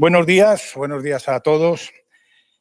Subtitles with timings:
[0.00, 1.92] Buenos días, buenos días a todos.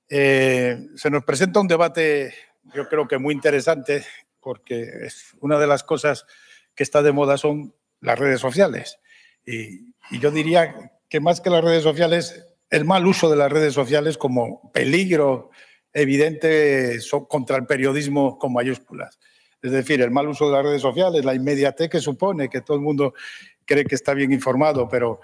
[0.09, 2.33] Eh, se nos presenta un debate,
[2.75, 4.03] yo creo que muy interesante,
[4.41, 6.25] porque es una de las cosas
[6.75, 8.99] que está de moda son las redes sociales.
[9.45, 13.49] Y, y yo diría que más que las redes sociales, el mal uso de las
[13.49, 15.49] redes sociales como peligro
[15.93, 19.17] evidente contra el periodismo con mayúsculas.
[19.61, 22.75] Es decir, el mal uso de las redes sociales, la inmediatez que supone que todo
[22.75, 23.13] el mundo
[23.63, 25.21] cree que está bien informado, pero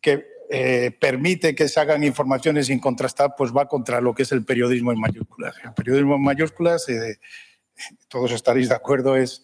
[0.00, 4.32] que eh, permite que se hagan informaciones sin contrastar, pues va contra lo que es
[4.32, 5.56] el periodismo en mayúsculas.
[5.64, 7.18] El periodismo en mayúsculas, eh,
[8.08, 9.42] todos estaréis de acuerdo, es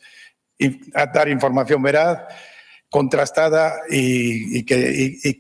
[1.15, 2.25] dar información veraz,
[2.91, 5.35] contrastada y, que,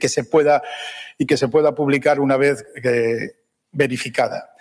[0.00, 0.62] que, se pueda,
[1.18, 3.32] y que se pueda publicar una vez eh,
[3.72, 4.54] verificada.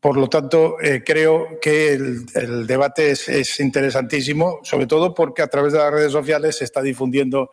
[0.00, 5.72] Por lo tanto, eh, creo que el, debate es, interesantísimo, sobre todo porque a través
[5.72, 7.50] de las redes sociales se está difundiendo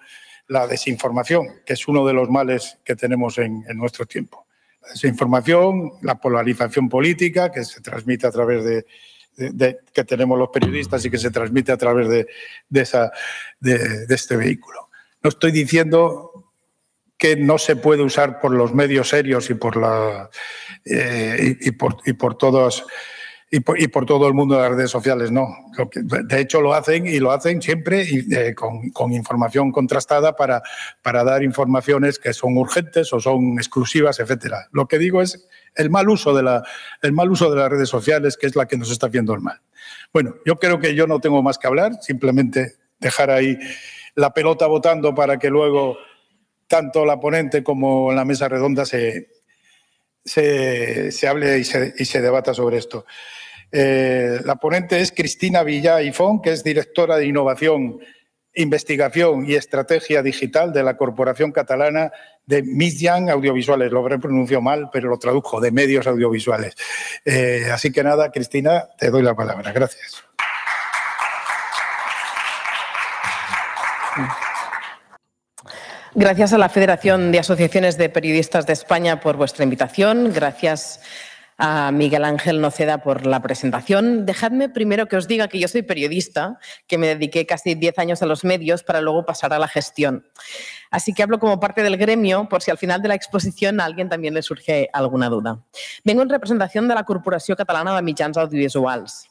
[0.48, 4.48] la desinformación, que es uno de los males que tenemos en, nuestro tiempo.
[4.81, 8.86] La desinformación, la polarización política, que se transmite a través de,
[9.94, 12.28] que tenemos los periodistas y que se transmite a través de,
[12.81, 13.11] esa,
[13.59, 14.89] de este vehículo.
[15.22, 16.45] No estoy diciendo
[17.17, 20.30] que no se puede usar por los medios serios y por la
[20.84, 22.86] eh, y, por, y por todos
[23.58, 25.48] y por, todo el mundo de las redes sociales, no.
[25.94, 30.62] De hecho, lo hacen y lo hacen siempre eh, con, información contrastada para,
[31.02, 34.67] para dar informaciones que son urgentes o son exclusivas, etcétera.
[34.72, 36.64] Lo que digo es el mal uso de la,
[37.02, 39.42] el mal uso de las redes sociales, que es la que nos está haciendo el
[39.42, 39.62] mal.
[40.12, 43.58] Bueno, yo creo que yo no tengo más que hablar, simplemente dejar ahí
[44.16, 45.97] la pelota votando para que luego
[46.67, 49.30] tanto la ponente como la mesa redonda se,
[50.25, 53.06] se, hable y se, debata sobre esto.
[53.78, 58.00] Eh, la ponente es Cristina Villa Ifón, que es directora de Innovación,
[58.54, 62.09] Investigación y Estrategia Digital de la Corporación Catalana
[62.46, 63.92] de Midjan Audiovisuales.
[63.92, 66.73] Lo habré pronunciado mal, pero lo tradujo, de medios audiovisuales.
[67.26, 69.73] Eh, así que nada, Cristina, te doy la palabra.
[69.73, 70.23] Gracias.
[76.14, 80.31] Gracias a la Federación de Asociaciones de Periodistas de España por vuestra invitación.
[80.34, 81.02] Gracias
[81.57, 84.25] a Miguel Ángel Noceda por la presentación.
[84.25, 88.21] Dejadme primero que os diga que yo soy periodista, que me dediqué casi 10 años
[88.21, 90.25] a los medios para luego pasar a la gestión.
[90.91, 93.85] Así que hablo como parte del gremio por si al final de la exposición a
[93.85, 95.61] alguien también le surge alguna duda.
[96.03, 99.27] Vengo en representación de la Corporación Catalana de Mitjans Audiovisuals.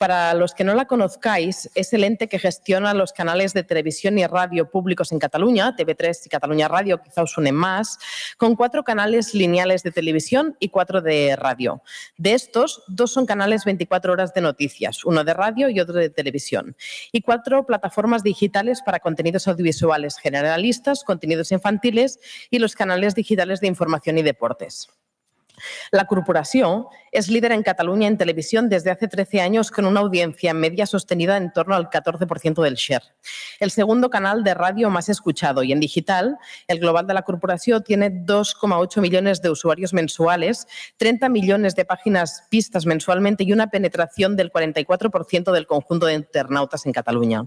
[0.00, 4.18] Para los que no la conozcáis, es el ente que gestiona los canales de televisión
[4.18, 7.98] y radio públicos en Cataluña, TV3 y Cataluña Radio, quizá os suenen más,
[8.38, 11.82] con cuatro canales lineales de televisión y cuatro de radio.
[12.16, 16.08] De estos, dos son canales 24 horas de noticias, uno de radio y otro de
[16.08, 16.76] televisión,
[17.12, 23.66] y cuatro plataformas digitales para contenidos audiovisuales generalistas, contenidos infantiles y los canales digitales de
[23.66, 24.88] información y deportes.
[25.90, 30.54] La corporación es líder en Cataluña en televisión desde hace 13 años con una audiencia
[30.54, 33.02] media sostenida en torno al 14% del share.
[33.58, 36.38] El segundo canal de radio más escuchado y en digital,
[36.68, 40.66] el global de la corporación tiene 2,8 millones de usuarios mensuales,
[40.98, 46.86] 30 millones de páginas vistas mensualmente y una penetración del 44% del conjunto de internautas
[46.86, 47.46] en Cataluña.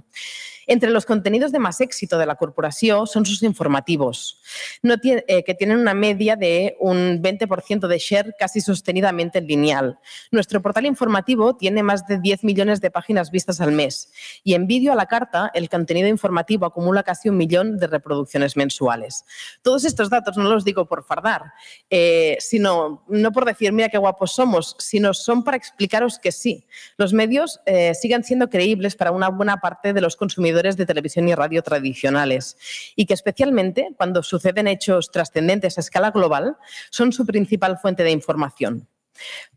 [0.68, 4.41] Entre los contenidos de más éxito de la corporación son sus informativos,
[4.84, 10.00] eh, que tienen una media de un 20% de share casi sostenidamente lineal.
[10.31, 14.12] Nuestro portal informativo tiene más de 10 millones de páginas vistas al mes
[14.44, 18.56] y en vídeo a la carta el contenido informativo acumula casi un millón de reproducciones
[18.56, 19.25] mensuales.
[19.62, 21.53] Todos estos datos no los digo por fardar,
[21.90, 26.66] eh, sino no por decir mira qué guapos somos, sino son para explicaros que sí,
[26.97, 31.28] los medios eh, sigan siendo creíbles para una buena parte de los consumidores de televisión
[31.28, 32.58] y radio tradicionales
[32.96, 36.58] y que especialmente cuando suceden hechos trascendentes a escala global
[36.91, 38.88] son su principal fuente de información.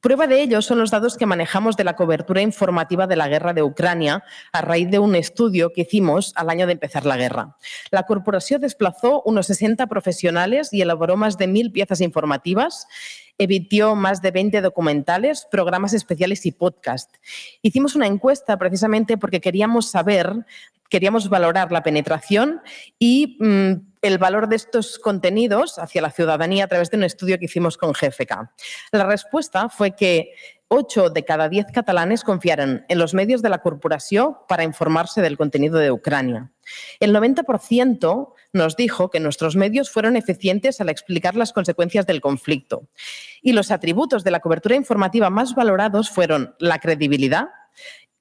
[0.01, 3.55] Prueba de ello son los datos que manejamos de la cobertura informativa de la guerra
[3.55, 7.57] de Ucrania a raíz de un estudio que hicimos al año de empezar la guerra.
[7.91, 12.87] La corporación desplazó unos 60 profesionales y elaboró más de mil piezas informativas
[13.39, 17.15] emitió más de 20 documentales, programas especiales y podcast.
[17.63, 20.47] Hicimos una encuesta precisamente porque queríamos saber
[20.91, 22.61] queríamos valorar la penetración
[22.99, 23.73] y mm,
[24.03, 27.77] el valor de estos contenidos hacia la ciudadanía a través de un estudio que hicimos
[27.77, 28.51] con GFK.
[28.93, 30.33] La respuesta fue que
[30.69, 35.37] 8 de cada 10 catalanes confiaron en los medios de la corporación para informarse del
[35.37, 36.51] contenido de Ucrania.
[36.99, 42.89] El 90% nos dijo que nuestros medios fueron eficientes al explicar las consecuencias del conflicto.
[43.43, 47.49] Y los atributos de la cobertura informativa más valorados fueron la credibilidad,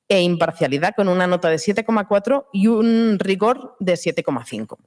[0.07, 4.77] e imparcialidad con una nota de 7,4 y un rigor de 7,5.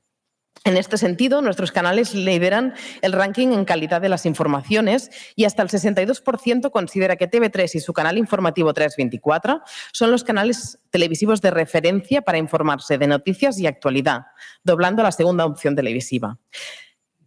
[0.65, 5.63] En este sentido, nuestros canales lideran el ranking en calidad de las informaciones y hasta
[5.63, 9.63] el 62% considera que TV3 y su canal informativo 324
[9.93, 14.27] son los canales televisivos de referencia para informarse de noticias y actualidad,
[14.65, 16.39] doblando la segunda opción televisiva.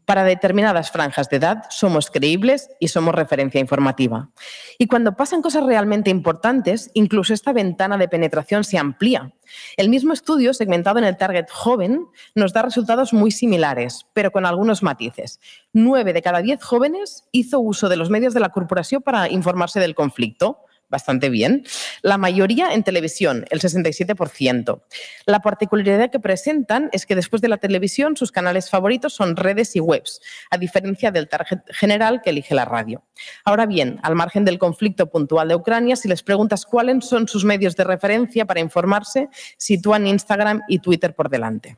[0.06, 4.30] Para determinadas franjas de edad somos creíbles y somos referencia informativa.
[4.78, 9.32] Y cuando pasan cosas realmente importantes, incluso esta ventana de penetración se amplía.
[9.78, 14.46] El mismo estudio, segmentado en el target joven, nos da resultados muy similares, pero con
[14.46, 15.40] algunos matices.
[15.72, 19.80] Nueve de cada diez jóvenes hizo uso de los medios de la corporación para informarse
[19.80, 20.60] del conflicto
[20.92, 21.66] bastante bien.
[22.04, 24.84] La mayoría en televisión, el 67%.
[25.26, 29.76] La particularidad que presentan es que después de la televisión sus canales favoritos son redes
[29.76, 30.22] y webs,
[30.52, 33.04] a diferencia del target general que elige la radio.
[33.44, 37.44] Ahora bien, al margen del conflicto puntual de Ucrania, si les preguntas cuáles son sus
[37.44, 41.78] medios de referencia para informarse, sitúan Instagram y Twitter por delante.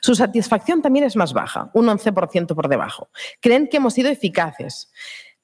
[0.00, 3.10] Su satisfacción también es más baja, un 11% por debajo.
[3.40, 4.90] Creen que hemos sido eficaces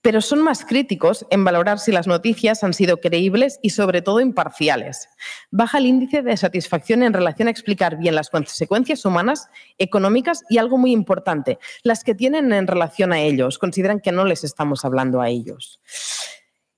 [0.05, 4.21] pero son más críticos en valorar si las noticias han sido creíbles y sobre todo
[4.21, 5.09] imparciales.
[5.51, 9.49] Baja el índice de satisfacción en relación a explicar bien las consecuencias humanas,
[9.79, 13.59] económicas y algo muy importante, las que tienen en relación a ellos.
[13.59, 15.81] Consideran que no les estamos hablando a ellos.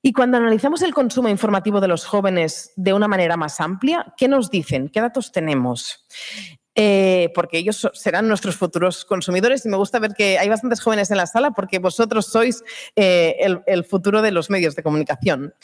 [0.03, 4.29] Y cuando analizamos el consumo informativo de los jóvenes de una manera más amplia, ¿qué
[4.29, 4.89] nos dicen?
[4.89, 6.07] ¿Qué datos tenemos?
[6.79, 11.11] Eh, porque ellos serán nuestros futuros consumidores y me gusta ver que hay bastantes jóvenes
[11.11, 12.63] en la sala porque vosotros sois
[12.95, 13.35] eh,
[13.67, 15.55] el, futuro de los medios de comunicación.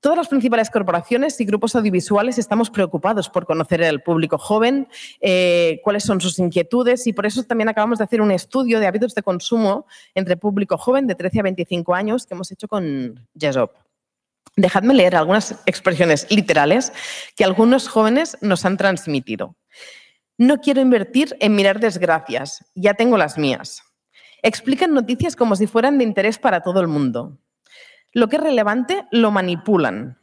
[0.00, 4.86] Todas las principales corporaciones y grupos audiovisuales estamos preocupados por conocer al público joven,
[5.22, 8.86] eh, cuáles son sus inquietudes y por eso también acabamos de hacer un estudio de
[8.86, 13.26] hábitos de consumo entre público joven de 13 a 25 años que hemos hecho con
[13.32, 13.72] Yesop.
[14.56, 16.92] Dejadme leer algunas expresiones literales
[17.34, 19.56] que algunos jóvenes nos han transmitido.
[20.36, 23.82] No quiero invertir en mirar desgracias, ya tengo las mías.
[24.42, 27.38] Explican noticias como si fueran de interés para todo el mundo.
[28.12, 30.18] Lo que es relevante lo manipulan.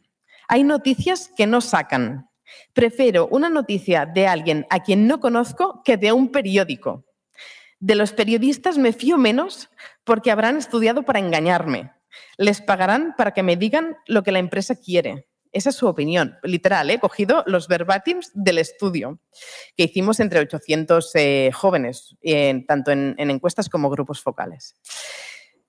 [0.48, 2.28] Hay noticias que no sacan.
[2.74, 7.06] Prefiero una noticia de alguien a quien no conozco que de un periódico.
[7.80, 9.70] De los periodistas me fío menos
[10.04, 11.90] porque habrán estudiado para engañarme.
[12.36, 15.26] Les pagarán para que me digan lo que la empresa quiere.
[15.52, 19.20] Esa es su opinión, literal, he cogido los verbatims del estudio
[19.76, 22.16] que hicimos entre 800 eh, jóvenes,
[22.66, 24.76] tanto en, encuestas como grupos focales.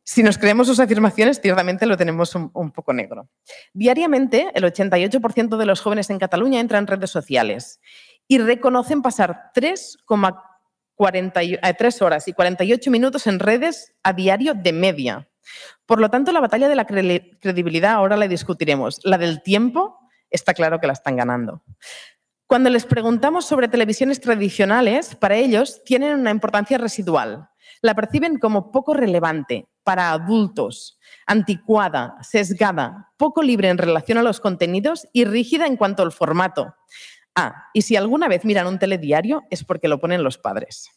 [0.05, 3.29] Si nos creemos sus afirmaciones, ciertamente lo tenemos un, poco negro.
[3.73, 7.79] Diariamente, el 88% de los jóvenes en Cataluña entran en redes sociales
[8.27, 10.52] y reconocen pasar 3,4
[10.97, 15.29] 3 eh, horas y 48 minutos en redes a diario de media.
[15.85, 18.99] Por lo tanto, la batalla de la credibilidad ahora la discutiremos.
[19.03, 19.99] La del tiempo
[20.29, 21.63] está claro que la están ganando.
[22.47, 27.49] Cuando les preguntamos sobre televisiones tradicionales, para ellos tienen una importancia residual.
[27.81, 34.39] La perciben como poco relevante, para adultos, anticuada, sesgada, poco libre en relación a los
[34.39, 36.75] contenidos y rígida en cuanto al formato.
[37.35, 40.89] Ah, y si alguna vez miran un telediario es porque lo ponen los padres.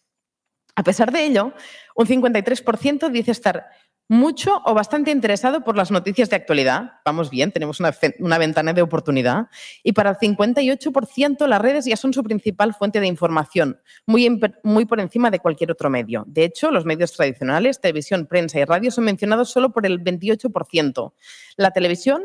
[0.74, 1.54] A pesar de ello,
[1.94, 3.66] un 53% dice estar
[4.08, 7.00] mucho o bastante interesado por las noticias de actualidad.
[7.04, 9.48] Vamos bien, tenemos una, ventana de oportunidad.
[9.82, 14.84] Y para el 58% las redes ya son su principal fuente de información, muy, muy
[14.84, 16.24] por encima de cualquier otro medio.
[16.26, 21.12] De hecho, los medios tradicionales, televisión, prensa y radio son mencionados solo por el 28%.
[21.56, 22.22] La televisión,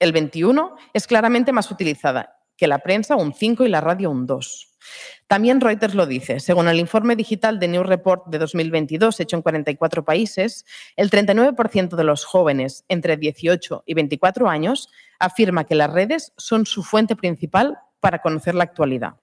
[0.00, 4.24] el 21%, es claramente más utilizada que la prensa, un 5% y la radio, un
[4.24, 4.68] 2%.
[5.26, 6.38] También Reuters lo dice.
[6.38, 10.64] Según el informe digital de New Report de 2022, hecho en 44 países,
[10.94, 16.64] el 39% de los jóvenes entre 18 y 24 años afirma que las redes son
[16.64, 19.14] su fuente principal para conocer la actualidad.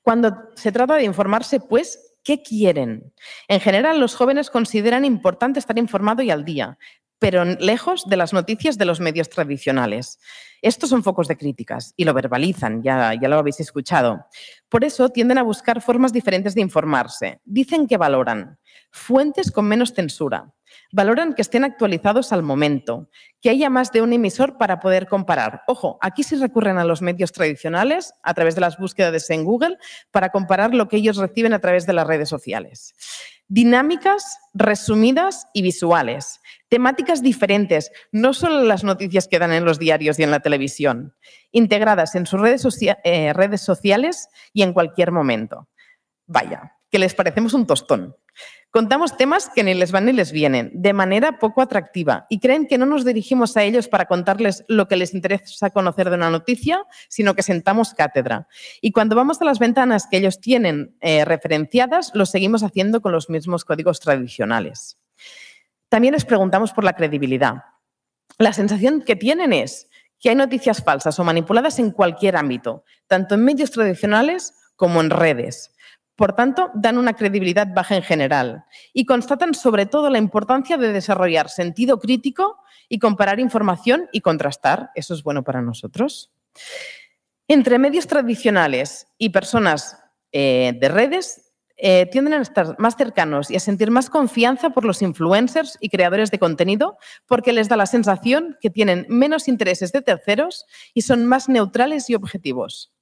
[0.00, 3.12] Cuando se trata de informarse, pues, ¿qué quieren?
[3.48, 6.78] En general, los jóvenes consideran importante estar informado y al día,
[7.24, 10.18] pero lejos de las noticias de los medios tradicionales.
[10.60, 14.26] Estos son focos de críticas y lo verbalizan, ya, ya lo habéis escuchado.
[14.68, 17.40] Por eso tienden a buscar formas diferentes de informarse.
[17.46, 18.58] Dicen que valoran
[18.90, 20.52] fuentes con menos censura,
[20.92, 23.08] valoran que estén actualizados al momento,
[23.40, 25.62] que haya más de un emisor para poder comparar.
[25.66, 29.78] Ojo, aquí sí recurren a los medios tradicionales a través de las búsquedas en Google
[30.10, 32.94] para comparar lo que ellos reciben a través de las redes sociales.
[33.48, 36.40] Dinámicas, resumidas y visuales.
[36.68, 41.14] Temáticas diferentes, no solo las noticias que dan en los diarios y en la televisión,
[41.52, 42.66] integradas en sus redes,
[43.04, 45.68] eh, redes sociales y en cualquier momento.
[46.26, 48.16] Vaya, que les parecemos un tostón.
[48.70, 52.68] Contamos temas que ni les van ni les vienen, de manera poco atractiva, y creen
[52.68, 56.30] que no nos dirigimos a ellos para contarles lo que les interesa conocer de una
[56.30, 58.46] noticia, sino que sentamos cátedra.
[58.80, 63.10] Y cuando vamos a las ventanas que ellos tienen eh, referenciadas, lo seguimos haciendo con
[63.10, 64.96] los mismos códigos tradicionales.
[65.88, 67.56] También les preguntamos por la credibilidad.
[68.38, 69.88] La sensación que tienen es
[70.20, 75.10] que hay noticias falsas o manipuladas en cualquier ámbito, tanto en medios tradicionales como en
[75.10, 75.73] redes.
[76.16, 80.92] Por tanto, dan una credibilidad baja en general y constatan sobre todo la importancia de
[80.92, 84.90] desarrollar sentido crítico y comparar información y contrastar.
[84.94, 86.32] Eso es bueno para nosotros.
[87.48, 89.98] Entre medios tradicionales y personas
[90.32, 94.84] eh, de redes eh, tienden a estar más cercanos y a sentir más confianza por
[94.84, 99.90] los influencers y creadores de contenido porque les da la sensación que tienen menos intereses
[99.90, 102.92] de terceros y son más neutrales y objetivos.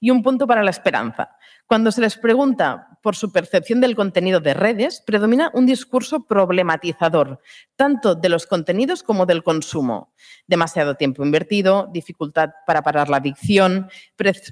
[0.00, 1.36] Y un punto para la esperanza.
[1.70, 7.38] Cuando se les pregunta por su percepción del contenido de redes, predomina un discurso problematizador,
[7.76, 10.12] tanto de los contenidos como del consumo.
[10.48, 13.88] Demasiado tiempo invertido, dificultad para parar la adicción,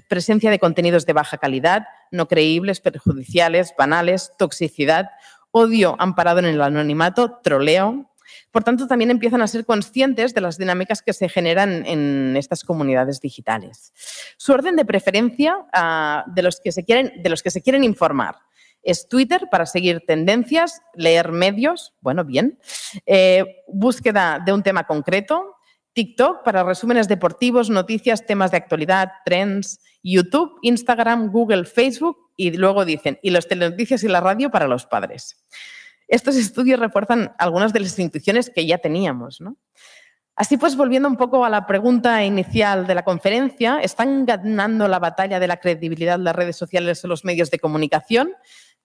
[0.07, 5.09] presencia de contenidos de baja calidad, no creíbles, perjudiciales, banales, toxicidad,
[5.51, 8.08] odio amparado en el anonimato, troleo,
[8.51, 12.63] por tanto, también empiezan a ser conscientes de las dinámicas que se generan en estas
[12.63, 13.93] comunidades digitales.
[14.37, 17.83] Su orden de preferencia ah, de, los que se quieren, de los que se quieren
[17.83, 18.35] informar
[18.81, 22.59] es Twitter para seguir tendencias, leer medios, bueno, bien,
[23.05, 25.57] eh, búsqueda de un tema concreto,
[25.93, 32.85] TikTok para resúmenes deportivos, noticias, temas de actualidad, trends, YouTube, Instagram, Google, Facebook y luego
[32.85, 35.43] dicen, y los telenoticias y la radio para los padres.
[36.09, 39.39] Estos estudios refuerzan algunas de las intuiciones que ya teníamos.
[40.35, 44.97] Así pues, volviendo un poco a la pregunta inicial de la conferencia, ¿están ganando la
[44.97, 48.31] batalla de la credibilidad las redes sociales o los medios de comunicación?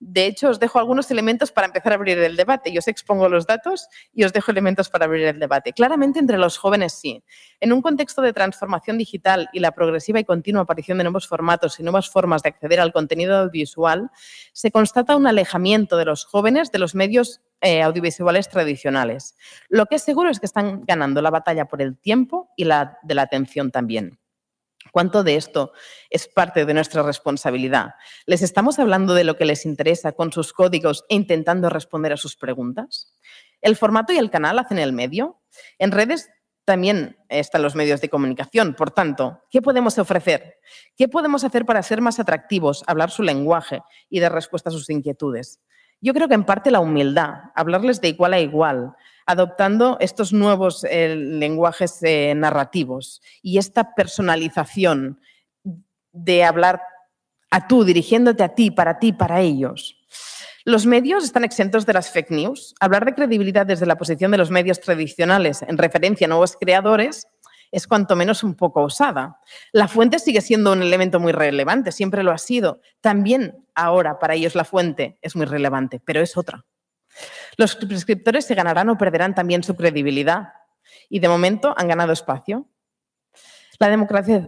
[0.00, 2.72] De hecho, os dejo algunos elementos para empezar a abrir el debate.
[2.72, 5.72] Yo os expongo los datos y os dejo elementos para abrir el debate.
[5.72, 7.24] Claramente entre los jóvenes sí.
[7.60, 11.80] En un contexto de transformación digital y la progresiva y continua aparición de nuevos formatos
[11.80, 14.10] y nuevas formas de acceder al contenido audiovisual,
[14.52, 19.36] se constata un alejamiento de los jóvenes de los medios eh, audiovisuales tradicionales.
[19.68, 22.98] Lo que es seguro es que están ganando la batalla por el tiempo y la
[23.02, 24.18] de la atención también.
[24.92, 25.72] ¿Cuánto de esto
[26.10, 27.94] es parte de nuestra responsabilidad?
[28.26, 32.16] ¿Les estamos hablando de lo que les interesa con sus códigos e intentando responder a
[32.16, 33.12] sus preguntas?
[33.60, 35.40] ¿El formato y el canal hacen el medio?
[35.78, 36.30] En redes
[36.64, 38.74] también están los medios de comunicación.
[38.74, 40.58] Por tanto, ¿qué podemos ofrecer?
[40.96, 44.88] ¿Qué podemos hacer para ser más atractivos, hablar su lenguaje y dar respuesta a sus
[44.90, 45.60] inquietudes?
[46.00, 48.94] Yo creo que en parte la humildad, hablarles de igual a igual,
[49.26, 55.20] adoptando estos nuevos eh, lenguajes eh, narrativos y esta personalización
[56.12, 56.80] de hablar
[57.50, 59.96] a tú, dirigiéndote a ti, para ti, para ellos.
[60.64, 62.74] Los medios están exentos de las fake news.
[62.80, 67.26] Hablar de credibilidad desde la posición de los medios tradicionales en referencia a nuevos creadores
[67.70, 69.40] es cuanto menos un poco osada.
[69.72, 72.80] La fuente sigue siendo un elemento muy relevante, siempre lo ha sido.
[73.00, 76.64] También ahora para ellos la fuente es muy relevante, pero es otra.
[77.56, 80.54] Los prescriptores se ganarán o perderán también su credibilidad
[81.08, 82.68] y de momento han ganado espacio.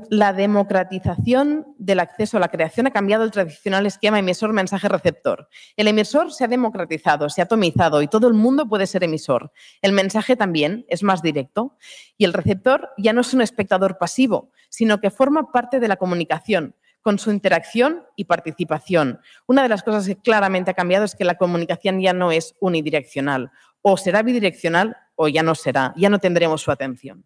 [0.09, 5.49] La, democratización del acceso a la creación ha cambiado el tradicional esquema emisor-mensaje-receptor.
[5.77, 9.53] El emisor se ha democratizado, se ha atomizado y todo el mundo puede ser emisor.
[9.83, 11.77] El mensaje también es más directo
[12.17, 15.97] y el receptor ya no es un espectador pasivo, sino que forma parte de la
[15.97, 19.21] comunicación, con su interacción y participación.
[19.47, 22.57] Una de las cosas que claramente ha cambiado es que la comunicación ya no es
[22.59, 23.53] unidireccional.
[23.81, 27.25] O será bidireccional o ya no será, ya no tendremos su atención.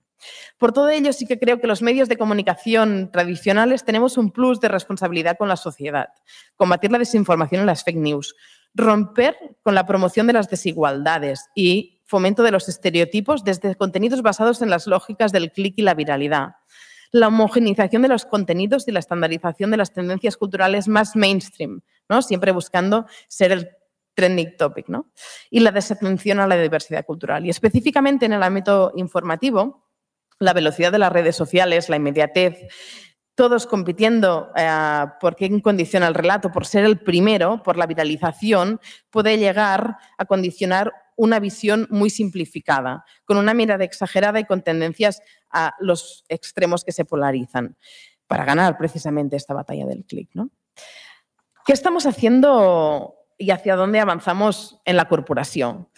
[0.59, 4.61] Por todo ello, sí que creo que los medios de comunicación tradicionales tenemos un plus
[4.61, 6.11] de responsabilidad con la sociedad.
[6.57, 8.37] Combatir la desinformación y las fake news.
[8.75, 14.61] Romper con la promoción de las desigualdades y fomento de los estereotipos desde contenidos basados
[14.61, 16.60] en las lógicas del clic y la viralidad
[17.13, 22.23] la homogenización de los contenidos y la estandarización de las tendencias culturales más mainstream, ¿no?
[22.23, 23.71] siempre buscando ser el
[24.15, 25.11] trending topic, ¿no?
[25.51, 27.47] y la desatención a la diversidad cultural.
[27.47, 29.89] Y específicamente en el ámbito informativo,
[30.39, 32.69] la velocidad de las redes sociales, la inmediatez,
[33.35, 39.39] todos compitiendo eh, por condiciona el relato, por ser el primero, por la viralización, puede
[39.39, 45.75] llegar a condicionar una visión muy simplificada, con una mirada exagerada y con tendencias a
[45.79, 47.77] los extremos que se polarizan,
[48.27, 50.31] para ganar precisamente esta batalla del clic.
[50.33, 50.51] ¿no?
[51.67, 55.89] ¿Qué estamos haciendo y hacia dónde avanzamos en la corporación?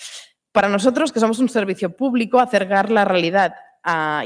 [0.51, 3.55] Para nosotros, que somos un servicio público, acercar la realidad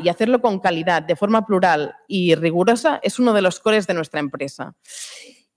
[0.03, 3.95] y hacerlo con calidad, de forma plural y rigurosa, es uno de los cores de
[3.95, 4.75] nuestra empresa.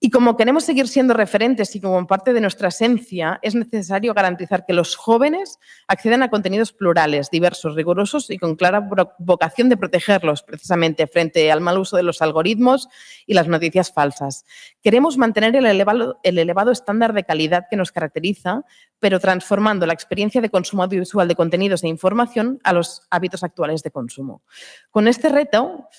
[0.01, 4.65] Y como queremos seguir siendo referentes y como parte de nuestra esencia, es necesario garantizar
[4.65, 8.87] que los jóvenes accedan a contenidos plurales, diversos, rigurosos y con clara
[9.19, 12.87] vocación de protegerlos precisamente frente al mal uso de los algoritmos
[13.25, 14.45] y las noticias falsas.
[14.81, 18.63] Queremos mantener el elevado, el elevado estándar de calidad que nos caracteriza,
[18.99, 23.83] pero transformando la experiencia de consumo audiovisual de contenidos e información a los hábitos actuales
[23.83, 24.43] de consumo.
[24.91, 25.89] Con este reto,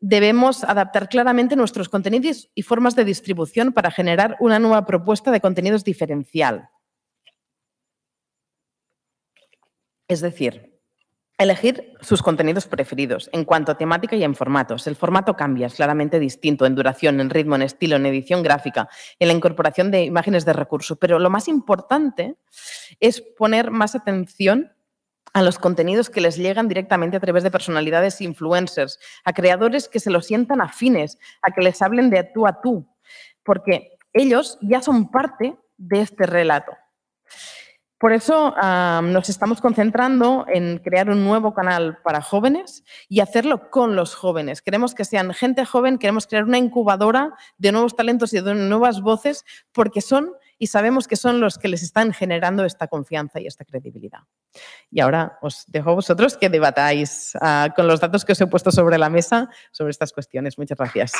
[0.00, 5.40] debemos adaptar claramente nuestros contenidos y formas de distribución para generar una nueva propuesta de
[5.40, 6.68] contenidos diferencial.
[10.08, 10.76] Es decir,
[11.38, 14.86] elegir sus contenidos preferidos en cuanto a temática y en formatos.
[14.86, 18.88] El formato cambia, es claramente distinto en duración, en ritmo, en estilo, en edición gráfica,
[19.18, 20.96] en la incorporación de imágenes de recurso.
[20.96, 22.36] Pero lo más importante
[23.00, 24.72] es poner más atención
[25.36, 30.00] a los contenidos que les llegan directamente a través de personalidades influencers, a creadores que
[30.00, 32.88] se lo sientan afines, a que les hablen de tú a tú,
[33.44, 36.72] porque ellos ya son parte de este relato.
[37.98, 38.54] Por eso
[39.02, 44.62] nos estamos concentrando en crear un nuevo canal para jóvenes y hacerlo con los jóvenes.
[44.62, 49.02] Queremos que sean gente joven, queremos crear una incubadora de nuevos talentos y de nuevas
[49.02, 53.46] voces porque son y sabemos que son los que les están generando esta confianza y
[53.46, 54.20] esta credibilidad.
[54.90, 58.46] Y ahora os dejo a vosotros que debatáis uh, con los datos que os he
[58.46, 60.58] puesto sobre la mesa sobre estas cuestiones.
[60.58, 61.12] Muchas gracias.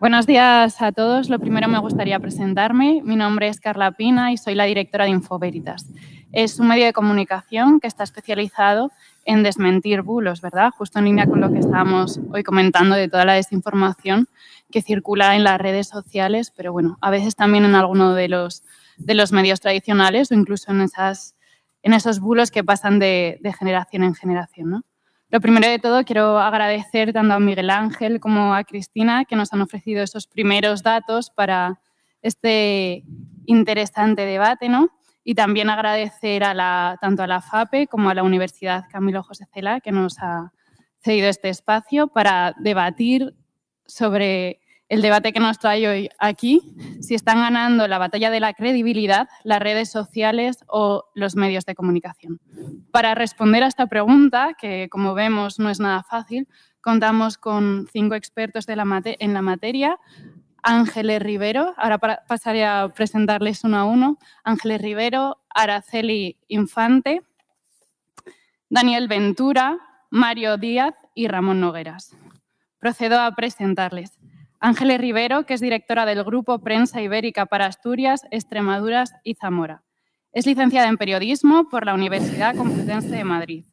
[0.00, 1.30] Buenos días a todos.
[1.30, 3.00] Lo primero me gustaría presentarme.
[3.04, 5.86] Mi nombre es Carla Pina y soy la directora de Infoveritas.
[6.32, 8.90] Es un medio de comunicación que está especializado
[9.24, 10.70] en desmentir bulos, ¿verdad?
[10.76, 14.28] Justo en línea con lo que estábamos hoy comentando de toda la desinformación
[14.70, 18.62] que circula en las redes sociales, pero bueno, a veces también en alguno de los,
[18.96, 21.36] de los medios tradicionales o incluso en, esas,
[21.82, 24.82] en esos bulos que pasan de, generación en generación, ¿no?
[25.30, 29.52] Lo primero de todo, quiero agradecer tanto a Miguel Ángel como a Cristina que nos
[29.52, 31.80] han ofrecido esos primeros datos para
[32.22, 33.04] este
[33.46, 34.90] interesante debate, ¿no?
[35.24, 36.42] Y también agradecer
[37.00, 40.52] tanto a la FAPE como a la Universidad Camilo José Cela que nos ha
[41.00, 43.34] cedido este espacio para debatir
[43.86, 46.60] sobre el debate que nos trae hoy aquí,
[47.00, 51.74] si están ganando la batalla de la credibilidad las redes sociales o los medios de
[51.74, 52.40] comunicación.
[52.90, 56.48] Para responder a esta pregunta, que como vemos no es nada fácil,
[56.80, 59.98] contamos con cinco expertos de la en la materia,
[60.66, 67.20] Ángeles Rivero, ahora pasaré a presentarles uno a uno, Ángeles Rivero, Araceli Infante,
[68.70, 72.16] Daniel Ventura, Mario Díaz y Ramón Nogueras.
[72.78, 74.18] Procedo a presentarles.
[74.58, 79.82] Ángeles Rivero, que es directora del Grupo Prensa Ibérica para Asturias, Extremaduras y Zamora.
[80.32, 83.66] Es licenciada en Periodismo por la Universidad Complutense de Madrid.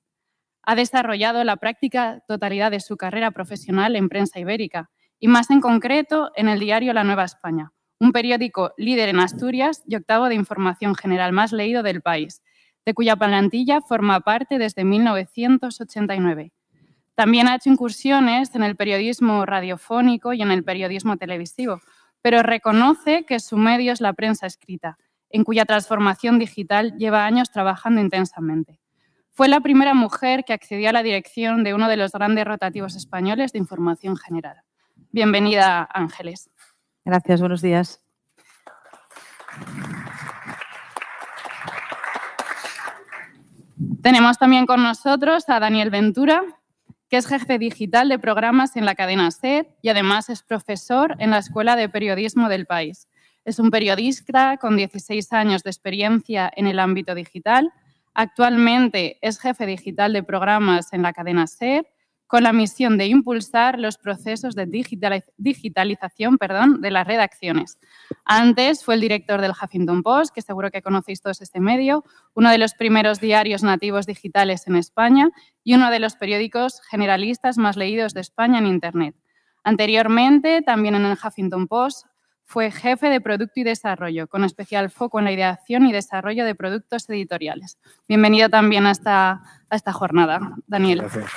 [0.64, 4.90] Ha desarrollado la práctica totalidad de su carrera profesional en prensa ibérica
[5.22, 9.84] y más en concreto en el diario La Nueva España, un periódico líder en Asturias
[9.88, 12.42] y octavo de información general más leído del país,
[12.86, 16.52] de cuya plantilla forma parte desde 1989.
[17.14, 21.80] También ha hecho incursiones en el periodismo radiofónico y en el periodismo televisivo,
[22.24, 24.98] pero reconoce que su medio es la prensa escrita,
[25.30, 28.80] en cuya transformación digital lleva años trabajando intensamente.
[29.30, 32.96] Fue la primera mujer que accedió a la dirección de uno de los grandes rotativos
[32.96, 34.64] españoles de información general.
[35.14, 36.50] Bienvenida, Ángeles.
[37.04, 38.02] Gracias, buenos días.
[44.02, 46.44] Tenemos también con nosotros a Daniel Ventura,
[47.10, 51.32] que es jefe digital de programas en la cadena SED y además es profesor en
[51.32, 53.10] la Escuela de Periodismo del país.
[53.44, 57.74] Es un periodista con 16 años de experiencia en el ámbito digital.
[58.14, 61.84] Actualmente es jefe digital de programas en la cadena SED
[62.32, 64.66] con la misión de impulsar los procesos de
[65.38, 67.78] digitalización perdón, de las redacciones.
[68.24, 72.50] Antes fue el director del Huffington Post, que seguro que conocéis todos este medio, uno
[72.50, 75.30] de los primeros diarios nativos digitales en España
[75.66, 79.14] y uno de los periódicos generalistas más leídos de España en Internet.
[79.66, 82.06] Anteriormente, también en el Huffington Post,
[82.46, 86.56] fue jefe de producto y desarrollo, con especial foco en la ideación y desarrollo de
[86.56, 87.78] productos editoriales.
[88.08, 91.02] Bienvenido también a esta, a esta jornada, Daniel.
[91.02, 91.30] Gracias.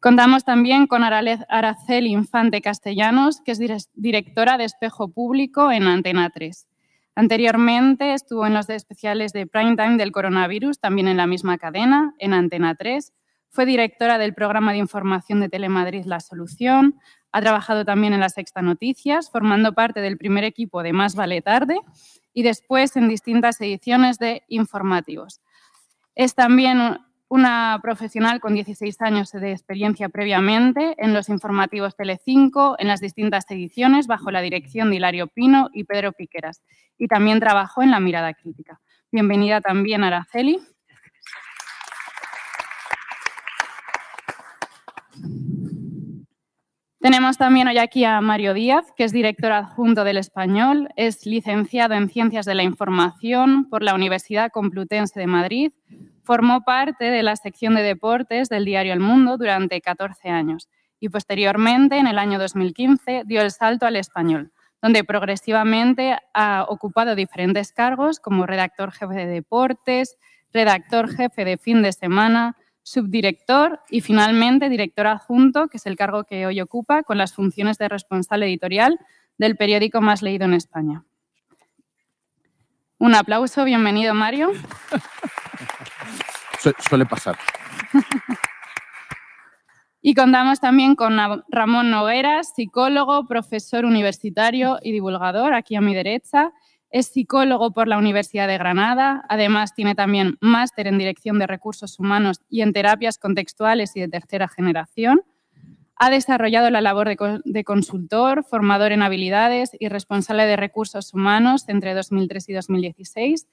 [0.00, 6.66] Contamos también con Araceli Infante Castellanos, que es directora de Espejo Público en Antena 3.
[7.14, 12.14] Anteriormente estuvo en los especiales de Prime Time del coronavirus, también en la misma cadena,
[12.18, 13.12] en Antena 3.
[13.50, 16.98] Fue directora del programa de información de Telemadrid La Solución.
[17.30, 21.42] Ha trabajado también en la Sexta Noticias, formando parte del primer equipo de Más Vale
[21.42, 21.78] Tarde
[22.32, 25.42] y después en distintas ediciones de informativos.
[26.14, 32.88] Es también una profesional con 16 años de experiencia previamente en los informativos Telecinco, en
[32.88, 36.60] las distintas ediciones, bajo la dirección de Hilario Pino y Pedro Piqueras.
[36.98, 38.80] Y también trabajó en La Mirada Crítica.
[39.12, 40.58] Bienvenida también, Araceli.
[46.98, 51.94] Tenemos también hoy aquí a Mario Díaz, que es director adjunto del Español, es licenciado
[51.94, 55.72] en Ciencias de la Información por la Universidad Complutense de Madrid,
[56.30, 60.68] formó parte de la sección de deportes del diario El Mundo durante 14 años
[61.00, 67.16] y posteriormente, en el año 2015, dio el salto al Español, donde progresivamente ha ocupado
[67.16, 70.18] diferentes cargos como redactor jefe de deportes,
[70.52, 76.22] redactor jefe de fin de semana, subdirector y finalmente director adjunto, que es el cargo
[76.22, 79.00] que hoy ocupa, con las funciones de responsable editorial
[79.36, 81.02] del periódico más leído en España.
[82.98, 84.52] Un aplauso, bienvenido Mario.
[86.78, 87.38] suele pasar.
[90.02, 91.18] Y contamos también con
[91.50, 96.52] Ramón Nogueras, psicólogo, profesor universitario y divulgador, aquí a mi derecha,
[96.90, 101.98] es psicólogo por la Universidad de Granada, además tiene también máster en Dirección de Recursos
[102.00, 105.22] Humanos y en Terapias Contextuales y de Tercera Generación.
[105.96, 107.08] Ha desarrollado la labor
[107.44, 113.46] de, consultor, formador en habilidades y responsable de recursos humanos entre 2003 y 2016.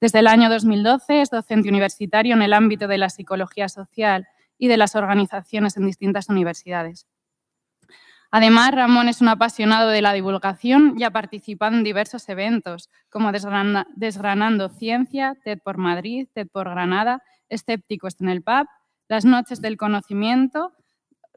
[0.00, 4.68] Desde el año 2012 es docente universitario en el ámbito de la psicología social y
[4.68, 7.06] de las organizaciones en distintas universidades.
[8.30, 13.30] Además, Ramón es un apasionado de la divulgación y ha participado en diversos eventos, como
[13.32, 18.68] Desgranando Ciencia, TED por Madrid, TED por Granada, Escépticos en el PAP,
[19.08, 20.72] Las Noches del Conocimiento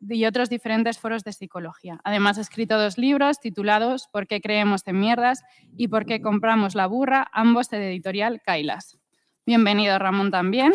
[0.09, 1.99] y otros diferentes foros de psicología.
[2.03, 5.43] Además, ha escrito dos libros titulados ¿Por qué creemos en mierdas?
[5.77, 7.27] y ¿Por qué compramos la burra?
[7.31, 8.97] ambos de editorial Kailas.
[9.45, 10.73] Bienvenido, Ramón, también.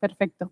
[0.00, 0.50] Perfecto.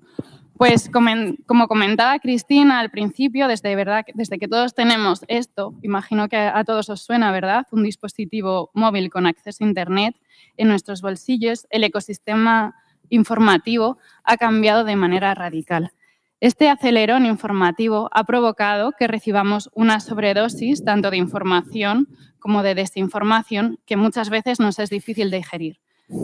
[0.56, 6.36] Pues como comentaba Cristina al principio, desde, verdad, desde que todos tenemos esto, imagino que
[6.36, 7.66] a todos os suena, ¿verdad?
[7.72, 10.14] Un dispositivo móvil con acceso a Internet
[10.58, 12.76] en nuestros bolsillos, el ecosistema
[13.10, 15.92] informativo ha cambiado de manera radical.
[16.40, 23.78] Este acelerón informativo ha provocado que recibamos una sobredosis tanto de información como de desinformación
[23.84, 25.80] que muchas veces nos es difícil digerir.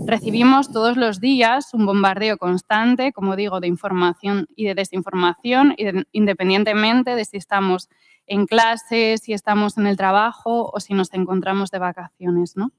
[0.06, 5.76] Recibimos todos los días un bombardeo constante, como digo, de información y de desinformación,
[6.12, 7.88] independientemente de si estamos
[8.26, 12.56] en clase, si estamos en el trabajo o si nos encontramos de vacaciones.
[12.56, 12.72] ¿no?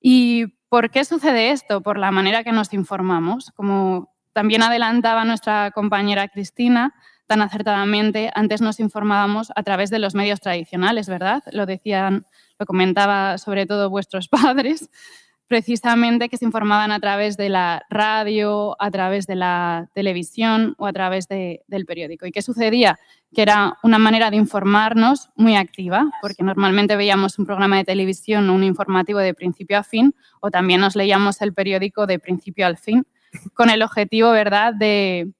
[0.00, 1.82] ¿Y por qué sucede esto?
[1.82, 3.50] Por la manera que nos informamos.
[3.54, 6.94] Como también adelantaba nuestra compañera Cristina,
[7.26, 11.42] tan acertadamente, antes nos informábamos a través de los medios tradicionales, ¿verdad?
[11.52, 12.26] Lo decían,
[12.58, 14.90] lo comentaba sobre todo vuestros padres
[15.48, 20.86] precisamente que se informaban a través de la radio, a través de la televisión o
[20.86, 22.26] a través del periódico.
[22.26, 22.98] ¿Y qué sucedía?
[23.34, 28.50] Que era una manera de informarnos muy activa, porque normalmente veíamos un programa de televisión
[28.50, 32.76] un informativo de principio a fin, o también nos leíamos el periódico de principio al
[32.76, 33.06] fin,
[33.54, 35.32] con el objetivo, ¿verdad?, de,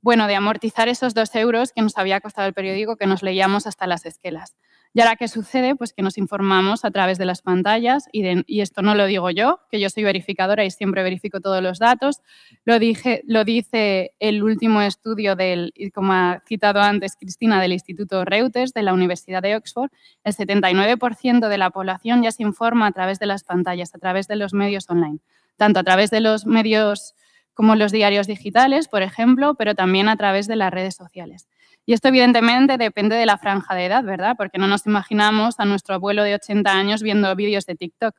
[0.00, 3.66] bueno, de amortizar esos dos euros que nos había costado el periódico que nos leíamos
[3.66, 4.56] hasta las esquelas.
[4.92, 5.76] Y ahora, ¿qué sucede?
[5.76, 9.60] Pues que nos informamos a través de las pantallas y, esto no lo digo yo,
[9.70, 12.22] que yo soy verificadora y siempre verifico todos los datos.
[12.64, 18.24] Lo, dije, lo dice el último estudio del, como ha citado antes Cristina, del Instituto
[18.24, 19.90] Reuters de la Universidad de Oxford,
[20.24, 24.26] el 79% de la población ya se informa a través de las pantallas, a través
[24.26, 25.18] de los medios online,
[25.56, 27.14] tanto a través de los medios
[27.54, 31.46] como los diarios digitales, por ejemplo, pero también a través de las redes sociales.
[31.90, 34.36] Y esto evidentemente depende de la franja de edad, ¿verdad?
[34.38, 38.14] Porque no nos imaginamos a nuestro abuelo de 80 años viendo vídeos de TikTok.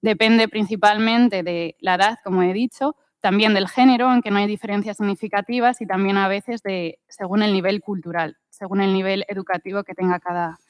[0.00, 4.98] Depende principalmente de la edad, como he dicho, también del género, aunque no hay diferencias
[4.98, 9.94] significativas, y también a veces de, según el nivel cultural, según el nivel educativo que
[9.94, 10.60] tenga cada,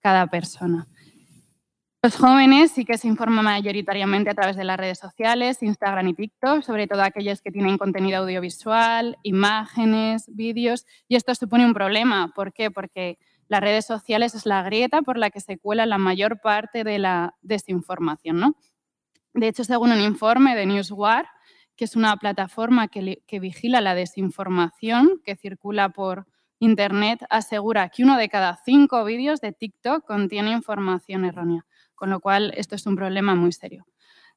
[0.00, 0.86] cada persona.
[2.08, 6.14] Los jóvenes sí que se informan mayoritariamente a través de las redes sociales, Instagram y
[6.14, 12.32] TikTok, sobre todo aquellos que tienen contenido audiovisual, imágenes, vídeos, y esto supone un problema.
[12.34, 12.70] ¿Por qué?
[12.70, 13.18] Porque
[13.48, 16.98] las redes sociales es la grieta por la que se cuela la mayor parte de
[16.98, 18.40] la desinformación.
[18.40, 18.54] ¿no?
[19.34, 21.28] De hecho, según un informe de Newswire,
[21.76, 26.26] que es una plataforma que, que vigila la desinformación que circula por
[26.58, 31.66] Internet, asegura que uno de cada cinco vídeos de TikTok contiene información errónea
[31.98, 33.86] con lo cual esto es un problema muy serio.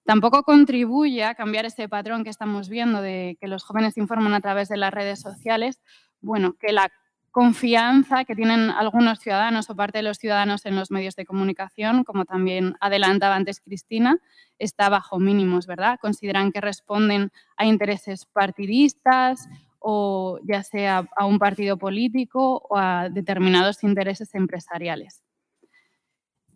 [0.04, 4.41] Tampoco contribuye a cambiar ese patrón que estamos viendo de que los jóvenes informan a
[4.41, 5.80] través de las redes sociales,
[6.21, 6.91] bueno, que la
[7.30, 12.04] confianza que tienen algunos ciudadanos o parte de los ciudadanos en los medios de comunicación,
[12.04, 14.17] como también adelantaba antes Cristina,
[14.60, 15.97] está bajo mínimos, ¿verdad?
[16.02, 19.47] Consideran que responden a intereses partidistas
[19.80, 25.24] o ya sea a un partido político o a determinados intereses empresariales.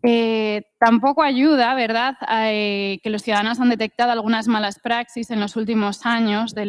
[0.07, 5.55] Eh, tampoco ayuda, ¿verdad?, eh, que los ciudadanos han detectado algunas malas praxis en los
[5.55, 6.65] últimos años de,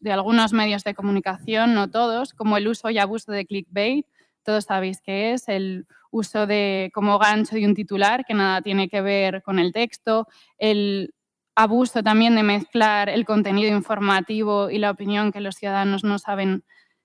[0.00, 4.06] de algunos medios de comunicación, no todos, como el uso y abuso de clickbait.
[4.44, 8.88] Todos sabéis qué es, el uso de como gancho de un titular que nada tiene
[8.88, 11.12] que ver con el texto, el
[11.54, 16.62] abuso también de mezclar el contenido informativo y la opinión que los ciudadanos no saben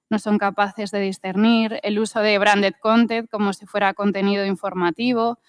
[0.09, 5.39] no son capaces de discernir, el uso de branded content como si fuera contenido informativo,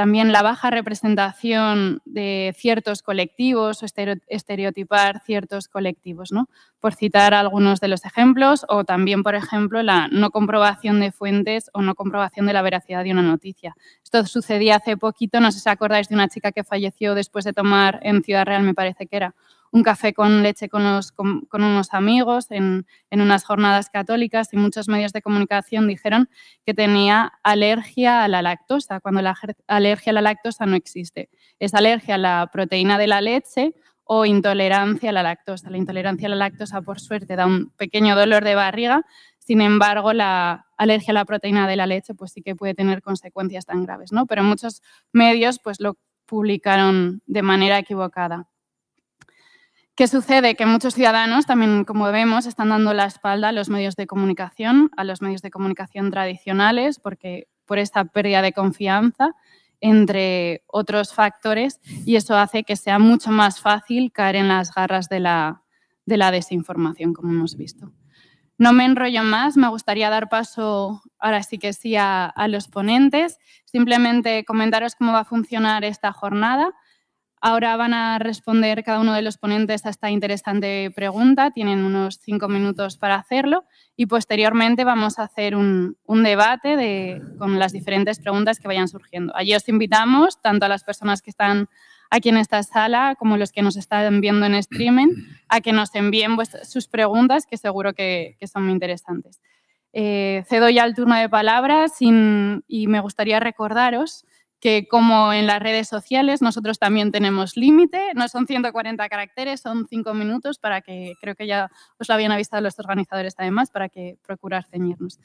[0.00, 3.86] también la baja representación de ciertos colectivos o
[4.28, 6.48] estereotipar ciertos colectivos, ¿no?
[6.80, 11.68] por citar algunos de los ejemplos, o también, por ejemplo, la no comprobación de fuentes
[11.74, 13.76] o no comprobación de la veracidad de una noticia.
[14.02, 17.52] Esto sucedía hace poquito, no sé si acordáis de una chica que falleció después de
[17.52, 19.34] tomar en Ciudad Real, me parece que era,
[19.72, 20.82] un café con leche con,
[21.52, 26.28] unos amigos en, unas jornadas católicas y muchos medios de comunicación dijeron
[26.64, 31.30] que tenía alergia a la lactosa, cuando la alergia a la lactosa no existe.
[31.58, 35.70] Es alergia a la proteína de la leche o intolerancia a la lactosa.
[35.70, 39.04] La intolerancia a la lactosa, por suerte, da un pequeño dolor de barriga,
[39.38, 43.02] sin embargo, la alergia a la proteína de la leche pues sí que puede tener
[43.02, 44.26] consecuencias tan graves, ¿no?
[44.26, 48.46] Pero muchos medios pues lo publicaron de manera equivocada.
[50.00, 50.54] ¿Qué sucede?
[50.54, 54.90] Que muchos ciudadanos también, como vemos, están dando la espalda a los medios de comunicación,
[54.96, 59.34] a los medios de comunicación tradicionales, porque por esta pérdida de confianza,
[59.78, 65.10] entre otros factores, y eso hace que sea mucho más fácil caer en las garras
[65.10, 65.60] de la,
[66.06, 67.92] desinformación, como hemos visto.
[68.56, 73.36] No me enrollo más, me gustaría dar paso, ahora sí que sí, a los ponentes.
[73.66, 76.72] Simplemente comentaros cómo va a funcionar esta jornada.
[77.42, 81.50] Ahora van a responder cada uno de los ponentes a esta interesante pregunta.
[81.50, 83.64] Tienen unos cinco minutos para hacerlo
[83.96, 89.34] y posteriormente vamos a hacer un, debate con las diferentes preguntas que vayan surgiendo.
[89.34, 91.70] Allí os invitamos, tanto a las personas que están
[92.10, 95.08] aquí en esta sala como los que nos están viendo en streaming,
[95.48, 99.40] a que nos envíen sus preguntas, que seguro que, son muy interesantes.
[99.94, 104.26] Eh, cedo ya el turno de palabras y me gustaría recordaros
[104.60, 109.86] que como en las redes sociales nosotros también tenemos límite, no son 140 caracteres, son
[109.88, 113.88] 5 minutos para que, creo que ya os lo habían avisado los organizadores además, para
[113.88, 115.18] que procurar ceñirnos.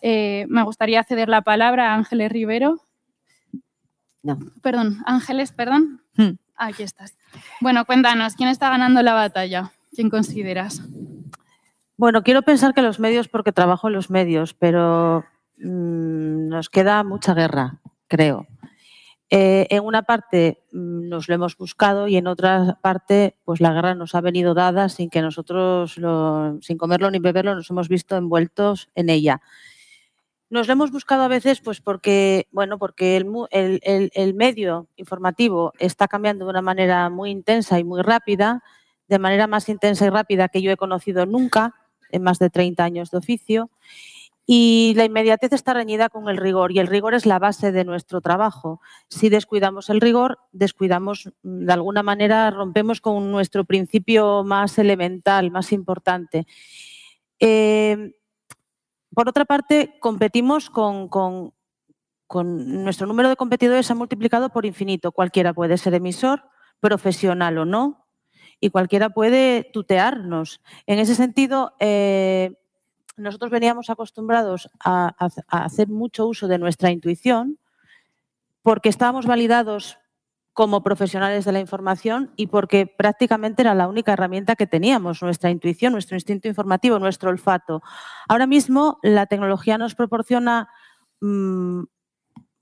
[0.00, 2.80] Eh, me gustaría ceder la palabra a Ángeles Rivero.
[4.22, 4.38] No.
[4.62, 6.02] Perdón, Ángeles, perdón.
[6.16, 6.38] Hmm.
[6.56, 7.16] Aquí estás.
[7.60, 9.72] Bueno, cuéntanos, ¿quién está ganando la batalla?
[9.94, 10.80] ¿Quién consideras?
[11.98, 15.24] Bueno, quiero pensar que los medios porque trabajo en los medios, pero
[15.58, 18.46] mm, nos queda mucha guerra creo.
[19.28, 23.72] Eh, en una parte mm, nos lo hemos buscado y en otra parte, pues la
[23.72, 25.98] guerra nos ha venido dada sin que nosotros,
[26.60, 29.42] sin comerlo ni beberlo, nos hemos visto envueltos en ella.
[30.48, 36.44] Nos lo hemos buscado a veces, pues porque, bueno, porque el, medio informativo está cambiando
[36.44, 38.62] de una manera muy intensa y muy rápida,
[39.08, 41.74] de manera más intensa y rápida que yo he conocido nunca
[42.12, 43.70] en más de 30 años de oficio.
[44.48, 47.84] Y la inmediatez está reñida con el rigor y el rigor es la base de
[47.84, 48.80] nuestro trabajo.
[49.08, 55.50] Si descuidamos el rigor, descuidamos, mm, de alguna manera, rompemos con nuestro principio más elemental,
[55.50, 56.46] más importante.
[57.40, 58.12] Em,
[59.12, 61.52] por otra parte, competimos con, con,
[62.84, 65.10] nuestro número de competidores ha multiplicado por infinito.
[65.12, 66.44] Cualquiera puede ser emisor,
[66.80, 68.06] profesional o no,
[68.60, 70.60] y cualquiera puede tutearnos.
[70.86, 72.56] En ese sentido, eh,
[73.16, 75.14] nosotros veníamos acostumbrados a,
[75.48, 77.58] hacer mucho uso de nuestra intuición
[78.62, 79.98] porque estábamos validados
[80.52, 85.50] como profesionales de la información y porque prácticamente era la única herramienta que teníamos, nuestra
[85.50, 87.82] intuición, nuestro instinto informativo, nuestro olfato.
[88.26, 90.70] Ahora mismo la tecnología nos proporciona
[91.20, 91.82] mm,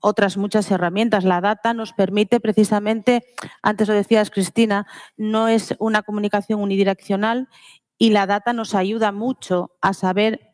[0.05, 1.23] otras muchas herramientas.
[1.23, 3.25] La data nos permite precisamente,
[3.63, 4.85] antes lo decías Cristina,
[5.17, 7.49] no es una comunicación unidireccional
[7.97, 10.44] y la data nos ayuda mucho a saber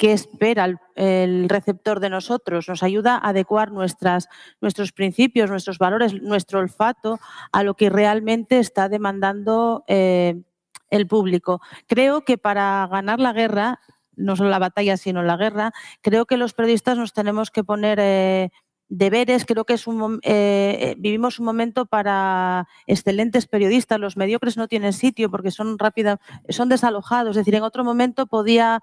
[0.00, 4.30] qué espera el, receptor de nosotros, nos ayuda a adecuar nuestras,
[4.62, 7.20] nuestros principios, nuestros valores, nuestro olfato
[7.52, 10.40] a lo que realmente está demandando eh,
[10.88, 11.60] el público.
[11.86, 13.78] Creo que para ganar la guerra,
[14.16, 17.98] no solo la batalla, sino la guerra, creo que los periodistas nos tenemos que poner...
[18.00, 18.48] Eh,
[18.88, 19.46] deberes.
[19.46, 24.00] Creo que es un, eh, eh, vivimos un momento para excelentes periodistas.
[24.00, 27.30] Los mediocres no tienen sitio porque son rápidos, son desalojados.
[27.30, 28.82] Es decir, en otro momento podía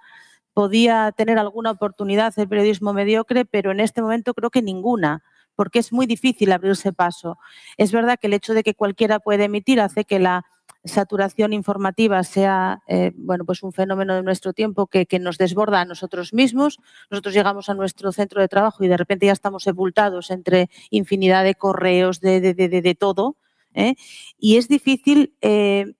[0.57, 5.21] podía tener alguna oportunidad el periodismo mediocre, pero en este momento creo que ninguna
[5.53, 7.37] porque es muy difícil abrirse paso.
[7.77, 10.45] Es verdad que el hecho de que cualquiera puede emitir hace que la
[10.83, 15.85] saturación informativa sea eh, bueno, pues un fenómeno de nuestro tiempo que, nos desborda a
[15.85, 16.79] nosotros mismos.
[17.11, 21.43] Nosotros llegamos a nuestro centro de trabajo y de repente ya estamos sepultados entre infinidad
[21.43, 23.37] de correos, de, de, todo.
[23.75, 23.93] ¿eh?
[24.39, 25.93] Y es difícil eh,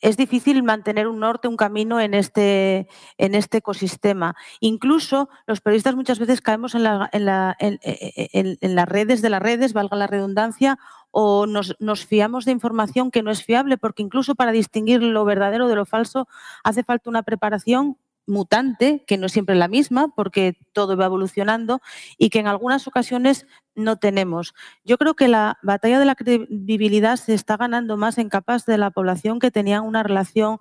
[0.00, 4.34] es difícil mantener un norte, un camino en este, en este ecosistema.
[4.60, 9.30] Incluso los periodistas muchas veces caemos en, la, en, la, en, en, las redes de
[9.30, 10.78] las redes, valga la redundancia,
[11.10, 15.24] o nos, nos, fiamos de información que no es fiable, porque incluso para distinguir lo
[15.24, 16.28] verdadero de lo falso
[16.62, 21.80] hace falta una preparación mutante, que no es siempre la misma, porque todo va evolucionando
[22.18, 24.54] y que en algunas ocasiones no tenemos.
[24.84, 28.78] Yo creo que la batalla de la credibilidad se está ganando más en capas de
[28.78, 30.58] la población que tenían una relación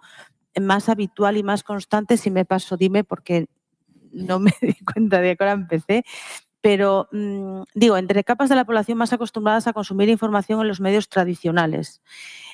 [0.62, 2.18] más habitual y más constante.
[2.18, 3.48] Si me paso, dime, porque
[4.12, 6.06] no me di cuenta de que empecé.
[6.66, 10.82] Pero mm, digo, entre capas de la población más acostumbradas a consumir información en los
[10.82, 12.02] medios tradicionales.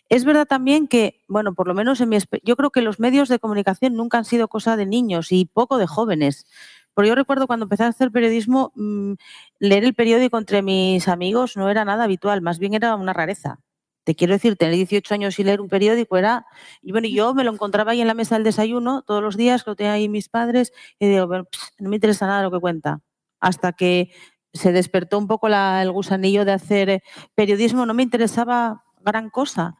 [0.09, 3.29] Es verdad también que, bueno, por lo menos en mi yo creo que los medios
[3.29, 6.45] de comunicación nunca han sido cosa de niños y poco de jóvenes.
[6.93, 9.13] Porque yo recuerdo cuando empecé a hacer periodismo, mm,
[9.59, 13.59] leer el periódico entre mis amigos no era nada habitual, más bien era una rareza.
[14.03, 16.45] Te quiero decir, tener 18 años y leer un periódico era.
[16.81, 19.63] Y bueno, yo me lo encontraba ahí en la mesa del desayuno todos los días,
[19.63, 22.99] que lo tenían ahí mis padres, y digo, no me interesa nada lo que cuenta.
[23.41, 24.11] Hasta que
[24.53, 27.03] se despertó un poco el gusanillo de hacer eh,
[27.35, 29.77] periodismo, no me interesaba gran cosa.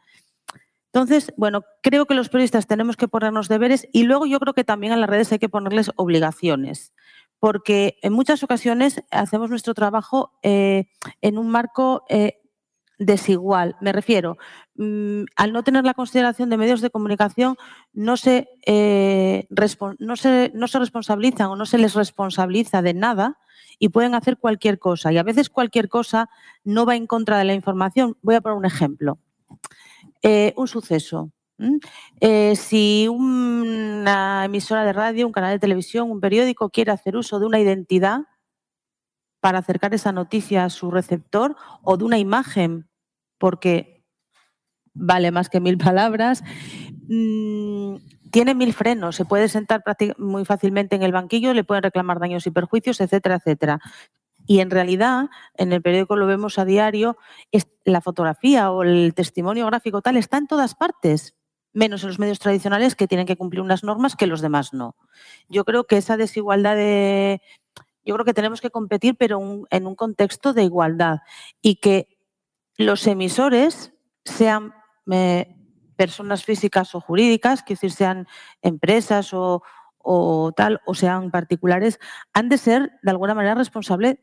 [0.93, 4.65] Entonces, bueno, creo que los periodistas tenemos que ponernos deberes y luego yo creo que
[4.65, 6.93] también a las redes hay que ponerles obligaciones,
[7.39, 10.85] porque en muchas ocasiones hacemos nuestro trabajo eh,
[11.21, 12.41] en un marco eh,
[12.97, 13.77] desigual.
[13.79, 14.37] Me refiero,
[14.75, 17.55] mm, al no tener la consideración de medios de comunicación,
[17.93, 18.49] no se,
[19.49, 23.39] no, se, no se responsabilizan o no se les responsabiliza de nada
[23.81, 25.11] y pueden hacer cualquier cosa.
[25.11, 26.29] Y a veces cualquier cosa
[26.63, 28.15] no va en contra de la información.
[28.21, 29.17] Voy a poner un ejemplo.
[30.21, 31.31] Eh, un suceso.
[32.19, 37.39] Eh, si una emisora de radio, un canal de televisión, un periódico quiere hacer uso
[37.39, 38.21] de una identidad
[39.39, 42.87] para acercar esa noticia a su receptor o de una imagen,
[43.39, 44.05] porque
[44.93, 46.43] vale más que mil palabras,
[47.07, 47.95] mm,
[48.31, 49.83] tiene mil frenos, se puede sentar
[50.17, 53.79] muy fácilmente en el banquillo, le pueden reclamar daños y perjuicios, etcétera, etcétera.
[54.47, 57.17] Y en realidad, en el periódico lo vemos a diario,
[57.83, 61.35] la fotografía o el testimonio gráfico tal está en todas partes,
[61.73, 64.95] menos en los medios tradicionales que tienen que cumplir unas normas que los demás no.
[65.47, 67.41] Yo creo que esa desigualdad de...
[68.03, 69.39] Yo creo que tenemos que competir, pero
[69.69, 71.19] en un contexto de igualdad
[71.61, 72.17] y que
[72.77, 73.93] los emisores
[74.25, 74.73] sean
[75.11, 75.55] eh,
[76.01, 78.27] personas físicas o jurídicas, que decir, sean
[78.63, 79.61] empresas o,
[80.57, 81.99] tal, o sean particulares,
[82.33, 84.17] han de ser de alguna manera responsables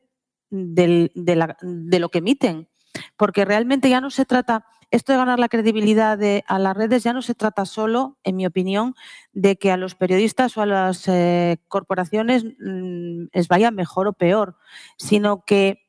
[0.50, 2.68] de, lo que emiten.
[3.16, 7.12] Porque realmente ya no se trata, esto de ganar la credibilidad a las redes ya
[7.12, 8.96] no se trata solo, en mi opinión,
[9.32, 14.14] de que a los periodistas o a las eh, corporaciones mm, les vaya mejor o
[14.14, 14.56] peor,
[14.96, 15.88] sino que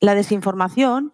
[0.00, 1.12] la desinformación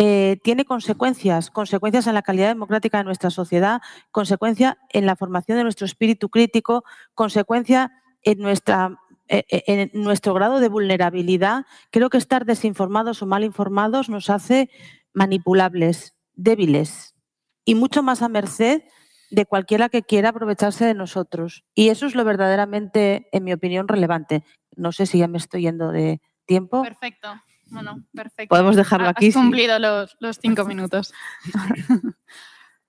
[0.00, 3.80] eh, tiene consecuencias, consecuencias en la calidad democrática de nuestra sociedad,
[4.12, 6.84] consecuencia en la formación de nuestro espíritu crítico,
[7.14, 7.90] consecuencia
[8.22, 13.42] en nuestra eh, eh, en nuestro grado de vulnerabilidad, creo que estar desinformados o mal
[13.42, 14.70] informados nos hace
[15.12, 17.16] manipulables, débiles
[17.64, 18.82] y mucho más a merced
[19.30, 21.64] de cualquiera que quiera aprovecharse de nosotros.
[21.74, 24.44] Y eso es lo verdaderamente, en mi opinión, relevante.
[24.76, 26.82] No sé si ya me estoy yendo de tiempo.
[26.84, 27.28] Perfecto.
[27.70, 28.48] Bueno, perfecto.
[28.48, 29.28] Podemos dejarlo aquí.
[29.28, 31.12] Has cumplido los, los cinco minutos.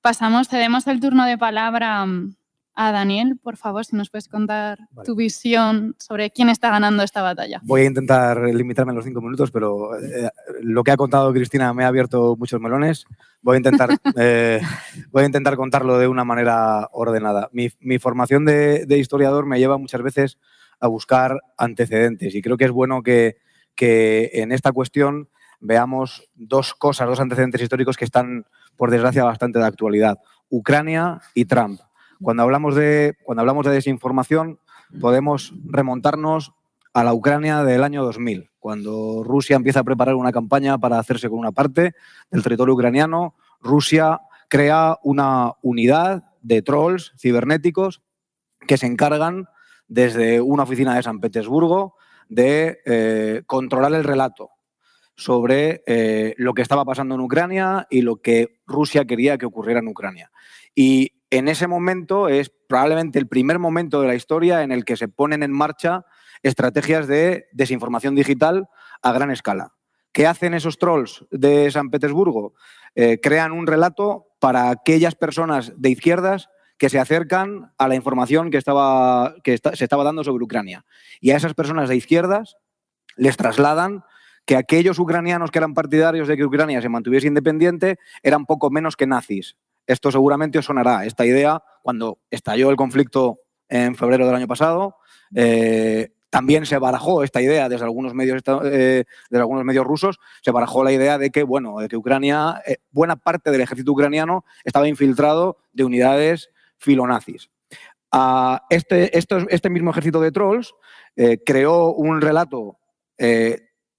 [0.01, 2.33] Pasamos, cedemos el turno de palabra mm,
[2.79, 7.21] a Daniel, por favor, si nos puedes contar tu visión sobre quién está ganando esta
[7.21, 7.59] batalla.
[7.63, 10.29] Voy a intentar limitarme a los cinco minutos, pero eh,
[10.61, 13.05] lo que ha contado Cristina me ha abierto muchos melones.
[13.41, 14.61] Voy a intentar, eh,
[15.11, 17.49] voy a intentar contarlo de una manera ordenada.
[17.51, 20.37] Mi, formación de, historiador me lleva muchas veces
[20.79, 23.35] a buscar antecedentes y creo que es bueno que,
[23.79, 25.29] que en esta cuestión
[25.61, 30.19] veamos dos cosas, dos antecedentes históricos que están, por desgracia, bastante de actualidad.
[30.49, 31.79] Ucrania y Trump.
[32.21, 34.59] Cuando hablamos de, cuando hablamos de desinformación,
[34.99, 36.51] podemos remontarnos
[36.93, 41.29] a la Ucrania del año 2000, cuando Rusia empieza a preparar una campaña para hacerse
[41.29, 41.93] con una parte
[42.31, 43.33] del territorio ucraniano.
[43.61, 44.19] Rusia
[44.49, 48.01] crea una unidad de trolls cibernéticos
[48.67, 49.47] que se encargan
[49.87, 51.95] desde una oficina de San Petersburgo
[52.29, 54.51] de eh, controlar el relato
[55.15, 59.81] sobre eh, lo que estaba pasando en Ucrania y lo que Rusia quería que ocurriera
[59.81, 60.31] en Ucrania.
[60.73, 64.95] Y en ese momento es probablemente el primer momento de la historia en el que
[64.95, 66.05] se ponen en marcha
[66.41, 68.69] estrategias de desinformación digital
[69.01, 69.73] a gran escala.
[70.13, 72.53] ¿Qué hacen esos trolls de San Petersburgo?
[72.95, 76.49] Eh, crean un relato para aquellas personas de izquierdas
[76.79, 80.85] que se acercan a la información que, estaba, que se estaba dando sobre Ucrania.
[81.19, 82.55] Y a esas personas de izquierdas
[83.17, 84.03] les trasladan
[84.45, 88.95] que aquellos ucranianos que eran partidarios de que Ucrania se mantuviese independiente eran poco menos
[88.95, 89.57] que nazis.
[89.85, 91.05] Esto seguramente os sonará.
[91.05, 94.95] Esta idea, cuando estalló el conflicto en febrero del año pasado,
[95.35, 100.83] eh, también se barajó esta idea desde algunos medios, eh, algunos medios rusos, se barajó
[100.83, 104.87] la idea de que, bueno, de que Ucrania, eh, buena parte del ejército ucraniano estaba
[104.87, 106.49] infiltrado de unidades
[106.79, 107.49] filonazis.
[108.11, 110.73] Ah, este, este, mismo ejército de trolls
[111.15, 112.77] eh, creó un relato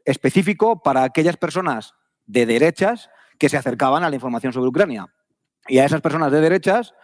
[0.04, 1.92] específico para aquellas personas
[2.24, 5.12] de derechas que se acercaban a la información sobre Ucrania.
[5.68, 6.94] Y a esas personas de derechas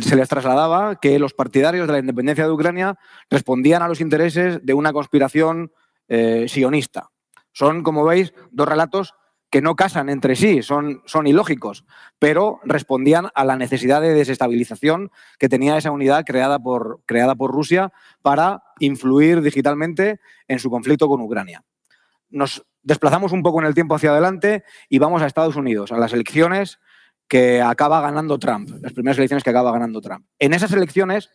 [0.00, 2.98] se les trasladaba que los partidarios de la independencia de Ucrania
[3.30, 5.72] respondían a los intereses de una conspiración
[6.08, 7.10] eh, sionista.
[7.52, 9.14] Son, como veis, dos relatos
[9.52, 11.84] que no casan entre sí, son, son ilógicos,
[12.18, 17.52] pero respondían a la necesidad de desestabilización que tenía esa unidad creada por, creada por
[17.52, 17.92] Rusia
[18.22, 21.62] para influir digitalmente en su conflicto con Ucrania.
[22.30, 25.98] Nos desplazamos un poco en el tiempo hacia adelante y vamos a Estados Unidos, a
[25.98, 26.80] las elecciones
[27.28, 30.24] que acaba ganando Trump, las primeras elecciones que acaba ganando Trump.
[30.38, 31.30] En esas elecciones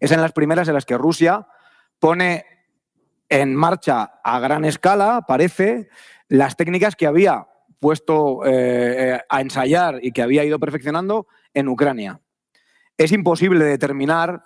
[0.00, 1.46] es en las primeras en las que Rusia
[1.98, 2.44] pone
[3.30, 5.88] en marcha a gran escala, parece,
[6.32, 7.46] las técnicas que había
[7.78, 12.22] puesto eh, a ensayar y que había ido perfeccionando en Ucrania.
[12.96, 14.42] Es imposible determinar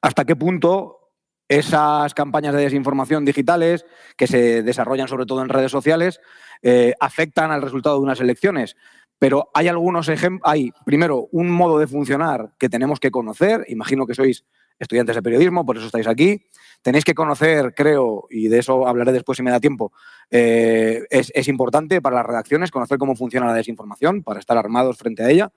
[0.00, 1.10] hasta qué punto
[1.48, 3.84] esas campañas de desinformación digitales
[4.16, 6.20] que se desarrollan sobre todo en redes sociales
[6.62, 8.76] eh, afectan al resultado de unas elecciones.
[9.18, 14.06] Pero hay algunos ejemplos, hay primero un modo de funcionar que tenemos que conocer, imagino
[14.06, 14.44] que sois
[14.82, 16.46] estudiantes de periodismo, por eso estáis aquí.
[16.82, 19.92] Tenéis que conocer, creo, y de eso hablaré después si me da tiempo,
[20.30, 25.22] eh, es, importante para las redacciones conocer cómo funciona la desinformación, para estar armados frente
[25.22, 25.52] a ella.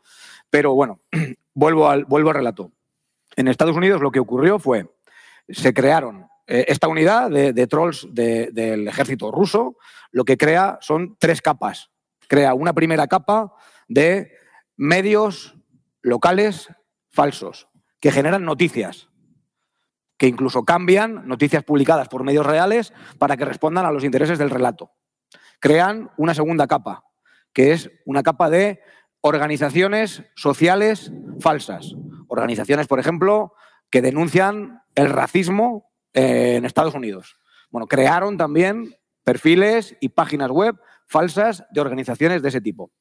[0.49, 1.01] Pero bueno,
[1.53, 2.71] vuelvo al, vuelvo al relato.
[3.35, 4.87] En Estados Unidos lo que ocurrió fue,
[5.49, 9.75] se crearon eh, esta unidad de, trolls del ejército ruso,
[10.11, 11.89] lo que crea son tres capas
[12.27, 13.53] crea una primera capa
[13.87, 14.31] de
[14.75, 15.55] medios
[16.01, 16.69] locales
[17.09, 17.67] falsos
[17.99, 19.09] que generan noticias,
[20.17, 24.49] que incluso cambian noticias publicadas por medios reales para que respondan a los intereses del
[24.49, 24.91] relato.
[25.59, 27.03] Crean una segunda capa,
[27.53, 28.81] que es una capa de
[29.21, 31.95] organizaciones sociales falsas.
[32.27, 33.53] Organizaciones, por ejemplo,
[33.89, 37.37] que denuncian el racismo en Estados Unidos.
[37.69, 40.75] Bueno, crearon también perfiles y páginas web
[41.07, 42.91] falsas de organizaciones de ese tipo.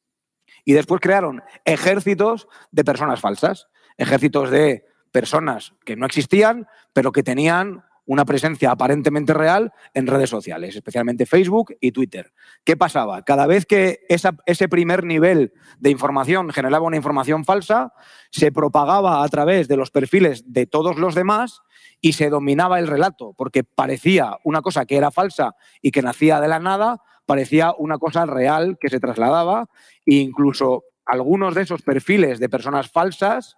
[0.64, 4.84] Y después crearon ejércitos de personas falsas, ejércitos de
[5.14, 11.24] personas que no existían, pero que tenían una presencia aparentemente real en redes sociales, especialmente
[11.24, 12.32] Facebook y Twitter.
[12.64, 13.22] ¿Qué pasaba?
[13.22, 17.92] Cada vez que ese primer nivel de información generaba una información falsa,
[18.30, 21.60] se propagaba a través de los perfiles de todos los demás
[22.00, 26.40] y se dominaba el relato, porque parecía una cosa que era falsa y que nacía
[26.40, 29.68] de la nada, parecía una cosa real que se trasladaba
[30.04, 33.56] e incluso algunos de esos perfiles de personas falsas,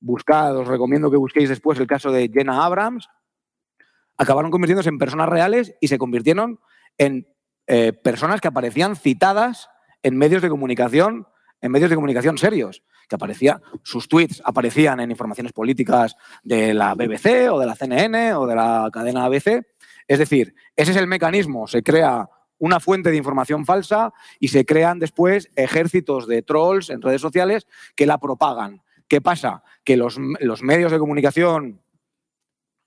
[0.00, 3.08] buscad, os recomiendo que busquéis después el caso de Jenna Abrams,
[4.16, 6.60] acabaron convirtiéndose en personas reales y se convirtieron
[6.98, 7.28] en
[7.66, 9.68] eh, personas que aparecían citadas
[10.02, 11.26] en medios de comunicación,
[11.60, 16.94] en medios de comunicación serios, que aparecía, sus tweets aparecían en informaciones políticas de la
[16.94, 19.66] BBC o de la CNN o de la cadena ABC.
[20.08, 22.28] Es decir, ese es el mecanismo, se crea
[22.58, 27.66] una fuente de información falsa y se crean después ejércitos de trolls en redes sociales
[27.94, 28.82] que la propagan.
[29.08, 29.62] ¿Qué pasa?
[29.84, 31.80] Que los, medios de comunicación,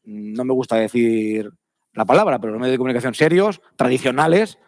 [0.04, 1.52] no me gusta decir
[1.94, 4.60] la palabra, pero los medios de comunicación serios, tradicionales,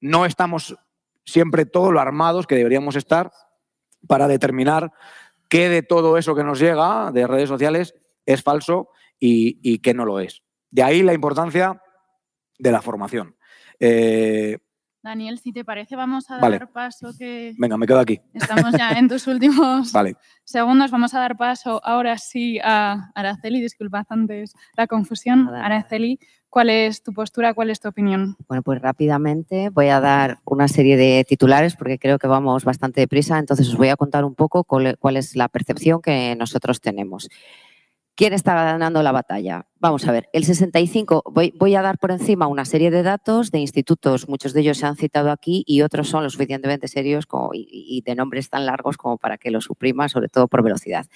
[0.00, 0.76] no estamos
[1.24, 3.32] siempre todo lo armados que deberíamos estar
[4.06, 4.92] para determinar
[5.48, 7.94] qué de todo eso que nos llega de redes sociales
[8.24, 10.42] es falso y, qué no lo es.
[10.70, 11.82] De ahí la importancia
[12.58, 13.36] de la formación.
[13.78, 14.58] Eh,
[15.02, 17.54] Daniel, si te parece, vamos a dar paso que...
[17.56, 18.20] Venga, me quedo aquí.
[18.34, 19.92] Estamos ya en tus últimos
[20.44, 20.90] segundos.
[20.90, 23.62] Vamos a dar paso ahora sí a Araceli.
[23.62, 25.48] Disculpad antes la confusión.
[25.48, 26.18] Araceli,
[26.50, 27.54] ¿cuál es tu postura?
[27.54, 28.36] ¿Cuál es tu opinión?
[28.46, 33.00] Bueno, pues rápidamente voy a dar una serie de titulares porque creo que vamos bastante
[33.00, 33.38] deprisa.
[33.38, 37.30] Entonces os voy a contar un poco cuál es la percepción que nosotros tenemos.
[38.20, 39.64] ¿Quién está ganando la batalla?
[39.78, 43.50] Vamos a ver, el 65, voy, voy, a dar por encima una serie de datos
[43.50, 47.24] de institutos, muchos de ellos se han citado aquí y otros son lo suficientemente serios
[47.54, 51.06] y, de nombres tan largos como para que los suprima, sobre todo por velocidad.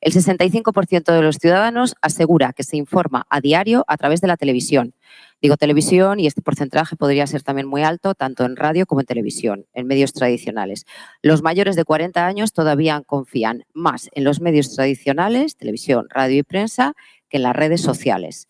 [0.00, 4.36] El 65% de los ciudadanos asegura que se informa a diario a través de la
[4.36, 4.94] televisión.
[5.42, 9.06] Digo televisión y este porcentaje podría ser también muy alto, tanto en radio como en
[9.06, 10.86] televisión, en medios tradicionales.
[11.20, 16.42] Los mayores de 40 años todavía confían más en los medios tradicionales, televisión, radio y
[16.44, 16.94] prensa,
[17.28, 18.48] que en las redes sociales.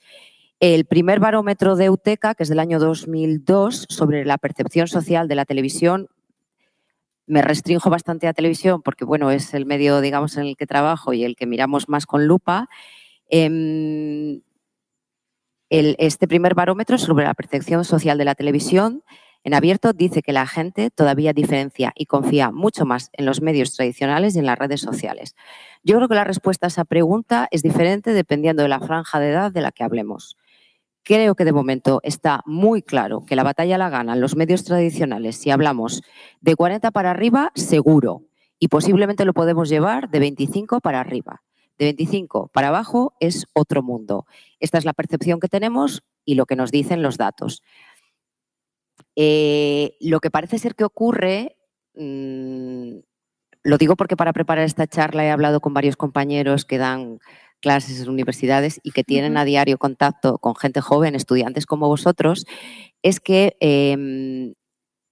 [0.61, 5.35] El primer barómetro de UTECA, que es del año 2002, sobre la percepción social de
[5.35, 6.09] la televisión,
[7.27, 11.15] me restringo bastante a televisión porque, bueno, es el medio, digamos, en el que trabajo
[11.15, 12.69] y el que miramos más con lupa.
[13.31, 14.43] Eh,
[15.73, 19.03] este primer barómetro sobre la percepción social de la televisión
[19.43, 23.75] en abierto dice que la gente todavía diferencia y confía mucho más en los medios
[23.75, 25.35] tradicionales y en las redes sociales.
[25.83, 29.31] Yo creo que la respuesta a esa pregunta es diferente dependiendo de la franja de
[29.31, 30.37] edad de la que hablemos.
[31.05, 35.37] Creo que de momento está muy claro que la batalla la ganan los medios tradicionales.
[35.37, 36.03] Si hablamos
[36.41, 38.23] de 40 para arriba, seguro.
[38.61, 41.43] Y posiblemente lo podemos llevar de 25 para arriba.
[41.83, 44.25] De 25 para abajo es otro mundo.
[44.61, 47.61] Esta es la percepción que tenemos y lo que nos dicen los datos.
[49.17, 51.57] Eh, lo que parece ser que ocurre,
[51.97, 52.99] mmm,
[53.65, 57.19] lo digo porque para preparar esta charla he hablado con varios compañeros que dan
[57.59, 62.47] clases en universidades y que tienen a diario contacto con gente joven, estudiantes como vosotros,
[63.03, 64.55] es que eh,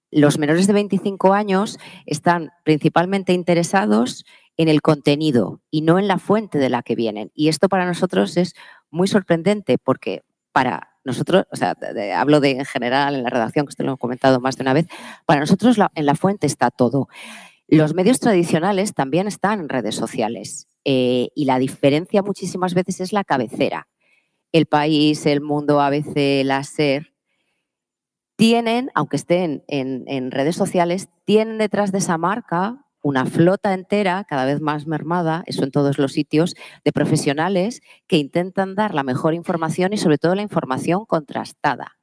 [0.09, 4.25] los menores de 25 años están principalmente interesados
[4.61, 7.31] en el contenido y no en la fuente de la que vienen.
[7.33, 8.53] Y esto para nosotros es
[8.91, 11.75] muy sorprendente porque para nosotros, o sea,
[12.15, 14.73] hablo de en general en la redacción, que esto lo hemos comentado más de una
[14.73, 14.85] vez,
[15.25, 17.07] para nosotros en la fuente está todo.
[17.67, 23.13] Los medios tradicionales también están en redes sociales eh, y la diferencia muchísimas veces es
[23.13, 23.87] la cabecera.
[24.51, 27.13] El país, el mundo, ABC, la SER,
[28.35, 34.45] tienen, aunque estén en redes sociales, tienen detrás de esa marca una flota entera, cada
[34.45, 39.33] vez más mermada, eso en todos los sitios, de profesionales que intentan dar la mejor
[39.33, 41.97] información y sobre todo la información contrastada.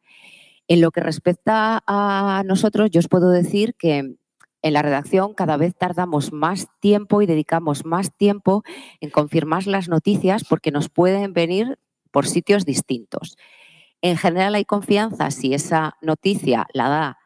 [0.67, 4.17] En lo que respecta a nosotros, yo os puedo decir que
[4.63, 8.65] en la redacción cada vez tardamos más tiempo y dedicamos más tiempo
[9.01, 11.79] en confirmar las noticias porque nos pueden venir
[12.11, 13.37] por sitios distintos.
[14.03, 17.18] En general hay confianza si esa noticia la da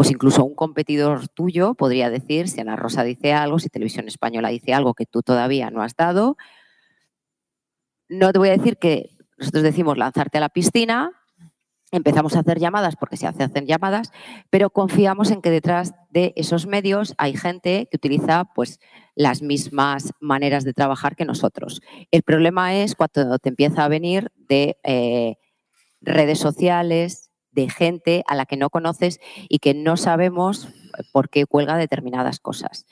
[0.00, 4.48] pues incluso un competidor tuyo podría decir, si Ana Rosa dice algo, si Televisión Española
[4.48, 6.38] dice algo que tú todavía no has dado,
[8.08, 11.12] no te voy a decir que nosotros decimos lanzarte a la piscina,
[11.90, 14.10] empezamos a hacer llamadas porque se hacen llamadas,
[14.48, 18.80] pero confiamos en que detrás de esos medios hay gente que utiliza pues
[19.14, 21.82] las mismas maneras de trabajar que nosotros.
[22.10, 25.34] El problema es cuando te empieza a venir de eh,
[26.00, 30.68] redes sociales, de gente a la que no conoces y que no sabemos
[31.12, 32.86] por qué cuelga determinadas cosas.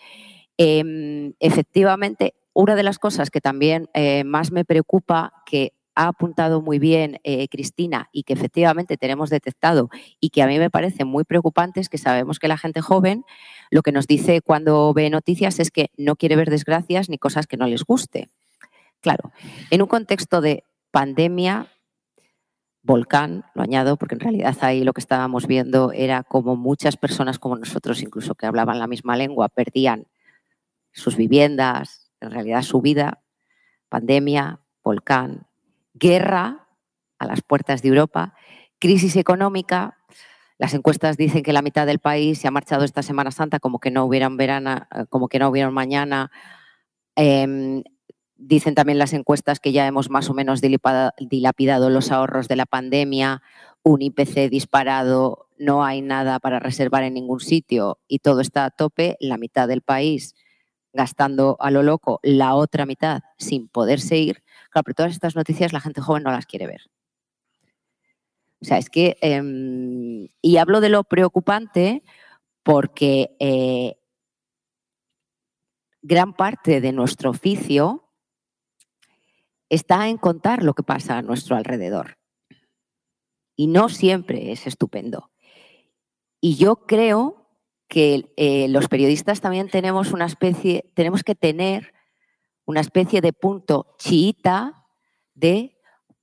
[0.57, 6.63] Eh, efectivamente, una de las cosas que también eh, más me preocupa, que ha apuntado
[6.63, 9.91] muy bien eh, Cristina y que efectivamente tenemos detectado
[10.21, 13.25] y que a mí me parece muy preocupante es que sabemos que la gente joven
[13.73, 17.49] lo que nos dice cuando ve noticias es que no quiere ver desgracias ni cosas
[17.49, 18.31] que no les guste.
[19.01, 19.33] Claro,
[19.71, 21.67] en un contexto de pandemia,
[22.89, 27.39] volcán, lo añado, porque en realidad ahí lo que estábamos viendo era como muchas personas
[27.39, 30.07] como nosotros, incluso que hablaban la misma lengua, perdían
[30.93, 33.23] sus viviendas, en realidad su vida,
[33.91, 35.47] pandemia, volcán,
[35.93, 36.67] guerra
[37.19, 38.35] a las puertas de Europa,
[38.79, 39.99] crisis económica.
[40.57, 43.81] Las encuestas dicen que la mitad del país se ha marchado esta Semana Santa como
[43.81, 46.31] que no hubieran verana, como que no hubieran mañana.
[47.17, 47.83] Eh,
[48.39, 52.67] Dicen también las encuestas que ya hemos más o menos dilapidado los ahorros de la
[52.67, 53.43] pandemia,
[53.83, 58.71] un IPC disparado, no hay nada para reservar en ningún sitio y todo está a
[58.71, 60.35] tope, la mitad del país
[60.93, 64.43] gastando a lo loco, la otra mitad sin poderse ir.
[64.71, 66.83] Claro, pero todas estas noticias la gente joven no las quiere ver.
[68.61, 72.03] O sea, es que, eh, y hablo de lo preocupante
[72.63, 73.97] porque eh,
[76.03, 78.08] gran parte de nuestro oficio
[79.69, 82.19] está en contar lo que pasa a nuestro alrededor.
[83.57, 85.31] Y no siempre es estupendo.
[86.41, 87.49] Y yo creo
[87.89, 91.93] que eh, los periodistas también tenemos una especie, tenemos que tener
[92.65, 94.85] una especie de punto chiita
[95.35, 95.79] de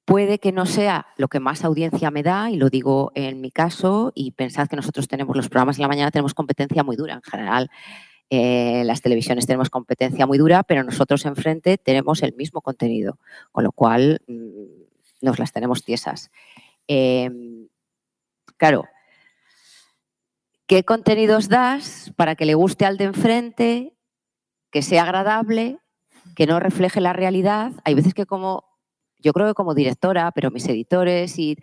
[0.05, 3.49] puede que no sea lo que más audiencia me da, y lo digo en mi
[3.49, 7.15] caso, y pensad que nosotros tenemos los programas en la mañana, tenemos competencia muy dura
[7.15, 7.71] en general
[8.29, 13.19] Eh, las televisiones tenemos competencia muy dura, pero nosotros enfrente tenemos el mismo contenido,
[13.51, 14.85] con lo cual mm,
[15.21, 16.31] nos las tenemos tiesas.
[16.87, 17.67] Em,
[18.57, 18.85] claro,
[20.67, 23.93] ¿qué contenidos das para que le guste al de enfrente,
[24.71, 25.79] que sea agradable,
[26.35, 27.73] que no refleje la realidad?
[27.83, 28.74] Hay veces que como,
[29.25, 31.57] yo creo que como directora, pero mis editores y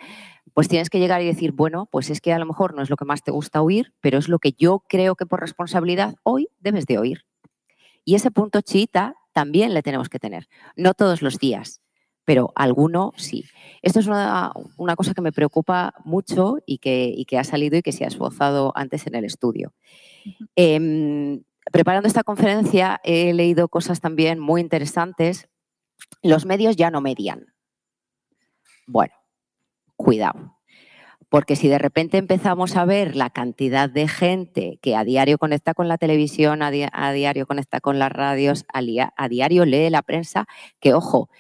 [0.53, 2.91] pues tienes que llegar y decir, bueno, pues es que a lo mejor no es
[2.91, 6.17] lo que más te gusta oír, pero es lo que yo creo que por responsabilidad
[6.25, 7.25] hoy debes de oír.
[8.05, 11.81] Y ese punto chita también le tenemos que tener, no todos los días,
[12.25, 13.45] pero alguno sí.
[13.81, 14.53] Esto es una,
[14.97, 18.73] cosa que me preocupa mucho y que, que, ha salido y que se ha esbozado
[18.75, 19.73] antes en el estudio.
[20.57, 25.49] Em, preparando esta conferencia he leído cosas también muy interesantes.
[26.23, 27.52] Los medios ya no median.
[28.87, 29.15] Bueno,
[29.97, 30.59] cuidado.
[31.29, 35.73] Porque si de repente empezamos a ver la cantidad de gente que a diario conecta
[35.73, 40.47] con la televisión, a, diario conecta con las radios, a, diario lee la prensa,
[40.79, 41.31] que ojo,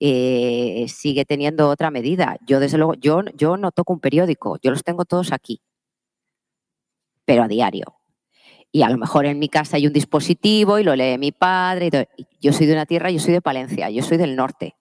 [0.00, 2.38] eh, sigue teniendo otra medida.
[2.44, 5.60] Yo, desde luego, yo, yo no toco un periódico, yo los tengo todos aquí,
[7.24, 8.00] pero a diario.
[8.72, 11.90] Y a lo mejor en mi casa hay un dispositivo y lo lee mi padre.
[12.40, 14.74] Yo soy de una tierra, yo soy de Palencia, yo soy del norte.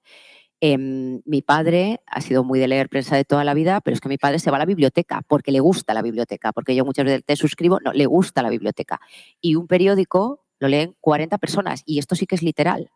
[0.61, 4.01] Em, mi padre ha sido muy de leer prensa de toda la vida, pero es
[4.01, 6.83] que mi padre se va a la biblioteca porque le gusta la biblioteca, porque yo
[6.83, 8.99] muchas veces te suscribo, no, le gusta la biblioteca.
[9.39, 12.91] Y un periódico lo leen 40 personas y esto sí que es literal.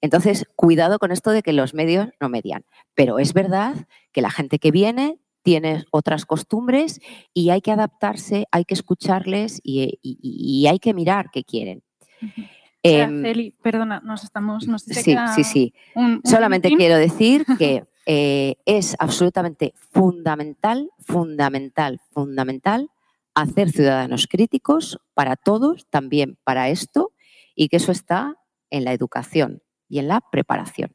[0.00, 2.64] Entonces, cuidado con esto de que los medios no median.
[2.94, 3.74] Pero es verdad
[4.12, 7.00] que la gente que viene tiene otras costumbres
[7.34, 11.82] y hay que adaptarse, hay que escucharles y, hay que mirar qué quieren.
[12.82, 14.66] Celi, perdona, nos estamos.
[14.86, 15.74] sí, sí, sí.
[16.24, 22.90] Solamente quiero decir que eh, es absolutamente fundamental, fundamental, fundamental
[23.34, 27.12] hacer ciudadanos críticos para todos, también para esto,
[27.54, 28.36] y que eso está
[28.70, 30.94] en la educación y en la preparación.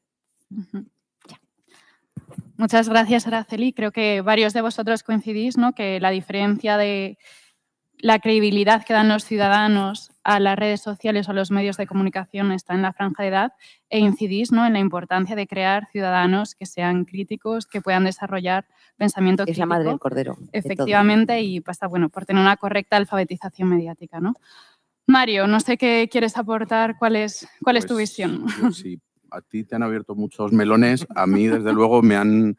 [2.57, 3.73] Muchas gracias, Araceli.
[3.73, 5.73] Creo que varios de vosotros coincidís, ¿no?
[5.73, 7.17] Que la diferencia de
[8.03, 11.87] la credibilidad que dan los ciudadanos a las redes sociales o a los medios de
[11.87, 13.53] comunicación está en la franja de edad
[13.89, 14.65] e incidís ¿no?
[14.65, 18.65] en la importancia de crear ciudadanos que sean críticos, que puedan desarrollar
[18.97, 19.53] pensamiento crítico.
[19.53, 20.37] Es la madre del cordero.
[20.51, 24.19] Efectivamente, y pasa bueno, por tener una correcta alfabetización mediática.
[24.19, 24.33] ¿no?
[25.07, 28.45] Mario, no sé qué quieres aportar, cuál es, cuál es tu pues, visión.
[28.73, 28.99] Sí,
[29.31, 32.57] a ti te han abierto muchos melones, a mí desde luego me han,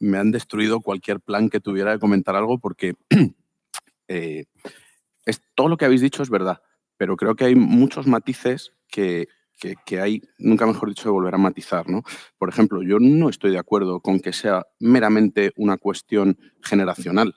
[0.00, 2.94] me han destruido cualquier plan que tuviera de comentar algo porque...
[4.08, 4.44] Eh,
[5.54, 6.62] todo lo que habéis dicho es verdad,
[6.96, 9.28] pero creo que hay muchos matices que,
[10.00, 11.88] hay, nunca mejor dicho, de volver a matizar.
[11.88, 12.02] ¿no?
[12.38, 17.34] Por ejemplo, yo no estoy de acuerdo con que sea meramente una cuestión generacional,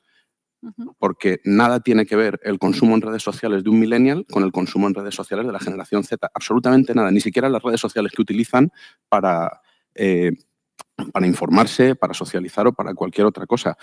[0.97, 4.51] porque nada tiene que ver el consumo en redes sociales de un millennial con el
[4.51, 6.29] consumo en redes sociales de la generación Z.
[6.33, 8.71] Absolutamente nada, ni siquiera las redes sociales que utilizan
[9.07, 9.61] para,
[9.95, 10.31] eh,
[11.13, 13.77] para informarse, para socializar o para cualquier otra cosa.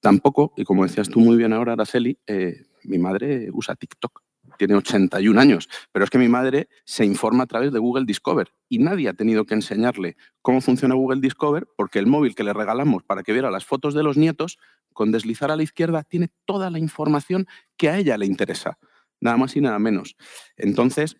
[0.00, 4.22] Tampoco, y como decías tú muy bien ahora, Araceli, eh, mi madre usa TikTok,
[4.58, 8.52] tiene 81 años, pero es que mi madre se informa a través de Google Discover
[8.68, 12.52] y nadie ha tenido que enseñarle cómo funciona Google Discover porque el móvil que le
[12.52, 14.58] regalamos para que viera las fotos de los nietos,
[14.92, 18.78] con deslizar a la izquierda, tiene toda la información que a ella le interesa,
[19.20, 20.16] nada más y nada menos.
[20.56, 21.16] Entonces,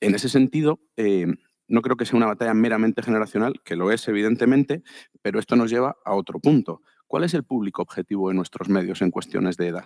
[0.00, 1.26] en ese sentido, eh,
[1.68, 4.82] no creo que sea una batalla meramente generacional, que lo es evidentemente,
[5.22, 6.82] pero esto nos lleva a otro punto.
[7.06, 9.84] ¿Cuál es el público objetivo de nuestros medios en cuestiones de edad?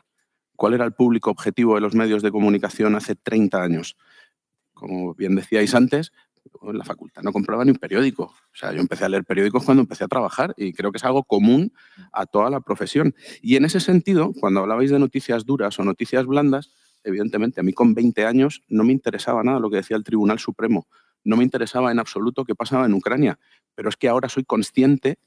[0.57, 3.97] ¿Cuál era el público objetivo de los medios de comunicación hace 30 años?
[4.75, 6.13] Como bien decíais antes,
[6.63, 8.25] la facultad no compraba ni un periódico.
[8.25, 11.05] O sea, yo empecé a leer periódicos cuando empecé a trabajar y creo que es
[11.05, 11.73] algo común
[12.13, 13.15] a toda la profesión.
[13.43, 16.71] Y en ese sentido, cuando hablabais de noticias duras o noticias blandas,
[17.05, 20.39] evidentemente a mí con 20 años no me interesaba nada lo que decía el Tribunal
[20.39, 20.89] Supremo.
[21.25, 23.39] No me interesaba en absoluto qué pasaba en Ucrania.
[23.75, 25.19] Pero es que ahora soy consciente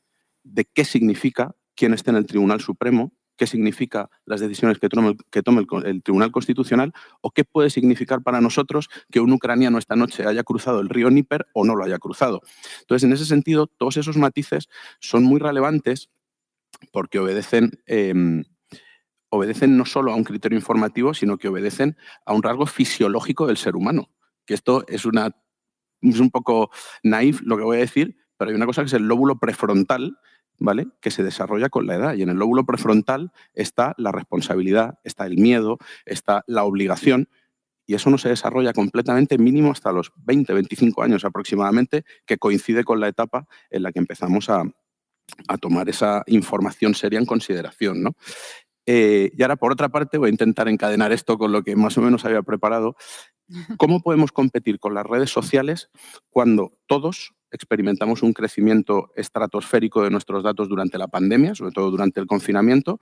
[0.44, 5.16] de qué significa quién esté en el Tribunal Supremo qué significa las decisiones que tome,
[5.32, 9.96] que tome el, Tribunal Constitucional o qué puede significar para nosotros que un ucraniano esta
[9.96, 12.42] noche haya cruzado el río Níper o no lo haya cruzado.
[12.82, 14.68] Entonces, en ese sentido, todos esos matices
[15.00, 16.10] son muy relevantes
[16.92, 18.44] porque obedecen, em,
[19.30, 23.56] obedecen no solo a un criterio informativo, sino que obedecen a un rasgo fisiológico del
[23.56, 24.12] ser humano.
[24.46, 25.32] Que esto es, una,
[26.02, 26.72] es un poco
[27.04, 30.18] naif lo que voy a decir, pero hay una cosa que es el lóbulo prefrontal,
[30.60, 30.88] ¿vale?
[31.01, 32.14] que se desarrolla con la edad.
[32.16, 37.30] Y en el lóbulo prefrontal está la responsabilidad, está el miedo, está la obligación.
[37.86, 42.84] Y eso no se desarrolla completamente mínimo hasta los 20, 25 años aproximadamente, que coincide
[42.84, 44.64] con la etapa en la que empezamos a,
[45.62, 48.03] tomar esa información seria en consideración.
[48.88, 51.97] Eh, y ahora, por otra parte, voy a intentar encadenar esto con lo que más
[51.99, 52.95] o menos había preparado.
[53.78, 55.89] ¿Cómo podemos competir con las redes sociales
[56.32, 62.20] cuando todos experimentamos un crecimiento estratosférico de nuestros datos durante la pandemia, sobre todo durante
[62.20, 63.00] el confinamiento?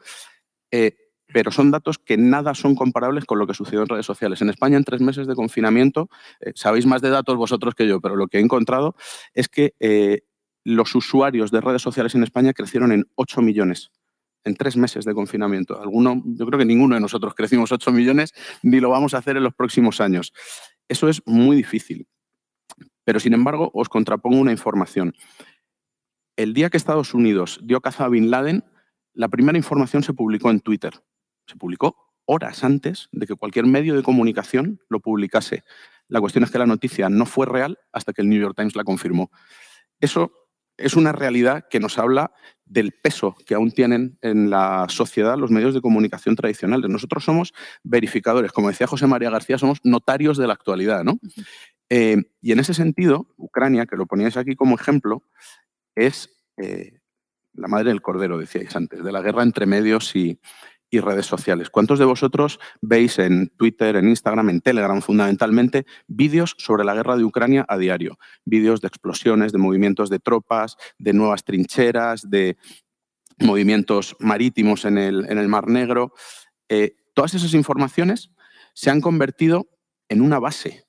[0.72, 0.96] Eh,
[1.34, 4.42] pero son datos que nada son comparables con lo que sucedió en redes sociales.
[4.42, 8.00] En España, en tres meses de confinamiento, eh, sabéis más de datos vosotros que yo,
[8.00, 8.96] pero lo que he encontrado
[9.34, 10.22] es que eh,
[10.64, 13.92] los usuarios de redes sociales en España crecieron en 8 millones
[14.44, 15.80] en tres meses de confinamiento.
[15.82, 18.34] Alguno, yo creo que ninguno de nosotros crecimos 8 millones,
[18.64, 20.32] ni lo vamos a hacer en los próximos años.
[20.88, 22.08] Eso es muy difícil.
[23.08, 25.16] Pero, sin embargo, os contrapongo una información.
[26.36, 28.66] El día que Estados Unidos dio caza a Bin Laden,
[29.14, 31.02] la primera información se publicó en Twitter
[31.48, 31.96] se publicó
[32.26, 35.64] horas antes de que cualquier medio de comunicación lo publicase.
[36.10, 38.76] La cuestión es que la noticia no fue real hasta que el New York Times
[38.76, 39.32] la confirmó.
[40.00, 40.32] Eso
[40.78, 42.32] es una realidad que nos habla
[42.66, 46.90] del peso que aún tienen en la sociedad los medios de comunicación tradicionales.
[46.90, 47.54] Nosotros somos
[47.84, 51.04] verificadores, como decía José María García, somos notarios de la actualidad.
[51.04, 51.18] ¿no?
[51.90, 55.24] Eh, y en ese sentido, Ucrania, que lo poníais aquí como ejemplo,
[55.96, 57.00] es eh,
[57.54, 60.40] la madre del cordero, decíais antes, de la guerra entre medios y,
[60.90, 61.70] redes sociales.
[61.70, 67.18] ¿Cuántos de vosotros veis en Twitter, en Instagram, en Telegram fundamentalmente vídeos sobre la guerra
[67.18, 68.18] de Ucrania a diario?
[68.46, 72.58] Vídeos de explosiones, de movimientos de tropas, de nuevas trincheras, de
[73.38, 76.14] movimientos marítimos en el, en el Mar Negro.
[76.68, 78.32] Eh, todas esas informaciones
[78.74, 79.70] se han convertido
[80.10, 80.87] en una base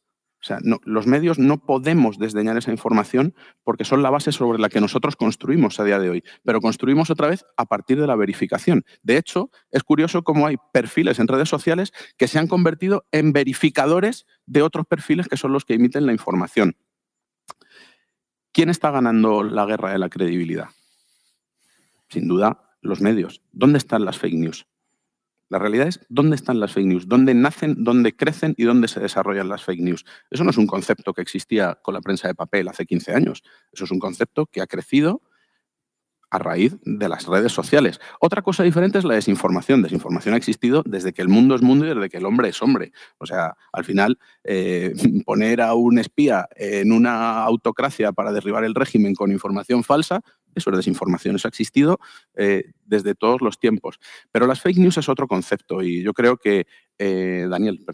[0.48, 3.34] sea, los medios no podemos desdeñar esa información
[3.64, 7.10] porque son la base sobre la que nosotros construimos a día de hoy, pero construimos
[7.10, 8.84] otra vez a partir de la verificación.
[9.02, 13.32] De hecho, es curioso cómo hay perfiles en redes sociales que se han convertido en
[13.32, 16.76] verificadores de otros perfiles que son los que emiten la información.
[18.52, 20.68] ¿Quién está ganando la guerra de la credibilidad?
[22.08, 23.42] Sin duda, los medios.
[23.52, 24.66] ¿Dónde están las fake news?
[25.48, 29.00] La realidad es dónde están las fake news, dónde nacen, dónde crecen y dónde se
[29.00, 30.04] desarrollan las fake news.
[30.30, 33.42] Eso no es un concepto que existía con la prensa de papel hace 15 años.
[33.72, 35.22] Eso es un concepto que ha crecido
[36.30, 38.00] a raíz de las redes sociales.
[38.20, 39.82] Otra cosa diferente es la desinformación.
[39.82, 42.60] Desinformación ha existido desde que el mundo es mundo y desde que el hombre es
[42.62, 42.92] hombre.
[43.18, 44.92] O sea, al final, eh,
[45.24, 50.20] poner a un espía en una autocracia para derribar el régimen con información falsa
[50.54, 51.98] eso es desinformación, eso ha existido
[52.34, 53.98] eh, desde todos los tiempos.
[54.30, 56.66] Pero las fake news es otro concepto y yo creo que
[56.98, 57.84] eh, Daniel,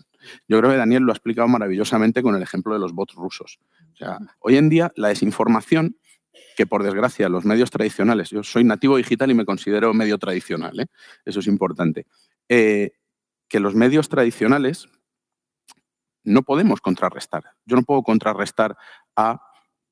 [0.48, 3.58] yo creo que Daniel lo ha explicado maravillosamente con el ejemplo de los bots rusos.
[3.92, 5.96] O sea, hoy en día la desinformación
[6.56, 10.80] que por desgracia los medios tradicionales, yo soy nativo digital y me considero medio tradicional,
[10.80, 10.86] ¿eh?
[11.24, 12.06] eso es importante,
[12.48, 14.88] que los medios tradicionales
[16.24, 17.44] no podemos contrarrestar.
[17.66, 18.76] Yo no puedo contrarrestar
[19.14, 19.40] a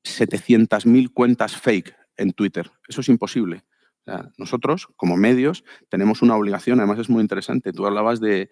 [0.03, 2.69] 700.000 cuentas fake en Twitter.
[2.87, 3.63] Eso es imposible.
[4.37, 7.71] nosotros, como medios, tenemos una obligación, además es muy interesante.
[7.71, 8.49] Tú hablabas de.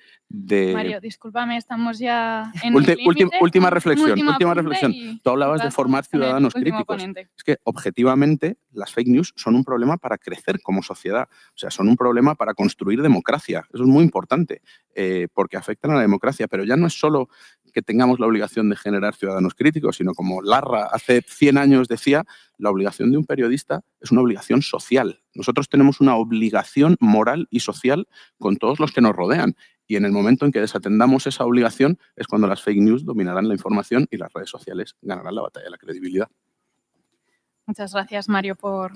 [0.73, 2.73] Mario, discúlpame, estamos ya en.
[2.73, 5.19] última reflexión, última reflexión.
[5.21, 7.03] Tú hablabas de formar ciudadanos críticos.
[7.35, 11.27] Es que, objetivamente, las fake news son un problema para crecer como sociedad.
[11.49, 13.65] O sea, son un problema para construir democracia.
[13.73, 14.61] Eso es muy importante,
[14.95, 16.47] eh, porque afectan a la democracia.
[16.47, 17.27] Pero ya no es solo
[17.71, 22.25] que tengamos la obligación de generar ciudadanos críticos, sino como Larra hace 100 años decía,
[22.57, 25.21] la obligación de un periodista es una obligación social.
[25.33, 28.07] Nosotros tenemos una obligación moral y social
[28.39, 29.55] con todos los que nos rodean.
[29.87, 33.47] Y en el momento en que desatendamos esa obligación es cuando las fake news dominarán
[33.47, 36.29] la información y las redes sociales ganarán la batalla de la credibilidad.
[37.65, 38.93] Muchas gracias, Mario, por,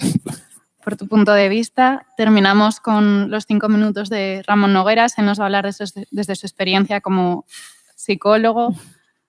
[0.84, 2.06] por tu punto de vista.
[2.16, 5.10] Terminamos con los cinco minutos de Ramón Noguera.
[5.10, 7.46] Se nos va a hablar desde su experiencia como
[7.96, 8.76] psicólogo,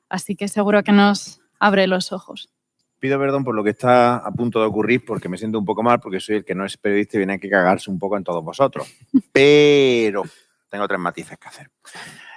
[0.09, 2.51] así que seguro que nos abre los ojos.
[2.99, 5.83] Pido perdón por lo que está a punto de ocurrir porque me siento un poco
[5.83, 8.25] mal porque soy el que no es periodista y viene que cagarse un poco en
[8.25, 8.93] todos vosotros.
[9.33, 10.23] Pero
[10.69, 11.71] tengo tres matices que hacer.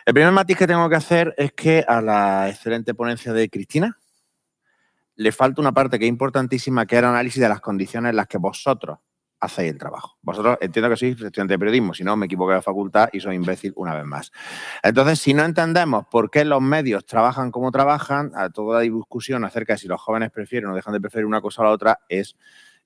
[0.06, 3.98] El primer matiz que tengo que hacer es que a la excelente ponencia de Cristina
[5.16, 8.16] le falta una parte que es importantísima, que es el análisis de las condiciones en
[8.16, 9.00] las que vosotros
[9.40, 10.18] hacéis el trabajo.
[10.22, 13.36] Vosotros entiendo que sois estudiante de periodismo, si no me equivoqué de facultad y soy
[13.36, 14.32] imbécil una vez más.
[14.84, 19.46] Entonces, si no entendemos por qué los medios trabajan como trabajan, a toda la discusión
[19.46, 22.00] acerca de si los jóvenes prefieren o dejan de preferir una cosa a la otra
[22.10, 22.36] es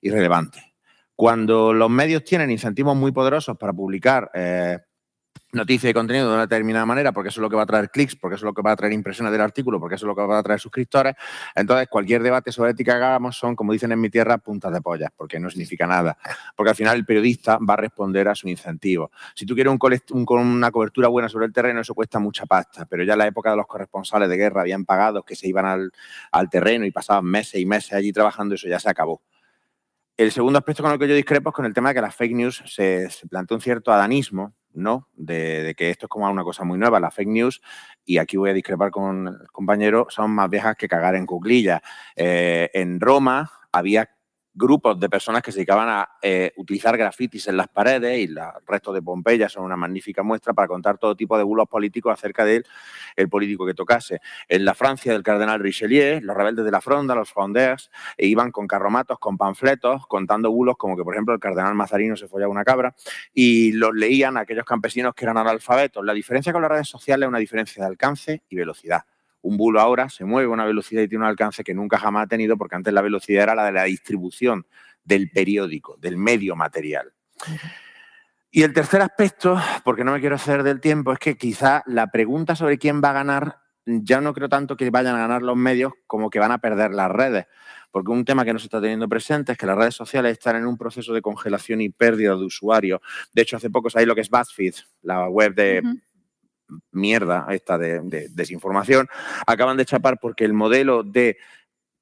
[0.00, 0.74] irrelevante.
[1.16, 4.78] Cuando los medios tienen incentivos muy poderosos para publicar eh,
[5.54, 7.90] noticia y contenido de una determinada manera, porque eso es lo que va a traer
[7.90, 10.08] clics, porque eso es lo que va a traer impresiones del artículo, porque eso es
[10.08, 11.14] lo que va a traer suscriptores.
[11.54, 14.80] Entonces, cualquier debate sobre ética que hagamos son, como dicen en mi tierra, puntas de
[14.80, 16.18] pollas, porque no significa nada.
[16.56, 19.10] Porque al final el periodista va a responder a su incentivo.
[19.34, 19.72] Si tú quieres
[20.10, 23.50] una cobertura buena sobre el terreno, eso cuesta mucha pasta, pero ya en la época
[23.50, 25.92] de los corresponsales de guerra habían pagado que se iban al,
[26.32, 29.22] al terreno y pasaban meses y meses allí trabajando, eso ya se acabó.
[30.16, 32.14] El segundo aspecto con el que yo discrepo es con el tema de que las
[32.14, 35.08] fake news se, se plantea un cierto adanismo ¿no?
[35.14, 37.62] De, de, que esto es como una cosa muy nueva, la fake news,
[38.04, 41.80] y aquí voy a discrepar con el compañero, son más viejas que cagar en cuclillas.
[42.16, 44.10] Eh, en Roma había
[44.54, 48.46] grupos de personas que se dedicaban a eh, utilizar grafitis en las paredes y los
[48.66, 52.44] restos de Pompeya son una magnífica muestra para contar todo tipo de bulos políticos acerca
[52.44, 52.66] de él,
[53.16, 54.20] el político que tocase.
[54.48, 58.52] En la Francia del cardenal Richelieu, los rebeldes de la Fronda, los frondeurs, e iban
[58.52, 62.52] con carromatos, con panfletos, contando bulos como que, por ejemplo, el cardenal Mazarino se follaba
[62.52, 62.94] una cabra
[63.32, 66.04] y los leían aquellos campesinos que eran analfabetos.
[66.04, 69.04] La diferencia con las redes sociales es una diferencia de alcance y velocidad
[69.44, 72.24] un bulo ahora se mueve a una velocidad y tiene un alcance que nunca jamás
[72.24, 74.66] ha tenido, porque antes la velocidad era la de la distribución
[75.04, 77.12] del periódico, del medio material.
[78.50, 82.06] Y el tercer aspecto, porque no me quiero hacer del tiempo, es que quizá la
[82.06, 85.56] pregunta sobre quién va a ganar, ya no creo tanto que vayan a ganar los
[85.56, 87.46] medios como que van a perder las redes.
[87.90, 90.56] Porque un tema que no se está teniendo presente es que las redes sociales están
[90.56, 93.00] en un proceso de congelación y pérdida de usuarios.
[93.32, 95.82] De hecho, hace poco sabéis lo que es BuzzFeed, la web de,
[96.92, 99.08] mierda esta de, desinformación,
[99.46, 101.38] acaban de chapar porque el modelo de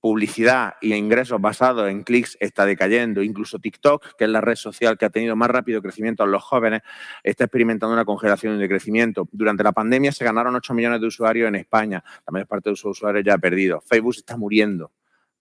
[0.00, 3.22] publicidad y ingresos basados en clics está decayendo.
[3.22, 6.42] Incluso TikTok, que es la red social que ha tenido más rápido crecimiento en los
[6.42, 6.82] jóvenes,
[7.22, 9.28] está experimentando una congelación de crecimiento.
[9.30, 12.02] Durante la pandemia se ganaron 8 millones de usuarios en España.
[12.26, 13.80] La mayor parte de sus usuarios ya ha perdido.
[13.80, 14.90] Facebook está muriendo.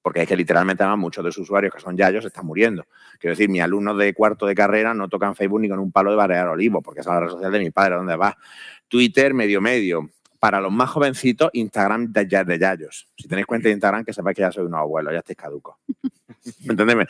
[0.02, 2.86] Porque es que literalmente además muchos de sus usuarios que son yayos están muriendo.
[3.20, 6.12] Quiero decir, mis alumnos de cuarto de carrera no tocan Facebook ni con un palo
[6.12, 8.36] de barrear olivo, porque esa es la red social de mi padre, ¿dónde va?
[8.88, 10.10] Twitter medio medio.
[10.40, 13.08] Para los más jovencitos, Instagram de, de Yayos.
[13.16, 15.76] Si tenéis cuenta de Instagram, que sepáis que ya soy un abuelo, ya estáis caducos.
[16.68, 17.08] ¿Entendéis?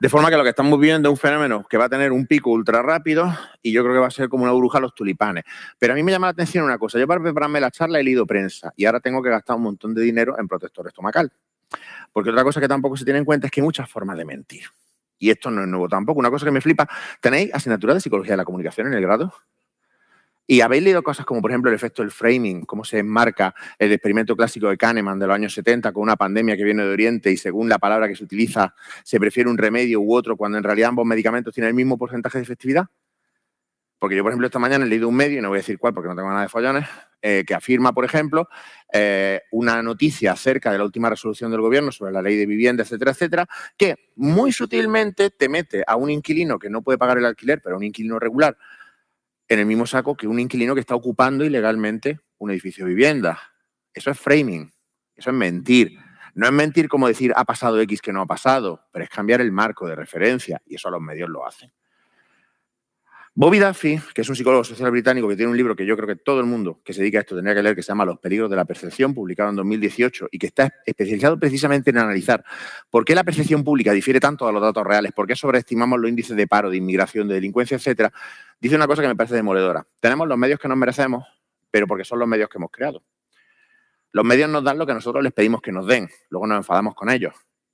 [0.00, 2.26] De forma que lo que estamos viviendo es un fenómeno que va a tener un
[2.26, 3.30] pico ultra rápido
[3.62, 5.44] y yo creo que va a ser como una bruja los tulipanes.
[5.78, 6.98] Pero a mí me llama la atención una cosa.
[6.98, 9.92] Yo para prepararme la charla he leído prensa y ahora tengo que gastar un montón
[9.94, 11.30] de dinero en protector estomacal.
[12.12, 14.24] Porque otra cosa que tampoco se tiene en cuenta es que hay muchas formas de
[14.24, 14.64] mentir.
[15.18, 16.18] Y esto no es nuevo tampoco.
[16.18, 16.88] Una cosa que me flipa,
[17.20, 19.32] ¿tenéis asignatura de psicología de la comunicación en el grado?
[20.46, 23.92] Y habéis leído cosas como, por ejemplo, el efecto del framing, cómo se enmarca el
[23.92, 27.30] experimento clásico de Kahneman de los años 70 con una pandemia que viene de Oriente
[27.30, 30.64] y según la palabra que se utiliza se prefiere un remedio u otro cuando en
[30.64, 32.86] realidad ambos medicamentos tienen el mismo porcentaje de efectividad.
[34.02, 35.78] Porque yo, por ejemplo, esta mañana he leído un medio, y no voy a decir
[35.78, 36.88] cuál porque no tengo nada de follones,
[37.20, 38.48] eh, que afirma, por ejemplo,
[38.92, 42.82] eh, una noticia acerca de la última resolución del gobierno sobre la ley de vivienda,
[42.82, 47.26] etcétera, etcétera, que muy sutilmente te mete a un inquilino que no puede pagar el
[47.26, 48.58] alquiler, pero a un inquilino regular,
[49.46, 53.38] en el mismo saco que un inquilino que está ocupando ilegalmente un edificio de vivienda.
[53.94, 54.72] Eso es framing,
[55.14, 55.96] eso es mentir.
[56.34, 59.40] No es mentir como decir ha pasado X que no ha pasado, pero es cambiar
[59.40, 61.72] el marco de referencia y eso los medios lo hacen.
[63.34, 66.06] Bobby Duffy, que es un psicólogo social británico que tiene un libro que yo creo
[66.06, 68.04] que todo el mundo que se dedica a esto tendría que leer, que se llama
[68.04, 72.44] Los peligros de la percepción, publicado en 2018 y que está especializado precisamente en analizar
[72.90, 76.10] por qué la percepción pública difiere tanto a los datos reales, por qué sobreestimamos los
[76.10, 78.12] índices de paro, de inmigración, de delincuencia, etcétera,
[78.60, 79.86] dice una cosa que me parece demoledora.
[79.98, 81.24] Tenemos los medios que nos merecemos,
[81.70, 83.02] pero porque son los medios que hemos creado.
[84.10, 86.94] Los medios nos dan lo que nosotros les pedimos que nos den, luego nos enfadamos
[86.94, 87.32] con ellos.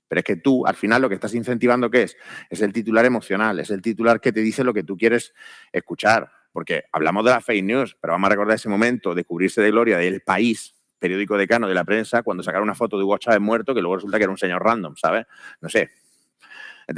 [0.09, 2.17] Pero es que tú, al final, lo que estás incentivando, ¿qué es?
[2.49, 5.35] Es el titular emocional, es el titular que te dice lo que tú quieres
[5.73, 6.33] escuchar.
[6.51, 9.71] Porque hablamos de la fake news, pero vamos a recordar ese momento de cubrirse de
[9.71, 13.41] gloria del país, periódico decano de la prensa, cuando sacaron una foto de Hugo Chávez
[13.41, 15.27] muerto, que luego resulta que era un señor random, ¿sabes?
[15.61, 15.91] No sé.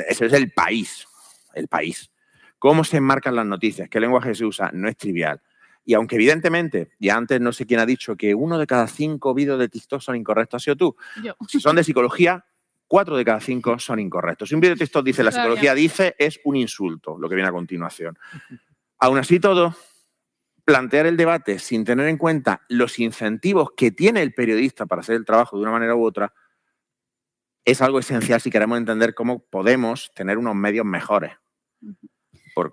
[0.08, 1.06] Ese es el país,
[1.54, 2.10] el país.
[2.58, 3.88] ¿Cómo se enmarcan las noticias?
[3.88, 4.70] ¿Qué lenguaje se usa?
[4.72, 5.42] No es trivial.
[5.84, 9.34] Y aunque evidentemente, y antes no sé quién ha dicho que uno de cada cinco
[9.34, 10.96] vídeos de TikTok son incorrectos, ha sido tú.
[11.48, 12.44] Si son de psicología,
[12.90, 14.48] cuatro de cada cinco son incorrectos.
[14.48, 18.18] Si un TikTok dice la psicología dice, es un insulto lo que viene a continuación.
[18.98, 19.76] Aún así todo,
[20.64, 25.14] plantear el debate sin tener en cuenta los incentivos que tiene el periodista para hacer
[25.14, 26.34] el trabajo de una manera u otra,
[27.64, 31.30] es algo esencial si queremos entender cómo podemos tener unos medios mejores.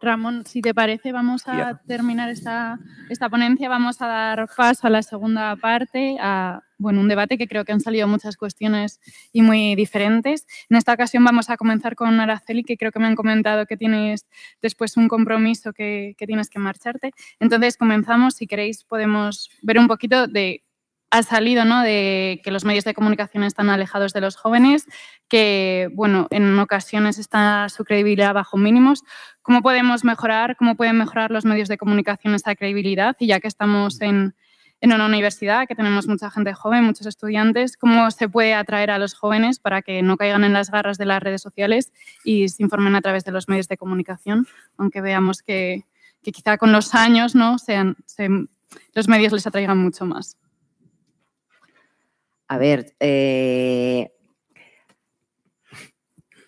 [0.02, 4.90] Ramón, si te parece, vamos a terminar esta, esta ponencia, vamos a dar paso a
[4.90, 9.00] la segunda parte, a bueno, un debate que creo que han salido muchas cuestiones
[9.32, 10.46] y muy diferentes.
[10.70, 13.78] En esta ocasión vamos a comenzar con Araceli, que creo que me han comentado que
[13.78, 14.28] tienes
[14.62, 17.12] después un compromiso que, tienes que marcharte.
[17.40, 20.64] Entonces comenzamos, si queréis podemos ver un poquito de
[21.10, 21.84] ha salido ¿no?
[21.84, 24.88] de que los medios de comunicación están alejados de los jóvenes,
[25.30, 29.04] que bueno, en ocasiones está su credibilidad bajo mínimos.
[29.42, 33.16] ¿Cómo podemos mejorar, cómo pueden mejorar los medios de comunicación esa credibilidad?
[33.20, 34.36] Y ya que estamos en,
[34.80, 39.00] en una universidad, que tenemos mucha gente joven, muchos estudiantes, ¿cómo se puede atraer a
[39.00, 41.92] los jóvenes para que no caigan en las garras de las redes sociales
[42.24, 44.48] y se informen a través de los medios de comunicación?
[44.78, 45.86] Aunque veamos que,
[46.22, 47.58] que quizá con los años ¿no?
[47.58, 47.98] Sean,
[48.94, 50.38] los medios les atraigan mucho más.
[52.48, 54.12] A ver, eh,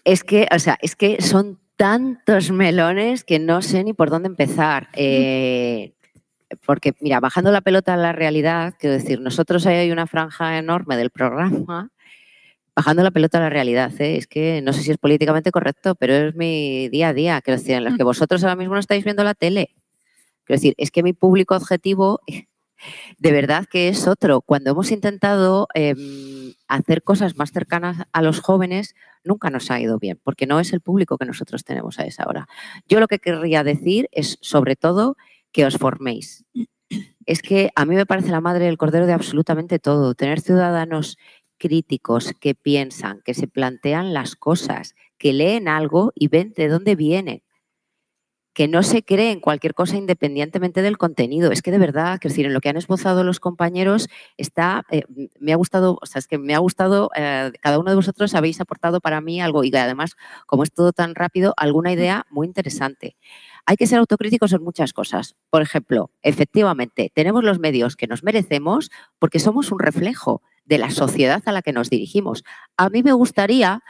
[0.04, 4.28] es que, o sea, es que son tantos melones que no sé ni por dónde
[4.28, 4.90] empezar.
[4.94, 5.94] Eh,
[6.66, 10.58] porque, mira, bajando la pelota a la realidad, quiero decir, nosotros ahí hay una franja
[10.58, 11.92] enorme del programa,
[12.76, 14.18] bajando la pelota a la realidad, ¿eh?
[14.18, 17.60] es que no sé si es políticamente correcto, pero es mi día a día, quiero
[17.60, 19.76] decir, en los que vosotros ahora mismo no estáis viendo la tele.
[20.46, 22.22] Quiero decir, es que mi público objetivo
[23.18, 24.42] de verdad que es otro.
[24.42, 30.00] Cuando hemos intentado em, hacer cosas más cercanas a los jóvenes, nunca nos ha ido
[30.00, 32.48] bien, porque no es el público que nosotros tenemos a esa hora.
[32.88, 35.18] Yo lo que querría decir es, sobre todo,
[35.52, 36.46] que os forméis.
[37.26, 40.16] Es que a mí me parece la madre del cordero de absolutamente todo.
[40.16, 41.18] Tener ciudadanos
[41.58, 46.96] críticos que piensan, que se plantean las cosas, que leen algo y ven de dónde
[46.96, 47.44] vienen
[48.60, 51.50] que no se creen cualquier cosa independientemente del contenido.
[51.50, 55.04] Es que de verdad, que decir, en lo que han esbozado los compañeros está, eh,
[55.40, 58.36] me ha gustado, o sea, es que me ha gustado, eh, cada uno de vosotros
[58.36, 62.48] habéis aportado para mí algo y además, como es todo tan rápido, alguna idea muy
[62.48, 63.16] interesante.
[63.70, 65.36] Hay que ser autocríticos en muchas cosas.
[65.52, 68.90] Por ejemplo, efectivamente, tenemos los medios que nos merecemos
[69.20, 72.44] porque somos un reflejo de la sociedad a la que nos dirigimos.
[72.78, 73.84] A mí me gustaría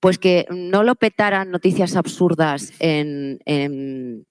[0.00, 4.26] pues que no lo petaran noticias absurdas en,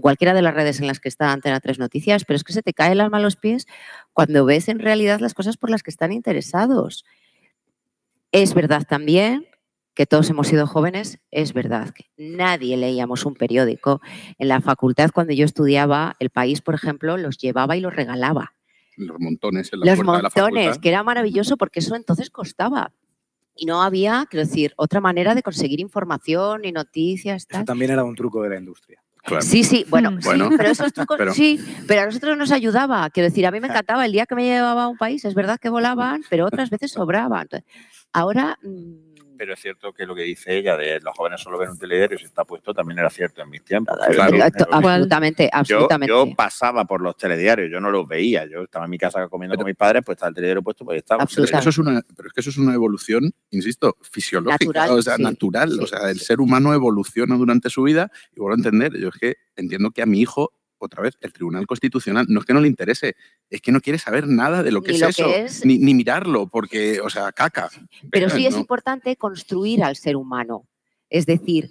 [0.00, 2.62] cualquiera de las redes en las que está Antena 3 Noticias, pero es que se
[2.62, 3.66] te cae el alma a los pies
[4.12, 7.04] cuando ves en realidad las cosas por las que están interesados.
[8.30, 9.48] Es verdad también
[9.94, 14.00] que todos hemos sido jóvenes, es verdad que nadie leíamos un periódico.
[14.38, 18.54] En la facultad, cuando yo estudiaba, el país, por ejemplo, los llevaba y los regalaba.
[18.96, 22.92] Los montones en la Los montones, que era maravilloso porque eso entonces costaba
[23.54, 27.46] y no había, quiero decir, otra manera de conseguir información y noticias.
[27.48, 29.02] Eso también era un truco de la industria.
[29.40, 30.56] Sí, sí, bueno, mm.
[30.56, 33.08] pero esos trucos, sí, pero a nosotros nos ayudaba.
[33.10, 35.34] Quiero decir, a mí me encantaba el día que me llevaba a un país, es
[35.34, 37.48] verdad que volaban, pero otras veces sobraban.
[38.12, 39.11] Ahora mm,
[39.42, 42.16] pero es cierto que lo que dice ella de los jóvenes solo ven un telediario
[42.16, 43.98] si está puesto también era cierto en mis tiempos.
[44.70, 46.06] absolutamente, absolutamente.
[46.14, 48.46] Yo, pasaba por los telediarios, yo no los veía.
[48.46, 50.98] Yo estaba en mi casa comiendo con mis padres, pues estaba el telediario puesto, pues
[50.98, 51.26] estaba.
[51.26, 55.02] Pero eso, es una, pero es que eso es una evolución, insisto, fisiológica, natural, o
[55.02, 55.80] sea, natural.
[55.80, 59.18] O sea, el ser humano evoluciona durante su vida y vuelvo a entender, yo es
[59.18, 60.52] que entiendo que a mi hijo
[60.86, 63.16] otra vez, el Tribunal Constitucional no es que no le interese,
[63.48, 65.28] es que no quiere saber nada de lo que es eso,
[65.64, 67.70] Ni, mirarlo, porque, o sea, caca.
[68.10, 70.68] Pero sí es importante construir al ser humano,
[71.08, 71.70] es decir,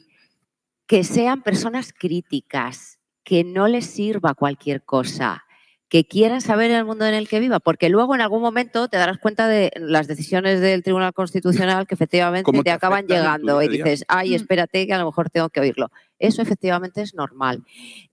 [0.87, 5.45] que sean personas críticas, que no les sirva cualquier cosa,
[5.91, 8.95] que quieran saber el mundo en el que viva, porque luego en algún momento te
[8.95, 14.05] darás cuenta de las decisiones del Tribunal Constitucional que efectivamente te, acaban llegando y dices,
[14.07, 14.35] ay, mm.
[14.35, 15.91] espérate que a lo mejor tengo que oírlo.
[16.17, 17.65] Eso efectivamente es normal.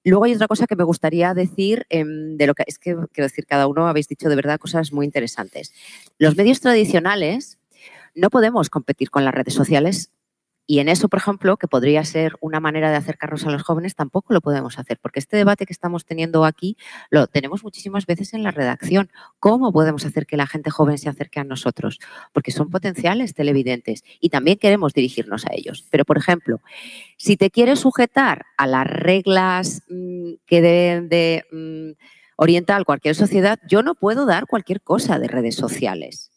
[0.03, 3.29] Luego hay otra cosa que me gustaría decir, em, de lo que es que quiero
[3.29, 5.73] decir, cada uno habéis dicho de verdad cosas muy interesantes.
[6.19, 7.61] Los medios tradicionales
[8.17, 10.11] no podemos competir con las redes sociales
[10.71, 13.95] y en eso, por ejemplo, que podría ser una manera de acercarnos a los jóvenes,
[13.95, 16.77] tampoco lo podemos hacer, porque este debate que estamos teniendo aquí
[17.09, 19.11] lo tenemos muchísimas veces en la redacción.
[19.41, 21.99] ¿Cómo podemos hacer que la gente joven se acerque a nosotros?
[22.35, 25.87] Porque son potenciales televidentes y también queremos dirigirnos a ellos.
[25.91, 26.61] Pero, por ejemplo,
[27.17, 31.93] si te quieres sujetar a las reglas mm, que deben de mm,
[32.37, 36.31] orientar cualquier sociedad, yo no puedo dar cualquier cosa de redes sociales.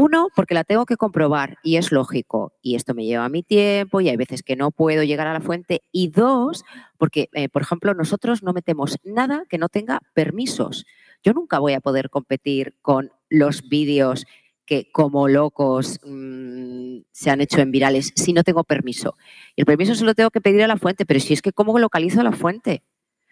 [0.00, 4.00] Uno, porque la tengo que comprobar y es lógico y esto me lleva mi tiempo
[4.00, 5.82] y hay veces que no puedo llegar a la fuente.
[5.90, 6.62] Y dos,
[6.98, 10.86] porque, eh, por ejemplo, nosotros no metemos nada que no tenga permisos.
[11.24, 14.24] Yo nunca voy a poder competir con los vídeos
[14.64, 19.16] que como locos mm, se han hecho en virales si no tengo permiso.
[19.56, 21.52] Y el permiso se lo tengo que pedir a la fuente, pero si es que
[21.52, 22.84] ¿cómo localizo la fuente?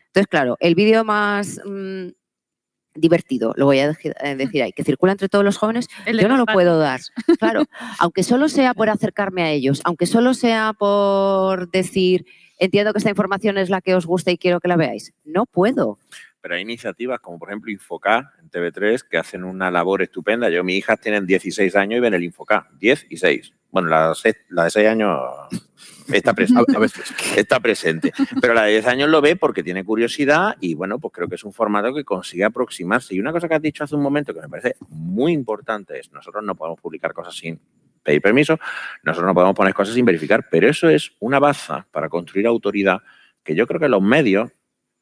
[0.08, 2.08] Entonces, claro, el vídeo más mm,
[2.96, 6.36] divertido, lo voy a eh, decir ahí, que circula entre todos los jóvenes, yo no
[6.36, 7.00] lo puedo dar.
[7.38, 7.64] Claro,
[7.98, 12.26] aunque solo sea por acercarme a ellos, aunque solo sea por decir,
[12.58, 15.46] entiendo que esta información es la que os gusta y quiero que la veáis, no
[15.46, 15.98] puedo.
[16.40, 20.48] Pero hay iniciativas como por ejemplo Infoca en TV3 que hacen una labor estupenda.
[20.48, 23.52] Yo, mis hijas tienen 16 años y ven el Infoca, 10 y 6.
[23.70, 24.14] Bueno, la,
[24.50, 25.18] la de 6 años
[26.12, 26.74] está, presente,
[27.60, 28.12] a.
[28.40, 31.36] Pero la de 10 años lo ve porque tiene curiosidad y bueno, pues creo que
[31.36, 33.14] es un formato que consigue aproximarse.
[33.14, 36.12] Y una cosa que has dicho hace un momento que me parece muy importante es,
[36.12, 37.60] nosotros no podemos publicar cosas sin
[38.02, 38.58] pedir permiso,
[39.02, 43.02] nosotros no podemos poner cosas sin verificar, pero eso es una baza para construir autoridad
[43.42, 44.50] que yo creo que los medios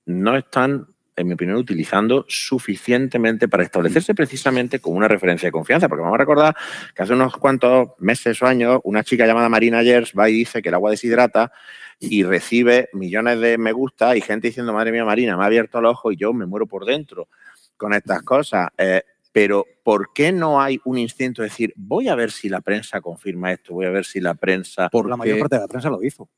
[0.06, 5.88] no están en mi opinión, utilizando suficientemente para establecerse precisamente como una referencia de confianza.
[5.88, 6.56] Porque vamos a recordar
[6.94, 10.62] que hace unos cuantos meses o años, una chica llamada Marina Yers va y dice
[10.62, 11.52] que el agua deshidrata
[12.00, 15.78] y recibe millones de me gusta y gente diciendo, madre mía, Marina, me ha abierto
[15.78, 17.28] el ojo y yo me muero por dentro
[17.76, 18.68] con estas cosas.
[18.76, 22.60] Eh, Pero ¿por qué no hay un instinto de decir, voy a ver si la
[22.60, 24.88] prensa confirma esto, voy a ver si la prensa...
[24.90, 26.28] Por la mayor parte de la prensa lo hizo.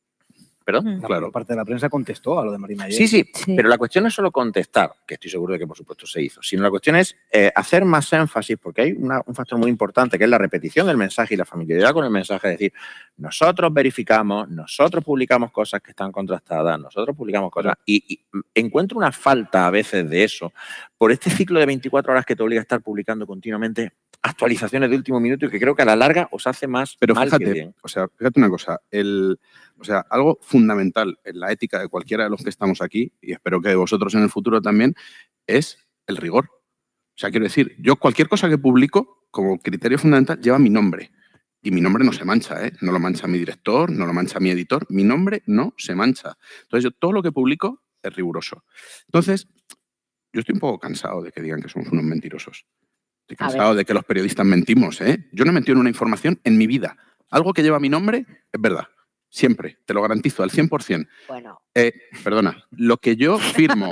[0.67, 1.01] ¿Perdón?
[1.01, 2.99] La mayor parte de la prensa contestó a lo de Marina ayer.
[2.99, 5.77] Sí, sí, pero la cuestión no es solo contestar, que estoy seguro de que por
[5.77, 9.33] supuesto se hizo, sino la cuestión es eh, hacer más énfasis, porque hay una- un
[9.37, 12.49] factor muy importante que es la repetición del mensaje y la familiaridad con el mensaje,
[12.49, 12.73] es decir,
[13.17, 18.21] nosotros verificamos, nosotros publicamos cosas que están contrastadas, nosotros publicamos cosas, y, y
[18.53, 20.53] encuentro una falta a veces de eso,
[20.99, 23.93] por este ciclo de 24 horas que te obliga a estar publicando continuamente
[24.23, 27.15] actualizaciones de último minuto y que creo que a la larga os hace más Pero
[27.15, 27.75] mal que fíjate, bien.
[27.83, 29.39] o sea, fíjate una cosa, el,
[29.79, 33.33] o sea, algo fundamental en la ética de cualquiera de los que estamos aquí, y
[33.33, 34.95] espero que de vosotros en el futuro también,
[35.47, 36.51] es el rigor.
[36.51, 41.11] O sea, quiero decir, yo cualquier cosa que publico como criterio fundamental lleva mi nombre.
[41.63, 42.73] Y mi nombre no se mancha, ¿eh?
[42.81, 46.37] No lo mancha mi director, no lo mancha mi editor, mi nombre no se mancha.
[46.63, 48.65] Entonces, yo todo lo que publico es riguroso.
[49.07, 49.49] Entonces,
[50.33, 52.67] yo estoy un poco cansado de que digan que somos unos mentirosos.
[53.23, 55.29] Estoy cansado de que los periodistas mentimos, ¿eh?
[55.33, 56.97] Yo no he mentido en una información en mi vida.
[57.31, 58.87] Algo que lleva mi nombre es verdad.
[59.41, 61.07] Siempre, te lo garantizo, al 100%.
[61.29, 61.93] Bueno, Eh,
[62.25, 63.91] perdona, lo que yo firmo,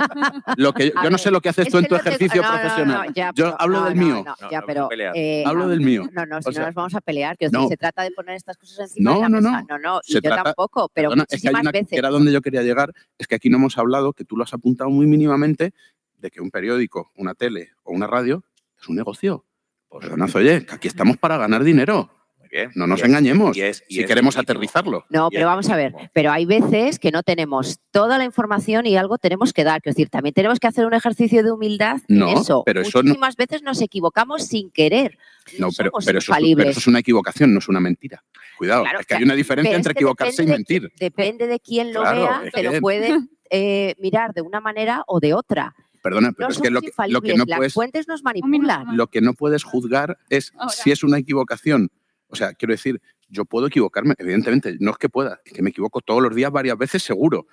[0.57, 2.55] lo que yo no sé lo que haces es tú en tu ejercicio no, no,
[2.55, 3.05] no, profesional.
[3.07, 4.23] no, ya, yo pero- hablo no, del mío.
[4.25, 6.09] no, No, ya, no, pero, eh, Hablo no, del mío.
[6.11, 8.57] No, no, si O no nos vamos a pelear, que se trata de poner estas
[8.57, 9.51] cosas encima No, de la no, no.
[9.51, 9.65] mesa.
[9.69, 11.93] No, no, y Se yo trata- tampoco, pero Perdona, es que una que veces.
[11.99, 14.53] era donde yo quería llegar, es que aquí no hemos hablado, que tú lo has
[14.55, 15.75] apuntado muy mínimamente,
[16.17, 18.43] de que un periódico, una tele o una radio
[18.81, 19.45] es un negocio.
[19.91, 22.09] Perdona, oye, que aquí estamos para ganar dinero.
[22.55, 22.71] Bien.
[22.75, 23.57] No nos Y es- engañemos.
[23.57, 24.53] y es- y si es queremos legítimo.
[24.59, 25.05] aterrizarlo.
[25.09, 28.85] No, Y pero vamos a ver, pero hay veces que no tenemos toda la información
[28.85, 29.81] y algo tenemos que dar.
[29.81, 32.63] Quiero decir, también tenemos que hacer un ejercicio de humildad No, en eso.
[32.65, 35.17] pero eso no- Muchísimas veces nos equivocamos sin querer.
[35.59, 38.23] No, pero, somos pero eso, pero eso es una equivocación, no es una mentira.
[38.57, 40.91] Cuidado, Claro, es que hay una diferencia Pero entre equivocarse y de mentir.
[40.97, 43.09] depende de quién lo Claro, vea, te que- lo puede
[43.51, 45.75] eh, mirar de una manera o de otra.
[46.01, 48.95] Perdona, pero No es que lo que, lo que no las puedes, fuentes nos manipulan.
[48.95, 50.69] lo que no puedes juzgar es Ahora.
[50.71, 51.89] si es una equivocación.
[52.27, 55.69] O sea, quiero decir, yo puedo equivocarme, evidentemente, no es que pueda, es que me
[55.69, 57.47] equivoco todos los días varias veces seguro.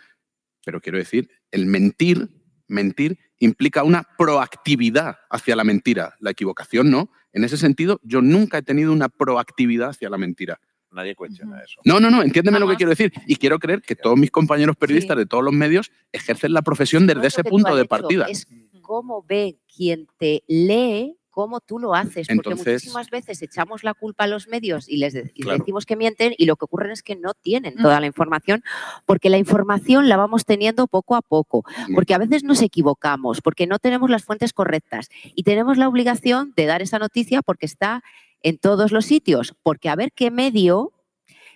[0.64, 2.28] Pero quiero decir, el mentir,
[2.68, 6.14] mentir implica una proactividad hacia la mentira.
[6.20, 7.10] La equivocación no.
[7.32, 10.60] En ese sentido, yo nunca he tenido una proactividad hacia la mentira.
[10.92, 11.80] Nadie cuestiona eso.
[11.84, 13.12] No, no, no, entiéndeme lo que quiero decir.
[13.26, 17.06] Y quiero creer que todos mis compañeros periodistas de todos los medios ejercen la profesión
[17.06, 18.26] desde ese punto de partida.
[18.28, 18.46] Es
[18.82, 22.28] cómo ve quien te lee cómo tú lo haces.
[22.32, 25.58] Porque muchísimas veces echamos la culpa a los medios y les, y Claro.
[25.58, 27.82] decimos que mienten y lo que ocurre es que no tienen Mm.
[27.82, 28.62] toda la información
[29.06, 31.64] porque la información la vamos teniendo poco a poco.
[31.88, 35.88] Muy Porque a veces nos equivocamos, porque no tenemos las fuentes correctas y tenemos la
[35.88, 38.02] obligación de dar esa noticia porque está
[38.42, 39.54] en todos los sitios.
[39.62, 40.92] Porque a ver qué medio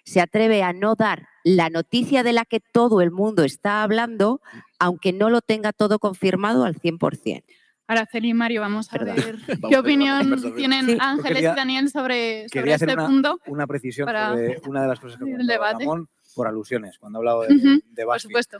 [0.05, 4.41] se atreve a no dar la noticia de la que todo el mundo está hablando,
[4.79, 7.45] aunque no lo tenga todo confirmado al 100%.
[7.89, 9.17] Araceli y Mario, vamos a Perdón.
[9.17, 12.73] ver Vamos qué a ver la opinión tienen Sí, Ángeles quería- y Daniel sobre, sobre
[12.73, 13.41] este una- punto.
[13.47, 15.85] Una precisión Para sobre una de las cosas que el debate.
[15.85, 18.59] Ramón por alusiones, cuando ha hablado de, Ujú, de Por supuesto.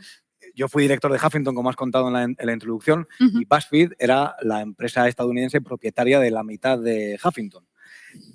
[0.55, 3.93] Yo fui director de Huffington, como has contado en la, en la introducción, y BuzzFeed
[3.99, 7.67] era la empresa estadounidense propietaria de la mitad de Huffington.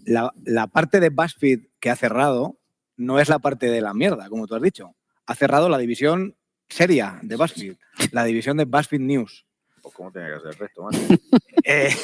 [0.04, 2.58] La, la parte de BuzzFeed que ha cerrado
[2.96, 4.94] no es la parte de la mierda, como tú has dicho.
[5.26, 6.36] Ha cerrado la división
[6.68, 7.76] seria de BuzzFeed,
[8.12, 9.46] la división de BuzzFeed News.
[9.92, 10.88] Pues ¿Cómo tiene que ser el resto?
[11.64, 11.94] Eh,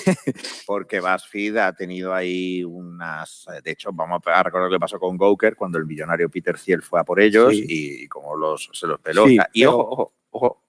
[0.66, 3.46] Porque BuzzFeed ha tenido ahí unas.
[3.64, 6.80] De hecho, vamos a recordar lo que pasó con Gawker cuando el millonario Peter Thiel
[6.82, 7.64] fue a por ellos Sí.
[7.68, 9.26] y como los, se los peló.
[9.26, 10.62] Sí, y ojo, ojo, ojo.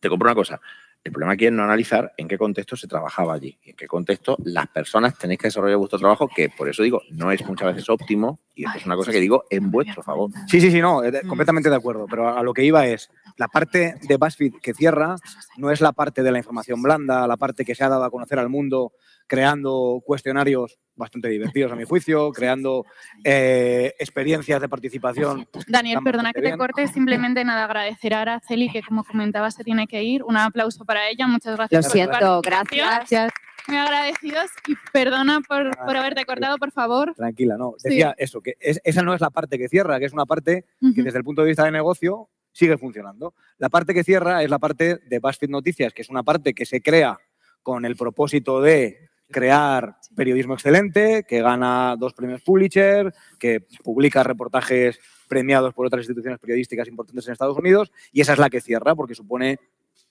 [0.00, 0.60] Te compro una cosa.
[1.04, 3.86] El problema aquí es no analizar en qué contexto se trabajaba allí y en qué
[3.88, 7.74] contexto las personas tenéis que desarrollar vuestro trabajo, que por eso digo, no es muchas
[7.74, 10.30] veces óptimo y esto es una cosa que digo en vuestro favor.
[10.46, 12.06] Sí, sí, sí, no, eh, de- completamente de acuerdo.
[12.08, 15.16] Pero a lo que iba es, la parte de BuzzFeed que cierra
[15.56, 18.10] no es la parte de la información blanda, la parte que se ha dado a
[18.10, 18.92] conocer al mundo
[19.36, 22.84] creando cuestionarios bastante divertidos a mi juicio, creando
[23.24, 25.48] eh, experiencias de participación.
[25.68, 26.58] Daniel, perdona que te bien.
[26.58, 30.22] corte, simplemente nada, agradecer a Araceli que como comentaba se tiene que ir.
[30.22, 31.86] Un aplauso para ella, muchas gracias.
[31.86, 32.86] Lo siento, participación.
[32.88, 33.32] gracias.
[33.68, 37.14] Muy agradecidos y perdona por, por haberte cortado, por favor.
[37.14, 37.72] Tranquila, no.
[37.78, 37.88] Sí.
[37.88, 40.66] Decía eso, que es- esa no es la parte que cierra, que es una parte
[40.94, 43.32] que desde el punto de vista de negocio sigue funcionando.
[43.56, 46.66] La parte que cierra es la parte de BuzzFeed Noticias, que es una parte que
[46.66, 47.16] se crea
[47.62, 55.00] con el propósito de crear periodismo excelente, que gana dos premios Pulitzer, que publica reportajes
[55.28, 58.94] premiados por otras instituciones periodísticas importantes en Estados Unidos, y esa es la que cierra,
[58.94, 59.58] porque supone,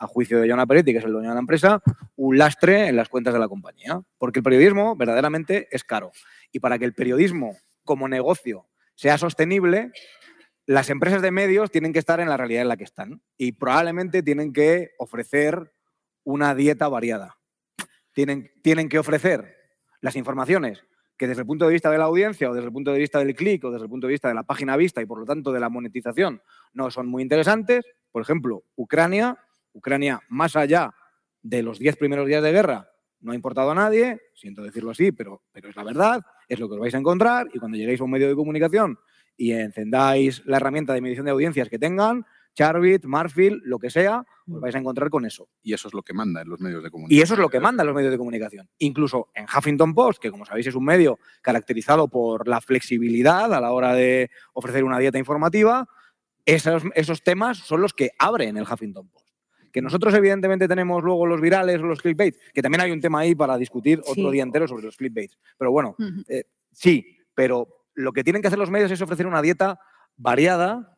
[0.01, 1.81] a juicio de John Peretti, que es el dueño de la empresa,
[2.15, 4.01] un lastre en las cuentas de la compañía.
[4.17, 6.11] Porque el periodismo verdaderamente es caro.
[6.51, 9.91] Y para que el periodismo como negocio sea sostenible,
[10.65, 13.51] las empresas de medios tienen que estar en la realidad en la que están y
[13.53, 15.71] probablemente tienen que ofrecer
[16.23, 17.37] una dieta variada.
[18.13, 19.55] Tienen, que ofrecer
[20.01, 20.83] las informaciones
[21.17, 23.19] que desde el punto de vista de la audiencia o desde el punto de vista
[23.19, 25.25] del clic o desde el punto de vista de la página vista y por lo
[25.25, 26.41] tanto de la monetización
[26.73, 27.85] no son muy interesantes.
[28.11, 29.37] Por ejemplo, Ucrania,
[29.73, 30.93] Ucrania más allá
[31.43, 35.11] de los 10 primeros días de guerra no ha importado a nadie, siento decirlo así,
[35.11, 38.01] pero, pero es la verdad, es lo que os vais a encontrar y cuando lleguéis
[38.01, 38.97] a un medio de comunicación
[39.37, 44.25] y encendáis la herramienta de medición de audiencias que tengan, Charbit, Marfil, lo que sea,
[44.47, 45.47] os vais a encontrar con eso.
[45.61, 47.17] Y eso es lo que manda en los medios de comunicación.
[47.19, 48.69] Y eso es lo que manda en los medios de comunicación.
[48.79, 53.61] Incluso en Huffington Post, que como sabéis es un medio caracterizado por la flexibilidad a
[53.61, 55.87] la hora de ofrecer una dieta informativa,
[56.45, 59.27] esos, esos temas son los que abren el Huffington Post.
[59.71, 63.19] Que nosotros evidentemente tenemos luego los virales o los clickbait, que también hay un tema
[63.19, 64.31] ahí para discutir otro Sí.
[64.31, 65.37] día entero sobre los clickbaits.
[65.57, 65.95] Pero bueno,
[66.27, 69.79] eh, sí, pero lo que tienen que hacer los medios es ofrecer una dieta
[70.17, 70.97] variada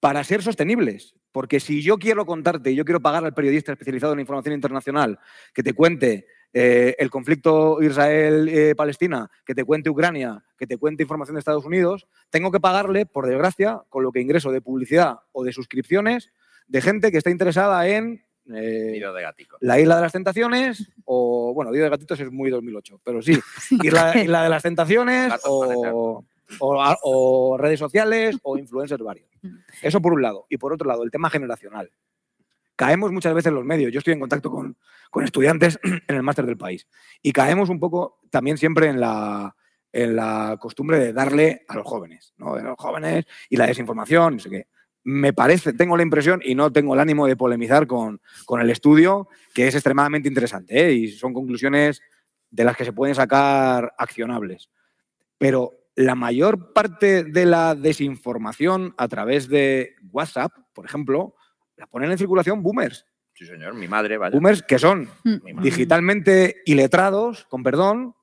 [0.00, 1.14] para ser sostenibles.
[1.32, 5.18] Porque si yo quiero contarte, yo quiero pagar al periodista especializado en información internacional
[5.52, 11.34] que te cuente eh, el conflicto Israel-Palestina, que te cuente Ucrania, que te cuente información
[11.34, 15.44] de Estados Unidos, tengo que pagarle, por desgracia, con lo que ingreso de publicidad o
[15.44, 16.30] de suscripciones
[16.66, 18.24] de gente que está interesada en
[18.54, 19.58] eh, Nido de gatico.
[19.60, 23.38] la Isla de las Tentaciones o, bueno, de Gatitos es muy 2008, pero sí,
[23.82, 26.24] Isla, Isla de las Tentaciones Gatos o,
[26.60, 29.28] o- redes sociales o influencers varios.
[29.82, 30.46] Eso por un lado.
[30.48, 31.90] Y por otro lado, el tema generacional.
[32.76, 33.90] Caemos muchas veces los medios.
[33.92, 34.76] Yo estoy en contacto con,
[35.10, 36.86] con estudiantes en el máster del país
[37.22, 39.56] y caemos un poco también siempre en la,
[39.92, 42.54] en la costumbre de darle a los jóvenes, ¿no?
[42.54, 44.66] De los jóvenes y la desinformación, no sé qué.
[45.04, 48.68] Me parece, tengo la impresión y no tengo el ánimo de polemizar con, con el
[48.70, 50.92] estudio, que es extremadamente interesante ¿eh?
[50.92, 52.02] y son conclusiones
[52.50, 54.68] de las que se pueden sacar accionables.
[55.38, 61.34] Pero la mayor parte de la desinformación a través de WhatsApp, por ejemplo,
[61.76, 63.06] la ponen en circulación boomers.
[63.34, 64.32] Sí, señor, mi madre, vaya.
[64.32, 65.54] Boomers que son madre.
[65.62, 68.14] digitalmente iletrados, con perdón,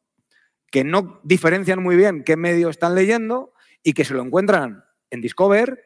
[0.72, 5.22] que no diferencian muy bien qué medio están leyendo y que se lo encuentran en
[5.22, 5.84] Discover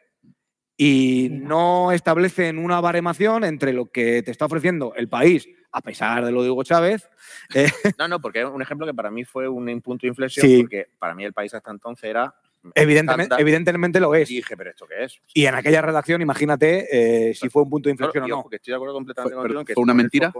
[0.76, 6.24] y no establecen una baremación entre lo que te está ofreciendo el país, a pesar
[6.24, 7.08] de lo de Hugo Chávez.
[7.54, 7.68] eh,
[7.98, 10.62] No, no, porque es un ejemplo que para mí fue un punto de inflexión, Sí.
[10.62, 12.34] porque para mí el país hasta entonces era.
[12.74, 14.30] evidentemente, evidentemente lo es.
[14.30, 15.18] Y dije, pero ¿esto qué es?
[15.34, 18.50] Y en aquella redacción, imagínate eh, si fue un punto de inflexión o ojo, no.
[18.50, 20.32] que estoy de acuerdo completamente Fue- en que ¿fue una mentira?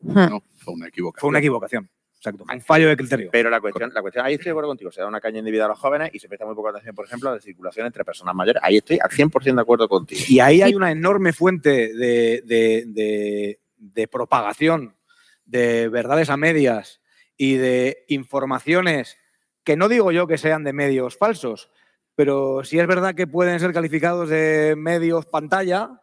[0.00, 1.20] No, fue una equivocación.
[1.20, 1.90] Fue una equivocación.
[2.16, 2.44] Exacto.
[2.52, 3.28] Un fallo de criterio.
[3.30, 5.66] Pero la cuestión, la cuestión, ahí estoy de acuerdo contigo, se da una caña individual
[5.66, 8.04] a los jóvenes y se presta muy poca atención, por ejemplo, a la circulación entre
[8.04, 8.60] personas mayores.
[8.64, 10.20] Ahí estoy al 100% de acuerdo contigo.
[10.28, 14.96] Y ahí hay una enorme fuente de, de- de- de propagación
[15.44, 17.00] de verdades a medias
[17.36, 19.16] y de informaciones
[19.64, 21.70] que no digo yo que sean de medios falsos,
[22.14, 26.02] pero sí es verdad que pueden ser calificados de medios pantalla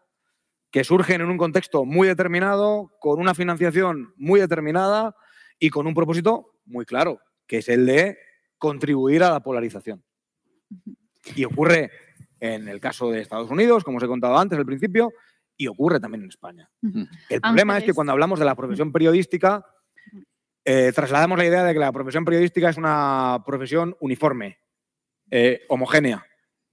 [0.71, 5.15] que surgen en un contexto muy determinado, con una financiación muy determinada
[5.57, 8.17] y con un propósito muy claro, que es el de
[8.57, 10.03] contribuir a la polarización.
[11.35, 11.91] Y ocurre
[12.39, 15.13] en el caso de Estados Unidos, como os he contado antes al principio,
[15.57, 16.69] y ocurre también en España.
[17.29, 19.65] El problema es que cuando hablamos de la profesión periodística,
[20.63, 24.59] eh, trasladamos la idea de que la profesión periodística es una profesión uniforme,
[25.31, 26.25] eh, homogénea.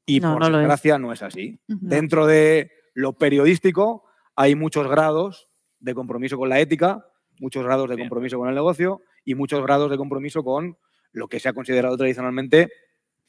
[0.04, 1.60] Y No, por no desgracia no es así.
[1.66, 4.04] Dentro de lo periodístico
[4.34, 5.48] hay muchos grados
[5.78, 7.06] de compromiso con la ética,
[7.38, 8.08] muchos grados de Bien.
[8.08, 10.76] compromiso con el negocio y muchos grados de compromiso con
[11.12, 12.70] lo que se ha considerado tradicionalmente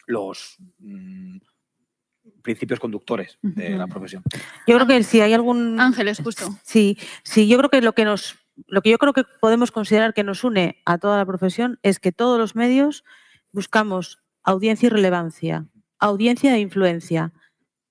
[0.08, 1.38] los mm,
[2.44, 4.22] principios conductores de la profesión.
[4.68, 5.80] Yo creo que si hay algún...
[5.80, 6.56] Ángeles, justo.
[6.64, 8.38] Sí, sí, yo creo que lo que nos,
[8.68, 12.00] lo que yo creo que podemos considerar que nos une a toda la profesión es
[12.00, 13.04] que todos los medios
[13.52, 15.66] buscamos audiencia y relevancia,
[15.98, 17.34] audiencia e influencia.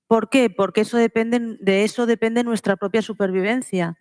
[0.07, 0.51] ¿Por qué?
[0.51, 3.99] Porque eso depende, de eso depende nuestra propia supervivencia.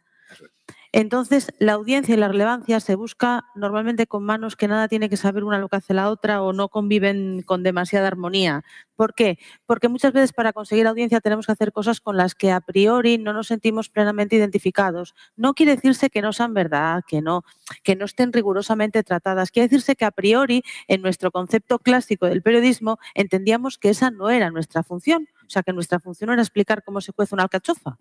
[0.93, 5.15] Entonces, la audiencia y la relevancia se busca normalmente con manos que nada tiene que
[5.15, 8.63] saber una lo que hace la otra o no conviven con demasiada armonía.
[8.97, 9.39] ¿Por qué?
[9.65, 13.17] Porque muchas veces para conseguir audiencia tenemos que hacer cosas con las que a priori
[13.17, 15.15] no nos sentimos plenamente identificados.
[15.37, 17.43] No quiere decirse que no sean verdad, que no,
[17.83, 19.49] que no estén rigurosamente tratadas.
[19.49, 24.29] Quiere decirse que a priori, en nuestro concepto clásico del periodismo, entendíamos que esa no
[24.29, 25.29] era nuestra función.
[25.47, 27.97] O sea, que nuestra función era explicar cómo se cuece una alcachofa,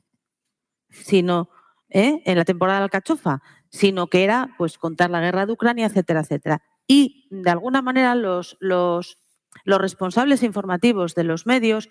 [0.88, 1.50] sino
[1.90, 2.22] ¿eh?
[2.24, 6.20] en la temporada de alcachofa, sino que era pues contar la guerra de Ucrania, etcétera,
[6.20, 6.62] etcétera.
[6.86, 9.18] Y de alguna manera los, los,
[9.64, 11.88] los responsables informativos de los medios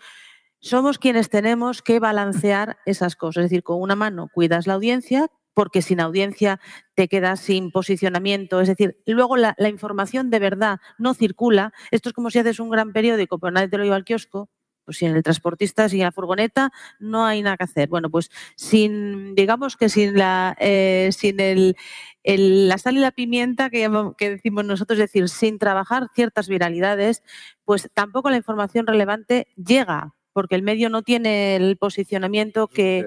[0.62, 3.46] somos quienes tenemos que balancear esas cosas.
[3.46, 6.60] Es decir, con una mano cuidas la audiencia, porque sin audiencia
[6.96, 8.62] te quedas sin posicionamiento.
[8.62, 11.74] Es decir, luego la, la información de verdad no circula.
[11.92, 14.50] Esto es como si haces un gran periódico, pero nadie te lo lleva al kiosco.
[14.90, 17.90] Pues si en el transportista, si en la furgoneta, no hay nada que hacer.
[17.90, 21.76] Bueno, pues sin, digamos que sin la, eh, sin el,
[22.24, 23.88] el- la sal y la pimienta que,
[24.20, 27.22] decimos nosotros, es decir, sin trabajar ciertas viralidades,
[27.66, 33.02] pues tampoco la información relevante llega, porque el medio no tiene el posicionamiento que,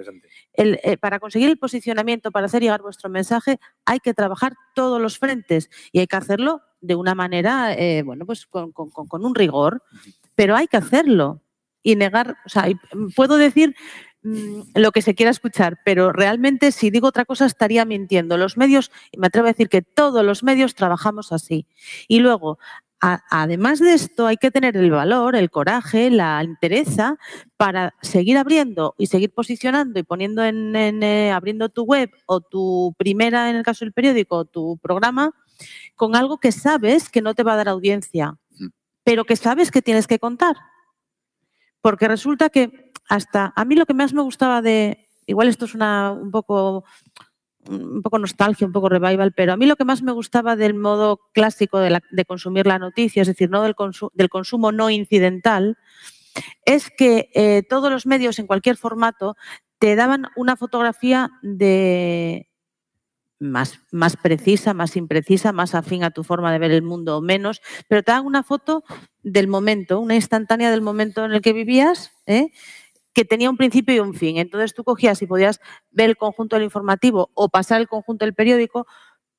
[0.53, 5.01] el, eh, para conseguir el posicionamiento, para hacer llegar vuestro mensaje, hay que trabajar todos
[5.01, 9.09] los frentes y hay que hacerlo de una manera, eh, bueno, pues con, con- con-
[9.09, 9.83] con un rigor,
[10.35, 11.43] pero hay que hacerlo
[11.83, 13.75] y negar, o sea, mm, puedo decir
[14.23, 18.37] mm, lo que se quiera escuchar, pero realmente si digo otra cosa estaría mintiendo.
[18.39, 21.67] Los medios, me atrevo a decir que todos los medios trabajamos así.
[22.09, 22.59] Y luego,
[23.01, 27.17] a- además de esto, hay que tener el valor, el coraje, la entereza
[27.57, 32.41] para seguir abriendo y seguir posicionando y poniendo en, en, eh, abriendo tu web o
[32.41, 35.33] tu primera, en el caso del periódico, o tu programa,
[35.97, 38.37] con algo que sabes que no te va a dar audiencia,
[39.05, 40.55] pero que sabes que tienes que contar.
[41.83, 45.75] Porque resulta que hasta a mí lo que más me gustaba de, igual esto es
[45.75, 46.85] una, un poco
[47.69, 50.75] un poco nostalgia, un poco revival, pero a mí lo que más me gustaba del
[50.75, 53.77] modo clásico de, consumir la noticia, es decir, no del,
[54.15, 55.79] del consumo no incidental,
[56.65, 59.37] es que eh, todos los medios en cualquier formato
[59.79, 62.49] te daban una fotografía de
[63.43, 67.21] más, más precisa, más imprecisa, más afín a tu forma de ver el mundo o
[67.21, 68.85] menos, pero te dan una foto
[69.23, 72.51] del momento, una instantánea del momento en el que vivías, ¿eh?
[73.13, 74.39] que tenía un principio y un fin.
[74.39, 75.61] Entonces tú cogías y podías
[75.91, 78.87] ver el conjunto del informativo o pasar el conjunto del periódico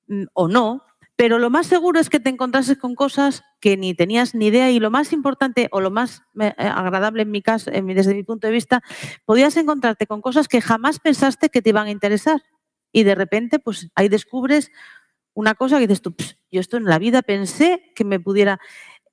[0.07, 0.83] mm, o no,
[1.15, 4.71] pero lo más seguro es que te encontrases con cosas que ni tenías ni idea
[4.71, 8.47] y lo más importante o lo más eh, agradable en mi caso, desde mi punto
[8.47, 8.81] de vista,
[9.25, 12.41] podías encontrarte con cosas que jamás pensaste que te iban a interesar
[12.93, 14.71] y de repente pues ahí descubres
[15.33, 18.59] una cosa que dices tú, "Ps, yo esto en la vida pensé que me pudiera...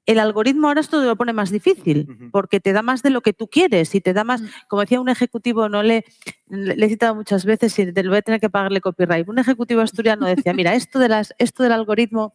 [0.06, 3.20] El algoritmo ahora esto te lo pone más difícil porque te da más de lo
[3.20, 4.46] que tú quieres y te da más, Mm.
[4.68, 6.04] como decía un ejecutivo, no le,
[6.48, 9.28] le le he citado muchas veces y te lo voy a tener que pagarle copyright.
[9.28, 12.34] Un ejecutivo asturiano decía, mira, esto, de las, esto del algoritmo,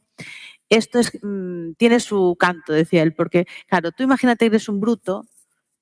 [0.69, 4.79] esto es, mm, tiene su canto, decía él, porque claro, tú imagínate que eres un
[4.79, 5.25] bruto,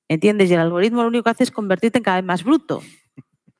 [0.08, 0.50] ¿entiendes?
[0.50, 2.82] Y el algoritmo lo único que hace es convertirte en cada vez más bruto.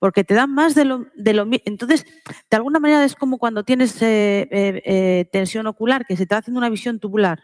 [0.05, 2.05] Porque te dan más de lo, de lo Entonces,
[2.51, 6.35] de alguna manera es como cuando tienes eh, eh, eh, tensión ocular, que se te
[6.35, 7.41] va haciendo una visión tubular.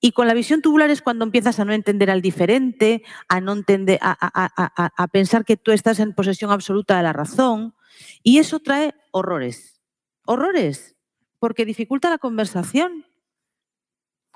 [0.00, 3.52] Y con la visión tubular es cuando empiezas a no entender al diferente, a no
[3.52, 7.76] entender, a- a pensar que tú estás en posesión absoluta de la razón.
[8.24, 9.80] Y eso trae horrores.
[10.26, 10.96] Horrores.
[11.38, 13.06] Porque dificulta la conversación.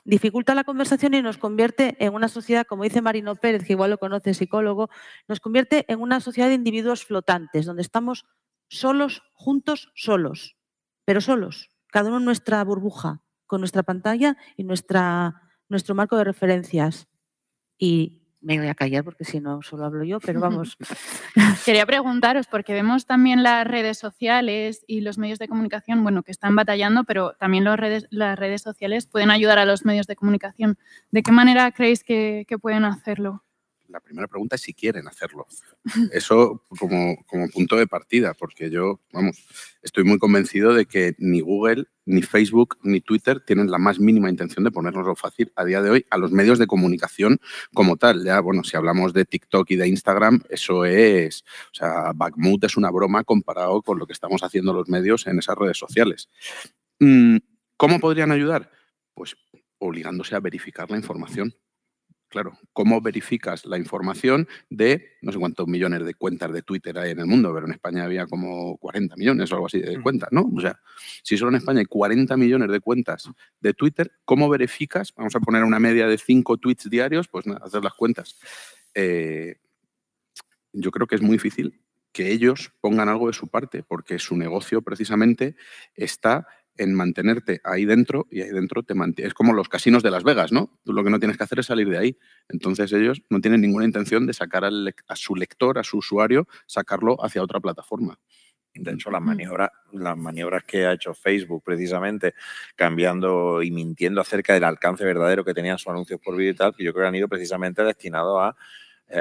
[0.09, 3.91] Dificulta la conversación y nos convierte en una sociedad, como dice Marino Pérez, que igual
[3.91, 4.89] lo conoce, psicólogo,
[5.29, 8.25] nos convierte en una sociedad de individuos flotantes, donde estamos
[8.71, 10.57] solos, juntos, solos,
[11.05, 16.25] pero solos, cada uno en nuestra burbuja, con nuestra pantalla y nuestra, nuestro marco de
[16.25, 17.07] referencias.
[17.77, 20.77] Y me voy a callar porque si no solo hablo yo, pero vamos.
[21.65, 26.33] Quería preguntaros, porque vemos también las redes sociales y los medios de comunicación, bueno, que
[26.33, 30.79] están batallando, pero también las redes sociales pueden ayudar a los medios de comunicación.
[31.11, 33.43] ¿De qué manera creéis que pueden hacerlo?
[33.89, 35.47] La primera pregunta es si quieren hacerlo.
[36.13, 39.47] Eso como, como punto de partida, porque yo, vamos,
[39.83, 44.29] estoy muy convencido de que ni Google, ni Facebook, ni Twitter tienen la más mínima
[44.29, 47.39] intención de ponernoslo fácil a día de hoy a los medios de comunicación
[47.73, 48.25] como tal.
[48.25, 52.77] Ya, bueno, si hablamos de TikTok y de Instagram, eso es, o sea, Backmoot es
[52.77, 56.29] una broma comparado con lo que estamos haciendo los medios en esas redes sociales.
[57.01, 57.39] Mm,
[57.79, 58.71] ¿Cómo podrían ayudar?
[59.15, 59.35] Pues
[59.79, 61.55] obligándose a verificar la información.
[62.29, 67.13] Claro, ¿cómo verificas la información de no sé cuántos millones de cuentas de Twitter hay
[67.13, 67.53] en el mundo?
[67.55, 70.03] Pero en España había como 40 millones o algo así de Mm.
[70.03, 70.51] cuentas, ¿no?
[70.55, 70.79] O sea,
[71.23, 73.31] si solo en España hay 40 millones de cuentas
[73.61, 75.15] de Twitter, ¿cómo verificas?
[75.17, 78.37] Vamos a poner una media de 5 tweets diarios, pues nada, hacer las cuentas.
[78.95, 79.57] Eh,
[80.73, 81.81] yo creo que es muy difícil
[82.13, 85.57] que ellos pongan algo de su parte, porque su negocio precisamente
[85.95, 86.47] está
[86.79, 89.29] en mantenerte ahí dentro y ahí dentro te mantiene.
[89.29, 90.79] Es como los casinos de Las Vegas, ¿no?
[90.85, 92.19] Tú lo que no tienes que hacer es salir de ahí.
[92.49, 96.49] Entonces ellos no tienen ninguna intención de sacar al a su lector, a su usuario,
[96.67, 98.19] sacarlo hacia otra plataforma.
[98.75, 102.35] De hecho, las maniobras, las maniobras que ha hecho Facebook precisamente
[102.77, 106.75] cambiando y mintiendo acerca del alcance verdadero que tenían sus anuncios por vídeo y tal,
[106.75, 108.57] que yo creo que han ido precisamente destinados a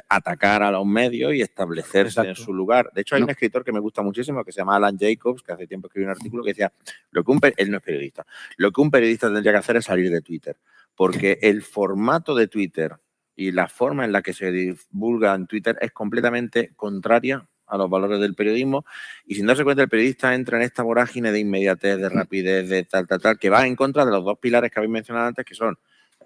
[0.09, 2.91] atacar a los medios y establecerse en su lugar.
[2.93, 3.25] De hecho, hay No.
[3.27, 6.07] un escritor que me gusta muchísimo que se llama Alan Jacobs, que hace tiempo escribió
[6.07, 6.71] un artículo que decía,
[7.11, 8.25] lo que un él no es periodista,
[8.57, 10.57] lo que un periodista tendría que hacer es salir de Twitter,
[10.95, 12.95] porque el formato de Twitter
[13.35, 17.89] y la forma en la que se divulga en Twitter es completamente contraria a los
[17.89, 18.85] valores del periodismo
[19.25, 22.83] y sin darse cuenta el periodista entra en esta vorágine de inmediatez, de rapidez, de
[22.85, 25.45] tal, tal, tal, que va en contra de los dos pilares que habéis mencionado antes,
[25.45, 25.77] que son eh,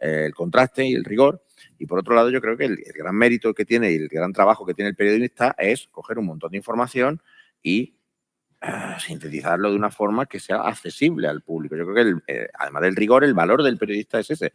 [0.01, 1.45] el contraste y el rigor.
[1.77, 4.07] Y por otro lado, yo creo que el, el gran mérito que tiene y el
[4.07, 7.21] gran trabajo que tiene el periodista es coger un montón de información
[7.61, 7.95] y
[8.63, 11.75] eh, sintetizarlo de una forma que sea accesible al público.
[11.75, 14.53] Yo creo que, el, eh, además del rigor, el valor del periodista es ese.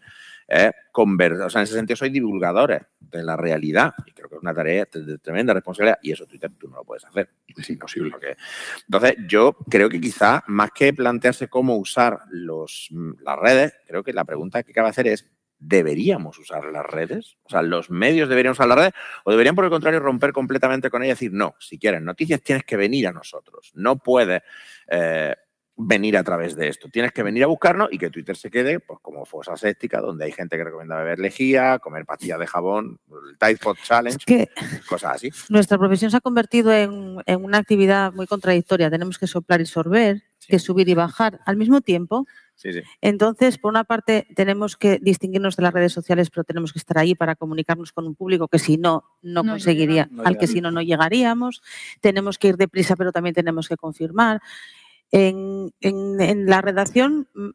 [0.94, 3.94] O sea, en ese sentido, soy divulgadores de la realidad.
[4.06, 5.98] Y creo que es una tarea de tremenda responsabilidad.
[6.02, 7.31] Y eso Twitter tú no lo puedes hacer.
[7.48, 8.12] Es imposible.
[8.12, 8.36] Porque-
[8.85, 12.89] entonces, yo creo que quizá, más que plantearse cómo usar los,
[13.23, 15.28] las redes, creo que la pregunta que cabe hacer es,
[15.59, 17.37] ¿deberíamos usar las redes?
[17.45, 18.93] O sea, ¿los medios deberían usar las redes?
[19.24, 22.43] ¿O deberían, por el contrario, romper completamente con ellas y decir, no, si quieres noticias
[22.43, 23.73] tienes que venir a nosotros.
[23.74, 24.43] No puedes
[24.89, 25.35] eh,
[25.78, 26.89] venir a través de esto.
[26.91, 30.24] Tienes que venir a buscarnos y que Twitter se quede pues, como fosa séptica, donde
[30.24, 34.24] hay gente que recomienda beber lejía, comer pastillas de jabón, el Tide Pod Challenge, Es
[34.24, 34.49] que
[34.89, 35.31] cosas así.
[35.51, 38.91] nuestra profesión se ha convertido en, en una actividad muy contradictoria.
[38.91, 40.49] Tenemos que soplar y sorber, Sí.
[40.49, 42.27] que subir y bajar al mismo tiempo.
[42.57, 42.81] Sí, sí.
[43.03, 46.97] Entonces, por una parte, tenemos que distinguirnos de las redes sociales, pero tenemos que estar
[46.99, 50.09] ahí para comunicarnos con un público que si no, no, No conseguiría.
[50.11, 51.62] No al que si no, no llegaríamos.
[52.01, 54.41] Tenemos que ir deprisa, pero también tenemos que confirmar.
[55.12, 57.51] En, en- en la redacción mm,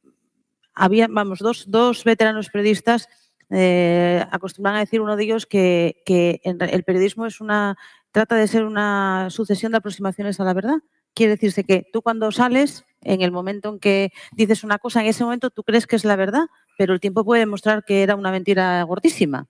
[0.76, 3.10] había, vamos, dos, dos veteranos periodistas
[3.50, 7.76] eh, acostumbran a decir uno de ellos que, que el periodismo es una,
[8.12, 10.78] trata de ser una sucesión de aproximaciones a la verdad.
[11.14, 15.08] Quiere decirse que tú cuando sales, en el momento en que dices una cosa, en
[15.08, 16.46] ese momento tú crees que es la verdad,
[16.78, 19.48] pero el tiempo puede demostrar que era una mentira gordísima,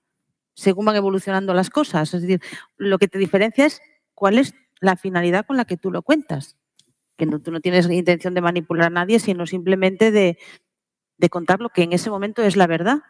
[0.54, 2.14] según van evolucionando las cosas.
[2.14, 2.40] Es decir,
[2.76, 3.80] lo que te diferencia es
[4.14, 6.56] cuál es la finalidad con la que tú lo cuentas.
[7.16, 10.38] Que tú no tienes intención de manipular a nadie, sino simplemente de,
[11.18, 13.02] de contar lo que en ese momento es la verdad.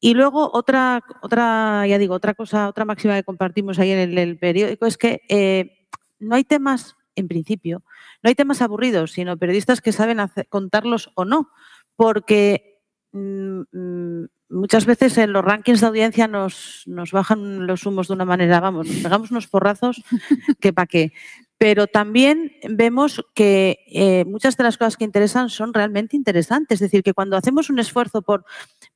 [0.00, 4.18] Y luego otra, otra, ya digo, otra cosa, otra máxima que compartimos ahí en el,
[4.18, 5.88] el periódico es que eh,
[6.18, 7.82] no hay temas, en principio,
[8.22, 11.50] no hay temas aburridos, sino periodistas que saben hacer- contarlos o no,
[11.96, 12.80] porque
[13.12, 18.14] mm, mm, muchas veces en los rankings de audiencia nos, nos bajan los humos de
[18.14, 20.02] una manera, vamos, nos pegamos unos porrazos
[20.60, 21.12] que para qué.
[21.56, 26.76] Pero también vemos que eh, muchas de las cosas que interesan son realmente interesantes.
[26.76, 28.44] Es decir, que cuando hacemos un esfuerzo por,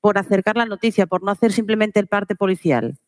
[0.00, 2.98] por acercar la noticia, por no hacer simplemente el parte policial,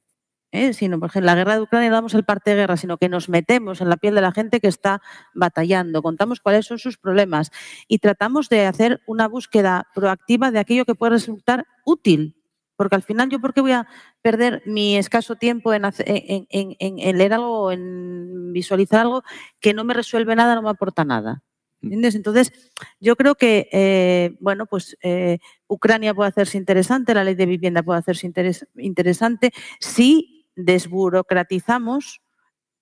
[0.52, 0.72] ¿eh?
[0.72, 2.96] sino, por ejemplo, en la guerra de Ucrania no damos el parte de guerra, sino
[2.98, 5.00] que nos metemos en la piel de la gente que está
[5.34, 7.50] batallando, contamos cuáles son sus problemas
[7.88, 12.36] y tratamos de hacer una búsqueda proactiva de aquello que puede resultar útil.
[12.76, 13.86] Porque al final, ¿yo por qué voy a
[14.22, 19.00] perder mi escaso tiempo en, hace- en- en- en- en leer algo o en visualizar
[19.00, 19.22] algo
[19.60, 21.42] que no me resuelve nada, no me aporta nada?
[21.82, 22.14] ¿Entiendes?
[22.14, 22.52] Entonces,
[22.98, 27.82] yo creo que, eh, bueno, pues eh, Ucrania puede hacerse interesante, la ley de vivienda
[27.82, 32.20] puede hacerse interes- interesante si desburocratizamos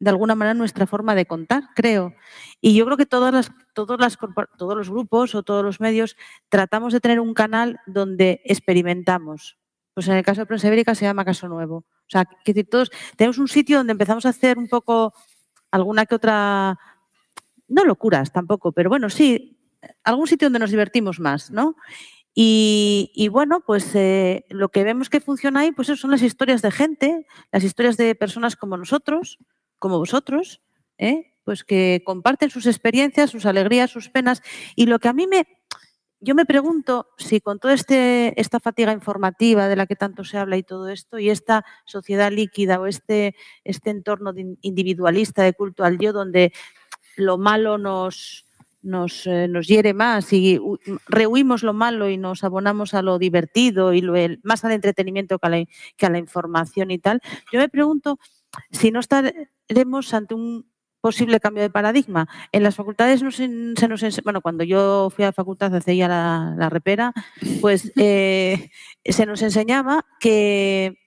[0.01, 2.15] de alguna manera nuestra forma de contar, creo.
[2.61, 3.51] Y yo creo que todas las,
[3.99, 4.19] las,
[4.57, 6.17] todos los grupos o todos los medios
[6.49, 9.59] tratamos de tener un canal donde experimentamos.
[9.95, 11.79] Pues en el caso de Prensa Ibérica se llama Caso Nuevo.
[11.79, 15.13] O sea, que decir, todos tenemos un sitio donde empezamos a hacer un poco
[15.71, 16.79] alguna que otra,
[17.67, 19.59] no locuras tampoco, pero bueno, sí,
[20.05, 21.77] algún sitio donde nos divertimos más, ¿no?
[22.41, 26.71] Y, bueno, pues eh, lo que vemos que funciona ahí, pues son las historias de
[26.71, 29.39] gente, las historias de personas como nosotros,
[29.81, 30.61] como vosotros,
[30.99, 31.35] ¿eh?
[31.43, 34.41] pues que comparten sus experiencias, sus alegrías, sus penas.
[34.77, 35.49] Y lo que a mí me,
[36.21, 40.39] yo me pregunto si con toda este, esta fatiga informativa de la que tanto se
[40.39, 43.35] habla y todo esto, y esta sociedad líquida o este,
[43.65, 46.53] este entorno individualista de culto al yo, donde
[47.17, 48.48] lo malo nos,
[48.89, 53.19] nos, eh, nos hiere más y hu- rehuimos lo malo y nos abonamos a lo
[53.19, 55.65] divertido y lo, el- más al entretenimiento que a, la,
[55.97, 57.21] que a la información y tal,
[57.53, 58.19] yo me pregunto
[58.73, 60.67] si no estaremos ante un
[61.01, 62.27] posible cambio de paradigma.
[62.51, 66.55] En las facultades se nos bueno, cuando yo fui a la facultad hace ya la,
[66.59, 67.13] la repera,
[67.61, 68.71] pues eh,
[69.05, 70.99] se nos enseñaba que,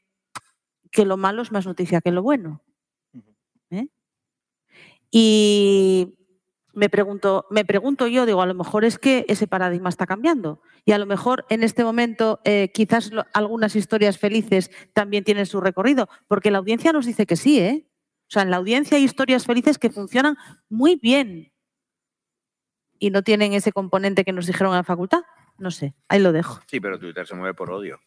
[0.92, 2.62] que lo malo es más noticia que lo bueno.
[3.72, 3.88] ¿eh?
[5.12, 6.14] Y
[6.74, 10.62] me pregunto, me pregunto yo, digo, a lo mejor es que ese paradigma está cambiando.
[10.86, 15.62] Y a lo mejor en este momento eh, quizás algunas historias felices también tienen su
[15.62, 17.88] recorrido, porque la audiencia nos dice que sí, ¿eh?
[18.28, 20.38] O sea, en la audiencia hay historias felices que funcionan
[20.70, 21.52] muy bien
[22.98, 25.24] y no tienen ese componente que nos dijeron en la facultad.
[25.58, 26.62] No sé, ahí lo dejo.
[26.68, 28.00] Sí, pero Twitter se mueve por odio.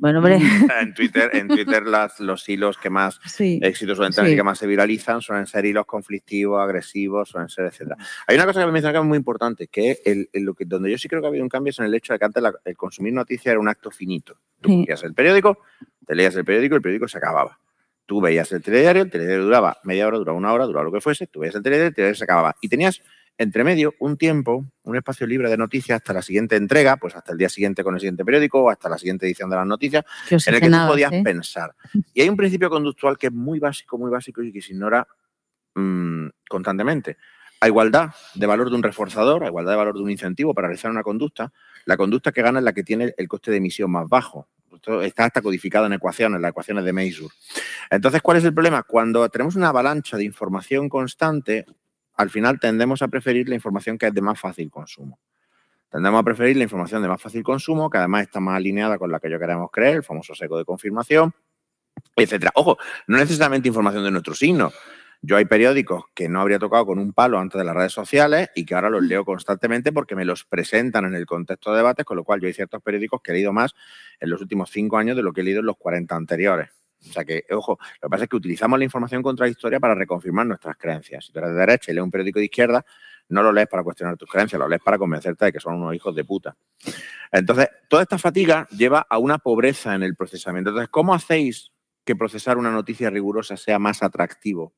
[0.00, 0.38] Bueno, hombre,
[0.80, 3.60] En Twitter, en Twitter las, los hilos que más sí.
[3.62, 7.66] éxitos suelen tener y que más se viralizan suelen ser hilos conflictivos, agresivos, suelen ser,
[7.66, 7.96] etcétera.
[8.26, 10.64] Hay una cosa que me mencionaba que es muy importante, que el, el- lo que,
[10.64, 12.24] donde yo sí creo que ha habido un cambio es en el hecho de que
[12.24, 14.38] antes la- el consumir noticias era un acto finito.
[14.60, 14.80] Tú Sí.
[14.80, 15.58] cogías el periódico,
[16.06, 17.58] te leías el periódico, el periódico se acababa.
[18.06, 21.00] Tú veías el telediario, el telediario duraba media hora, duraba una hora, duraba lo que
[21.00, 22.56] fuese, tú veías el telediario, el telediario se acababa.
[22.62, 23.02] Y tenías
[23.38, 27.32] entre medio un tiempo, un espacio libre de noticias hasta la siguiente entrega, pues hasta
[27.32, 30.04] el día siguiente con el siguiente periódico o hasta la siguiente edición de las noticias,
[30.30, 31.22] en el que tú podías ¿eh?
[31.24, 31.74] pensar.
[32.12, 35.06] Y hay un principio conductual que es muy básico, muy básico y que se ignora
[35.74, 37.16] mm, constantemente.
[37.60, 40.68] a igualdad de valor de un reforzador, a igualdad de valor de un incentivo para
[40.68, 41.52] realizar una conducta,
[41.84, 44.48] la conducta que gana es la que tiene el coste de emisión más bajo.
[44.74, 47.30] Esto está hasta codificado en ecuaciones, en las ecuaciones de Meisur.
[47.90, 48.82] Entonces, ¿cuál es el problema?
[48.82, 51.66] Cuando tenemos una avalancha de información constante,
[52.14, 55.18] al final tendemos a preferir la información que es de más fácil consumo.
[55.90, 59.10] Tendemos a preferir la información de más fácil consumo, que además está más alineada con
[59.10, 61.34] la que yo queremos creer, el famoso seco de confirmación,
[62.14, 62.52] etcétera.
[62.54, 62.78] Ojo,
[63.08, 64.70] no necesariamente información de nuestro signo.
[65.22, 68.48] Yo hay periódicos que no habría tocado con un palo antes de las redes sociales
[68.54, 72.06] y que ahora los leo constantemente porque me los presentan en el contexto de debates,
[72.06, 73.74] con lo cual yo hay ciertos periódicos que he leído más
[74.18, 76.70] en los últimos cinco años de lo que he leído en los 40 anteriores.
[77.08, 80.46] O sea que, ojo, lo que pasa es que utilizamos la información contradictoria para reconfirmar
[80.46, 81.24] nuestras creencias.
[81.24, 82.84] Si tú eres de derecha y lees un periódico de izquierda,
[83.30, 85.94] no lo lees para cuestionar tus creencias, lo lees para convencerte de que son unos
[85.94, 86.56] hijos de puta.
[87.32, 90.70] Entonces, toda esta fatiga lleva a una pobreza en el procesamiento.
[90.70, 91.72] Entonces, ¿cómo hacéis
[92.04, 94.74] que procesar una noticia rigurosa sea más atractivo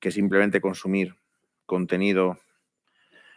[0.00, 1.16] que simplemente consumir
[1.64, 2.38] contenido.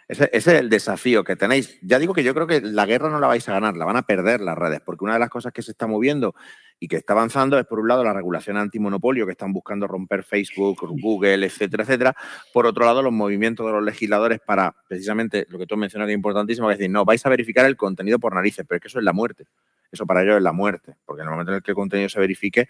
[0.09, 1.77] Ese, es el desafío que tenéis.
[1.83, 3.95] Ya digo que yo creo que la guerra no la vais a ganar, la van
[3.95, 6.33] a perder las redes, porque una de las cosas que se está moviendo
[6.79, 10.23] y que está avanzando es, por un lado, la regulación antimonopolio, que están buscando romper
[10.23, 12.15] Facebook, Google, etcétera, etcétera.
[12.51, 16.13] Por otro lado, los movimientos de los legisladores para, precisamente, lo que tú mencionas que
[16.13, 18.81] es importantísimo, que es decir, no, vais a verificar el contenido por narices, pero es
[18.81, 19.45] que eso es la muerte.
[19.91, 22.09] Eso para ellos es la muerte, porque en el momento en el que el contenido
[22.09, 22.67] se verifique,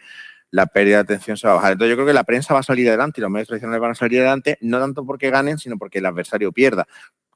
[0.52, 1.72] la pérdida de atención se va a bajar.
[1.74, 3.92] Entonces yo creo que la prensa va a salir adelante y los medios tradicionales van
[3.92, 6.86] a salir adelante, no tanto porque ganen, sino porque el adversario pierda.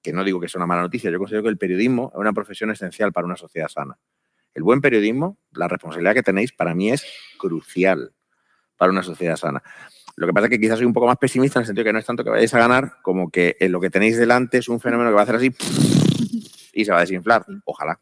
[0.03, 2.33] Que no digo que sea una mala noticia, yo considero que el periodismo es una
[2.33, 3.97] profesión esencial para una sociedad sana.
[4.53, 7.05] El buen periodismo, la responsabilidad que tenéis, para mí es
[7.39, 8.13] crucial
[8.77, 9.63] para una sociedad sana.
[10.15, 11.93] Lo que pasa es que quizás soy un poco más pesimista en el sentido que
[11.93, 14.79] no es tanto que vayáis a ganar como que lo que tenéis delante es un
[14.79, 15.51] fenómeno que va a hacer así
[16.73, 17.45] y se va a desinflar.
[17.65, 17.99] Ojalá.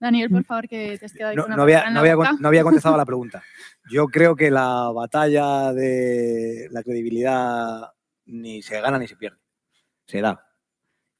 [0.00, 2.48] Daniel, por favor, que te has quedado no, con una no había, no, había, no
[2.48, 3.42] había contestado a la pregunta.
[3.90, 7.92] Yo creo que la batalla de la credibilidad
[8.26, 9.38] ni se gana ni se pierde.
[10.06, 10.47] Se da.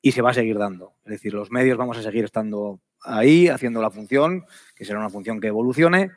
[0.09, 0.94] Y se va a seguir dando.
[1.05, 5.10] Es decir, los medios vamos a seguir estando ahí, haciendo la función, que será una
[5.10, 6.12] función que evolucione,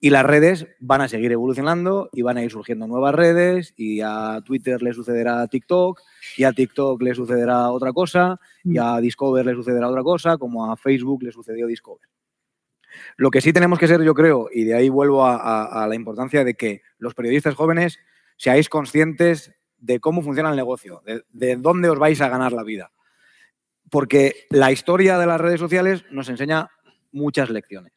[0.00, 4.00] y las redes van a seguir evolucionando y van a ir surgiendo nuevas redes y
[4.00, 6.00] a Twitter le sucederá TikTok
[6.38, 10.72] y a TikTok le sucederá otra cosa y a Discover le sucederá otra cosa, como
[10.72, 12.08] a Facebook le sucedió Discover.
[13.18, 16.44] Lo que sí tenemos que ser, yo creo, y de ahí vuelvo a, la importancia
[16.44, 17.98] de que los periodistas jóvenes
[18.38, 22.90] seáis conscientes de cómo funciona el negocio, de dónde os vais a ganar la vida.
[23.94, 26.68] Porque la historia de las redes sociales nos enseña
[27.12, 27.92] muchas lecciones.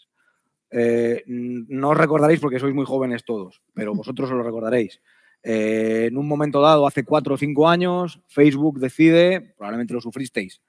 [0.69, 5.01] Eh, no os recordaréis porque sois muy jóvenes todos, pero vosotros os lo recordaréis.
[5.41, 10.61] Eh, en un momento dado, hace cuatro o cinco años, Facebook decide, probablemente lo sufristeis,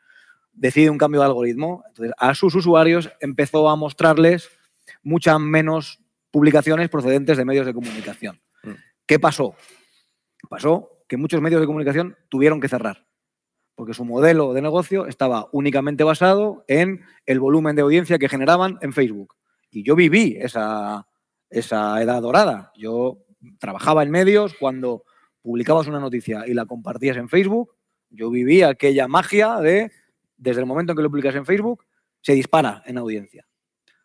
[0.55, 1.85] decide un cambio de algoritmo.
[1.89, 4.49] Entonces, a sus usuarios empezó a mostrarles
[5.03, 6.01] muchas menos
[6.31, 8.41] publicaciones procedentes de medios de comunicación.
[8.63, 8.71] Mm.
[9.05, 9.55] ¿Qué pasó?
[10.49, 13.08] Pasó que muchos medios de comunicación tuvieron que cerrar,
[13.79, 18.77] porque su modelo de negocio estaba únicamente basado en el volumen de audiencia que generaban
[18.83, 19.37] en Facebook.
[19.71, 21.07] Y yo viví esa,
[21.49, 22.73] esa edad dorada.
[22.77, 23.19] Yo
[23.61, 25.05] trabajaba en medios cuando
[25.43, 27.77] publicabas una noticia y la compartías en Facebook.
[28.11, 29.93] Yo viví aquella magia de,
[30.37, 31.85] desde el momento en que lo publicas en Facebook,
[32.21, 33.47] se dispara en audiencia.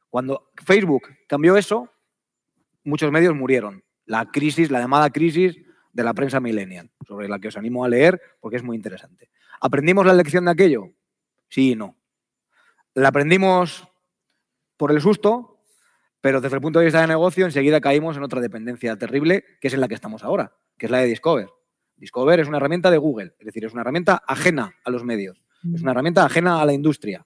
[0.07, 1.89] Cuando Facebook cambió eso,
[2.83, 3.83] muchos medios murieron.
[4.05, 5.57] La crisis, la llamada crisis
[5.91, 9.31] de la prensa millennial, sobre la que os animo a leer porque es muy interesante.
[9.61, 10.91] ¿Aprendimos la lección de aquello?
[11.49, 11.95] Sí y no.
[12.93, 13.88] La aprendimos
[14.77, 15.61] por el susto,
[16.21, 19.67] pero desde el punto de vista de negocio enseguida caímos en otra dependencia terrible, que
[19.67, 21.49] es en la que estamos ahora, que es la de Discover.
[21.95, 25.41] Discover es una herramienta de Google, es decir, es una herramienta ajena a los medios,
[25.73, 27.25] es una herramienta ajena a la industria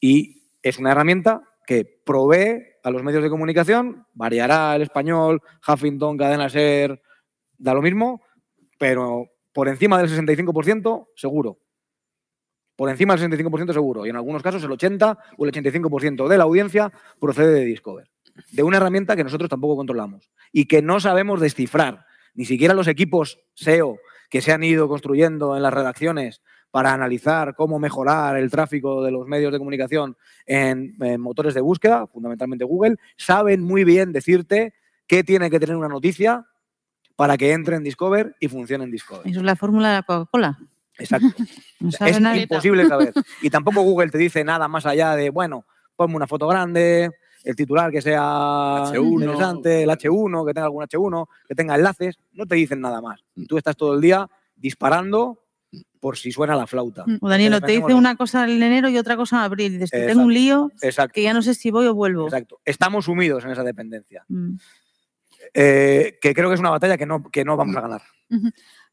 [0.00, 6.16] y es una herramienta que provee a los medios de comunicación, variará el español, Huffington,
[6.16, 7.02] Cadena Ser,
[7.58, 8.22] da lo mismo,
[8.78, 9.26] pero
[9.56, 11.58] por encima del 65% seguro.
[12.76, 14.04] Por encima del 65% seguro.
[14.04, 18.10] Y en algunos casos el 80 o el 85% de la audiencia procede de Discover.
[18.52, 22.04] De una herramienta que nosotros tampoco controlamos y que no sabemos descifrar.
[22.34, 23.96] Ni siquiera los equipos SEO
[24.28, 29.10] que se han ido construyendo en las redacciones para analizar cómo mejorar el tráfico de
[29.10, 34.74] los medios de comunicación en, motores de búsqueda, fundamentalmente Google, saben muy bien decirte
[35.06, 36.44] qué tiene que tener una noticia
[37.16, 39.26] para que entre en Discover y funcione en Discover.
[39.26, 40.58] Eso es la fórmula de la Coca-Cola.
[40.98, 41.28] Exacto.
[41.80, 43.12] No es imposible saber.
[43.42, 47.10] Y tampoco Google te dice nada más allá de, bueno, ponme una foto grande,
[47.44, 49.20] el titular que sea H1.
[49.20, 53.20] interesante, el H1, que tenga algún H1, que tenga enlaces, no te dicen nada más.
[53.34, 54.26] Y tú estás todo el día
[54.56, 55.42] disparando
[56.00, 57.04] por si suena la flauta.
[57.20, 59.72] O Danielo, te dice una cosa en enero y otra cosa en abril.
[59.74, 60.12] Dices, que Exacto.
[60.14, 62.24] tengo un lío Exacto, que ya no sé si voy o vuelvo.
[62.24, 62.58] exacto.
[62.64, 64.24] Estamos sumidos en esa dependencia.
[64.28, 64.56] Mm.
[65.58, 68.02] Eh, que creo que es una batalla que no, que no vamos a ganar.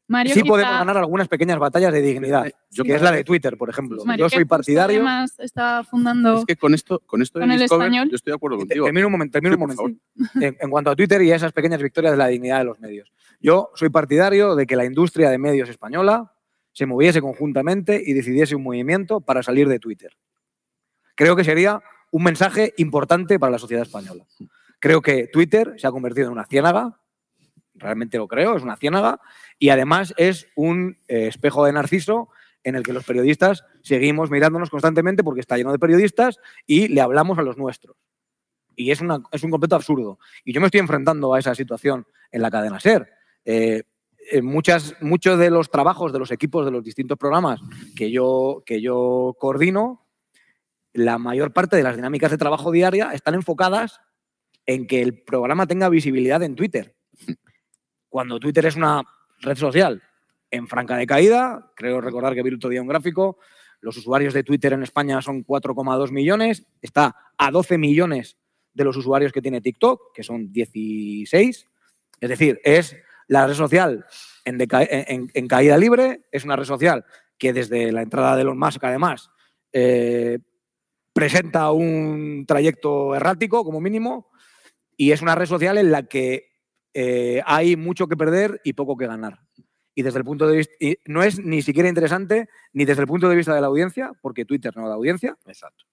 [0.06, 3.24] Mario sí quizá- podemos ganar algunas pequeñas batallas de dignidad, Yo que es la de
[3.24, 4.04] Twitter, por ejemplo.
[4.04, 4.96] Mario, Yo soy partidario.
[4.96, 6.38] Además, está fundando.
[6.40, 8.10] Es que con esto, con esto de Con el Discover, español.
[8.10, 8.84] yo estoy de acuerdo contigo.
[8.84, 10.00] Termino un momento, termino Sí, un momento.
[10.40, 12.78] En, en cuanto a Twitter y a esas pequeñas victorias de la dignidad de los
[12.80, 13.10] medios.
[13.40, 16.32] Yo soy partidario de que la industria de medios española
[16.72, 20.12] se moviese conjuntamente y decidiese un movimiento para salir de Twitter.
[21.14, 21.80] Creo que sería
[22.10, 24.24] un mensaje importante para la sociedad española.
[24.80, 27.00] Creo que Twitter se ha convertido en una ciénaga,
[27.74, 29.20] realmente lo creo, es una ciénaga,
[29.58, 32.28] y además es un eh, espejo de Narciso
[32.62, 37.00] en el que los periodistas seguimos mirándonos constantemente porque está lleno de periodistas y le
[37.00, 37.96] hablamos a los nuestros.
[38.76, 40.18] Y es, una- es un completo absurdo.
[40.44, 43.08] Y yo me estoy enfrentando a esa situación en la cadena SER.
[43.44, 43.82] Eh,
[44.32, 47.60] eh, muchas, muchos de los trabajos de los equipos de los distintos programas
[47.94, 50.06] que yo, que yo coordino,
[50.94, 54.00] la mayor parte de las dinámicas de trabajo diaria están enfocadas
[54.66, 56.94] en que el programa tenga visibilidad en Twitter.
[58.08, 59.02] Cuando Twitter es una
[59.40, 60.02] red social
[60.50, 63.38] en franca decaída, creo recordar que vi otro día un gráfico,
[63.80, 68.36] los usuarios de Twitter en España son 4,2 millones, está a 12 millones
[68.72, 71.66] de los usuarios que tiene TikTok, que son 16.
[72.20, 72.96] Es decir, es
[73.28, 74.06] la red social
[74.44, 77.04] en- en caída libre, es una red social
[77.36, 79.30] que desde la entrada de Elon Musk, además,
[79.72, 80.38] eh,
[81.12, 84.30] presenta un trayecto errático, como mínimo,
[84.96, 86.50] y es una red social en la que
[86.92, 89.40] eh, hay mucho que perder y poco que ganar.
[89.94, 93.08] Y desde el punto de vista, y no es ni siquiera interesante ni desde el
[93.08, 95.36] punto de vista de la audiencia, porque Twitter no da audiencia.
[95.46, 95.84] Exacto.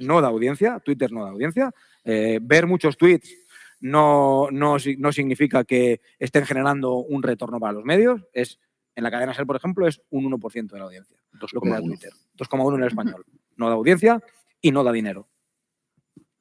[0.00, 1.72] No da audiencia, Twitter no da audiencia.
[2.04, 3.34] Eh, ver muchos tweets
[3.80, 8.22] no, no, no significa que estén generando un retorno para los medios.
[8.32, 8.58] Es,
[8.94, 11.16] en la cadena SER, por ejemplo, es un 1% de la audiencia.
[11.52, 11.86] Lo que da 2,1.
[11.86, 12.12] Twitter.
[12.36, 13.24] 2,1 en el español.
[13.56, 14.22] No da audiencia
[14.60, 15.28] y no da dinero.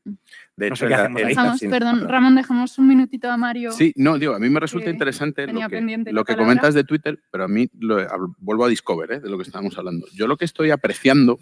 [0.05, 1.33] De No hecho, sé qué en la- hacemos en- ahí.
[1.35, 1.67] Dejamos, sí.
[1.67, 3.71] perdón, Ramón, dejamos un minutito a Mario.
[3.71, 5.81] Sí, no, digo, a mí me resulta que interesante lo que,
[6.11, 7.97] lo comentas de Twitter, pero a mí lo-
[8.39, 9.19] vuelvo a Discover, ¿eh?
[9.19, 10.07] de lo que estábamos hablando.
[10.13, 11.37] Yo lo que estoy apreciando,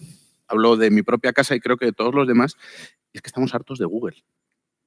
[0.47, 2.55] hablo de mi propia casa y creo que de todos los demás,
[3.13, 4.23] es que estamos hartos de Google.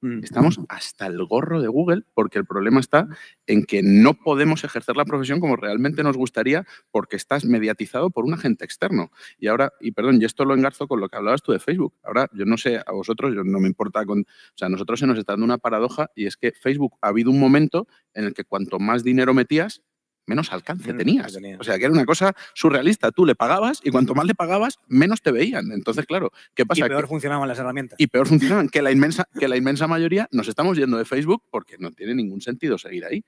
[0.01, 0.23] Mm.
[0.23, 3.07] Estamos hasta el gorro de Google porque el problema está
[3.45, 8.25] en que no podemos ejercer la profesión como realmente nos gustaría porque estás mediatizado por
[8.25, 9.11] un agente externo.
[9.39, 11.93] Y ahora, y perdón, y esto lo engarzo con lo que hablabas tú de Facebook.
[12.03, 14.21] Ahora, yo no sé, a vosotros, yo no me importa con...
[14.21, 17.09] O sea, a nosotros se nos está dando una paradoja y es que Facebook ha
[17.09, 19.81] habido un momento en el que cuanto más dinero metías,
[20.25, 20.99] menos alcance Menos
[21.33, 21.59] tenías.
[21.59, 23.11] O sea, que era una cosa surrealista.
[23.11, 25.71] Tú le pagabas y cuanto más le pagabas, menos te veían.
[25.71, 26.87] Entonces, claro, ¿qué Y pasa?
[26.87, 27.99] peor Que- funcionaban las herramientas.
[27.99, 31.43] y peor funcionaban, que la inmensa, que la inmensa mayoría nos estamos yendo de Facebook
[31.49, 33.23] porque no tiene ningún sentido seguir ahí.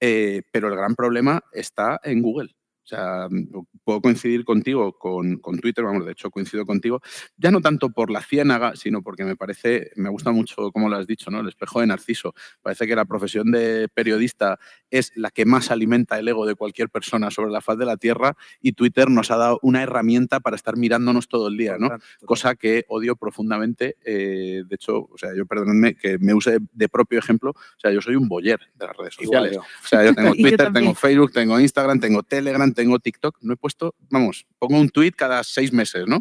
[0.00, 2.54] Eh, pero el gran problema está en Google.
[2.88, 7.02] O sea, mm, puedo coincidir contigo con, con Twitter, vamos, de hecho coincido contigo,
[7.36, 10.96] ya no tanto por la ciénaga, sino porque me parece, me gusta mucho, como lo
[10.96, 11.40] has dicho, ¿no?
[11.40, 12.34] El espejo de Narciso.
[12.62, 14.58] Parece que la profesión de periodista
[14.90, 17.98] es la que más alimenta el ego de cualquier persona sobre la faz de la
[17.98, 21.90] Tierra y Twitter nos ha dado una herramienta para estar mirándonos todo el día, ¿no?
[22.24, 23.96] Cosa que odio profundamente.
[24.02, 27.90] eh, de hecho, o sea, yo perdónenme que me use de propio ejemplo, o sea,
[27.90, 29.52] yo soy un boyer de las redes sociales.
[29.52, 29.60] yo.
[29.60, 30.84] O sea, yo tengo yo Twitter, también.
[30.86, 33.38] tengo Facebook, tengo Instagram, tengo Telegram, tengo TikTok.
[33.42, 36.20] No he puesto, vamos, pongo un tweet cada seis meses, ¿no?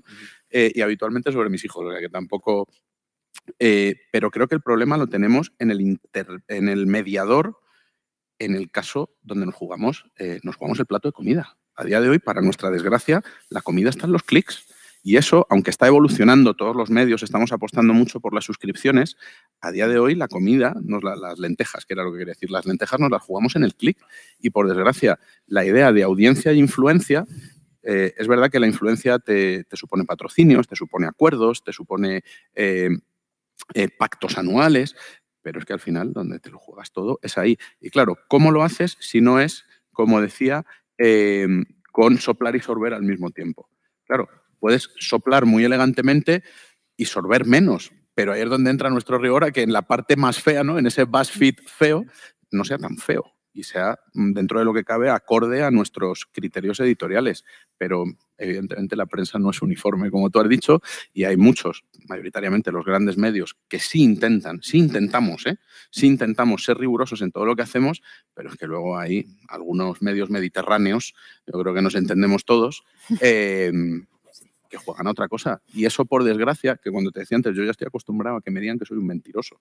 [0.49, 2.67] Eh, y habitualmente sobre mis hijos, o sea, que tampoco...
[3.59, 7.59] eh, pero creo que el problema lo tenemos en el, inter- en el mediador,
[8.39, 11.57] en el caso donde nos jugamos, eh, nos jugamos el plato de comida.
[11.75, 14.65] A día de hoy, para nuestra desgracia, la comida está en los clics.
[15.07, 19.15] Y eso, aunque está evolucionando todos los medios, estamos apostando mucho por las suscripciones,
[19.61, 22.33] a día de hoy la comida, nos la- las lentejas, que era lo que quería
[22.33, 23.97] decir, las lentejas nos las jugamos en el clic.
[24.41, 27.25] Y por desgracia, la idea de audiencia e influencia,
[27.83, 32.25] eh, es verdad que la influencia te, te supone patrocinios, te supone acuerdos, te supone
[32.53, 32.89] eh,
[33.75, 34.93] eh, pactos anuales,
[35.41, 37.57] pero es que al final donde te lo juegas todo es ahí.
[37.79, 39.63] Y claro, ¿cómo lo haces si no es,
[39.93, 40.65] como decía,
[41.93, 43.69] con soplar y sorber al mismo tiempo?
[44.05, 44.27] Claro,
[44.59, 46.43] puedes soplar muy elegantemente
[46.95, 50.15] y sorber menos, pero ahí es donde entra nuestro rigor a que en la parte
[50.15, 50.79] más fea, ¿no?
[50.79, 52.05] en ese BuzzFeed feo,
[52.51, 56.27] no sea tan feo y sea, mm, dentro de lo que cabe, acorde a nuestros
[56.31, 57.43] criterios editoriales.
[57.75, 58.03] Pero
[58.37, 60.79] evidentemente la prensa no es uniforme, como tú has dicho,
[61.11, 65.57] y hay muchos, mayoritariamente los grandes medios, que sí intentan, sí intentamos, ¿eh?
[65.89, 68.03] sí intentamos ser rigurosos en todo lo que hacemos,
[68.35, 71.15] pero es que luego hay algunos medios mediterráneos,
[71.47, 72.83] yo creo que nos entendemos todos,
[73.21, 73.71] eh,
[74.69, 75.61] que juegan a otra cosa.
[75.73, 78.51] Y eso, por desgracia, que cuando te decía antes, yo ya estoy acostumbrado a que
[78.51, 79.59] me digan que soy un mentiroso.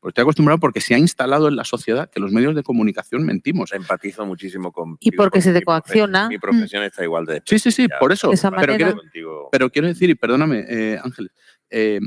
[0.00, 3.24] Pues estoy acostumbrado porque se ha instalado en la sociedad que los medios de comunicación
[3.24, 3.72] mentimos.
[3.72, 4.96] Empatizo muchísimo con.
[5.00, 6.28] Y porque se te coacciona.
[6.28, 7.42] Mi profesión está igual de.
[7.44, 8.28] Sí, sí, sí, por eso.
[8.28, 11.32] De esa Pero quiero, Contigo- pero quiero decir, y perdóname, eh, Ángeles,
[11.70, 12.00] eh,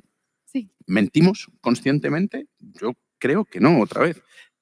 [0.46, 0.70] Sí.
[0.88, 2.48] ¿mentimos conscientemente?
[2.60, 4.22] Yo creo que no, otra vez.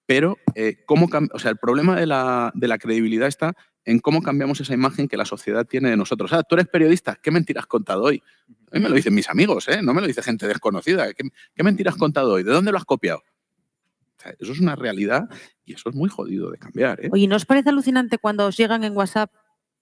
[0.10, 3.54] Pero eh, cómo o sea, el problema de la, de la credibilidad está
[3.86, 6.34] en cómo cambiamos esa imagen que la sociedad tiene de nosotros.
[6.34, 8.24] Ah, tú eres periodista, ¿qué mentiras has contado hoy?
[8.72, 9.84] A mí me lo dicen mis amigos, ¿eh?
[9.84, 11.14] no me lo dice gente desconocida.
[11.14, 12.42] ¿Qué, qué mentiras has contado hoy?
[12.42, 13.20] ¿De dónde lo has copiado?
[13.20, 15.30] O sea, eso es una realidad
[15.64, 17.06] y eso es muy jodido de cambiar.
[17.06, 17.10] ¿eh?
[17.12, 19.32] Oye, ¿no os parece alucinante cuando os llegan en WhatsApp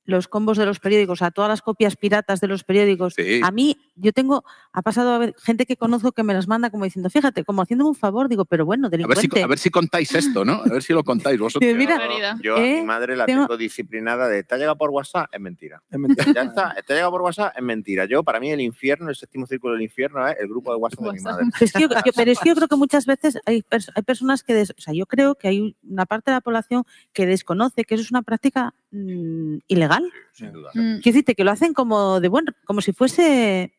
[0.03, 3.13] los combos de los periódicos, a todas las copias piratas de los periódicos?
[3.13, 3.39] Sí.
[3.41, 6.69] A mí, yo tengo, ha pasado a ver gente que conozco que me las manda
[6.69, 9.43] como diciendo, fíjate, como haciéndome un favor, digo, pero bueno, A ver, si, delincuente.
[9.43, 10.53] a ver si contáis esto, ¿no?
[10.53, 11.75] A ver si lo contáis vosotros.
[11.75, 12.37] Mira.
[12.41, 12.79] Yo a ¿Eh?
[12.81, 15.29] mi madre la Tengo- tengo, disciplinada de, ¿te ha llegado por WhatsApp?
[15.33, 15.81] Es mentira.
[15.89, 16.31] Es mentira.
[16.33, 17.53] Ya está, ¿te ha llegado por WhatsApp?
[17.57, 18.05] Es mentira.
[18.05, 21.05] Yo, para mí, el infierno, el séptimo círculo del infierno es el grupo de WhatsApp
[21.05, 21.45] de mi madre.
[21.53, 23.89] Pero es, que yo, yo- pero es que yo creo que muchas veces hay, pers-
[23.95, 26.83] hay personas que, des- o sea, yo creo que hay una parte de la población
[27.13, 30.11] que desconoce que eso es una práctica mm, ilegal.
[30.33, 30.69] Sin duda.
[30.73, 33.73] Mm, Quiero decirte que lo hacen como de buen, como si fuese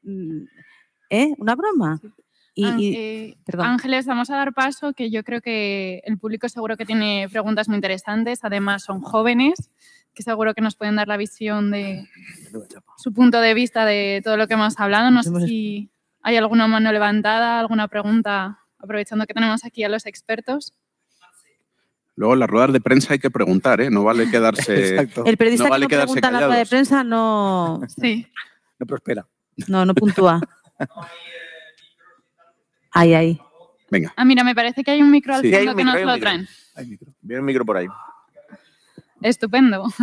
[1.11, 1.35] ¿eh?
[1.39, 2.01] una broma.
[2.55, 3.67] Y, Án- y- eh, perdón.
[3.67, 7.69] Ángeles, vamos a dar paso, que yo creo que el público seguro que tiene preguntas
[7.69, 8.41] muy interesantes.
[8.43, 9.71] Además, son jóvenes,
[10.15, 12.09] que seguro que nos pueden dar la visión de
[12.97, 15.11] su punto de vista de todo lo que hemos hablado.
[15.13, 15.91] No sé si
[16.23, 20.73] hay alguna mano levantada, alguna pregunta, aprovechando que tenemos aquí a los expertos.
[22.17, 23.91] Luego en las ruedas de prensa hay que preguntar, ¿eh?
[23.91, 24.75] No vale quedarse...
[24.99, 25.25] Exacto.
[25.25, 28.27] el periodista no vale que no pregunta en la rueda de prensa no, Sí.
[28.81, 29.25] No prospera.
[29.67, 30.41] No, no puntúa.
[32.93, 33.41] Ay, ay.
[33.91, 34.13] Venga.
[34.17, 35.53] Ah, mira, me parece que hay un micro al Sí.
[35.53, 36.49] Fondo un que micro, nos lo traen.
[36.75, 37.13] Hay micro.
[37.21, 37.87] Viene un micro por ahí.
[39.23, 39.85] Estupendo.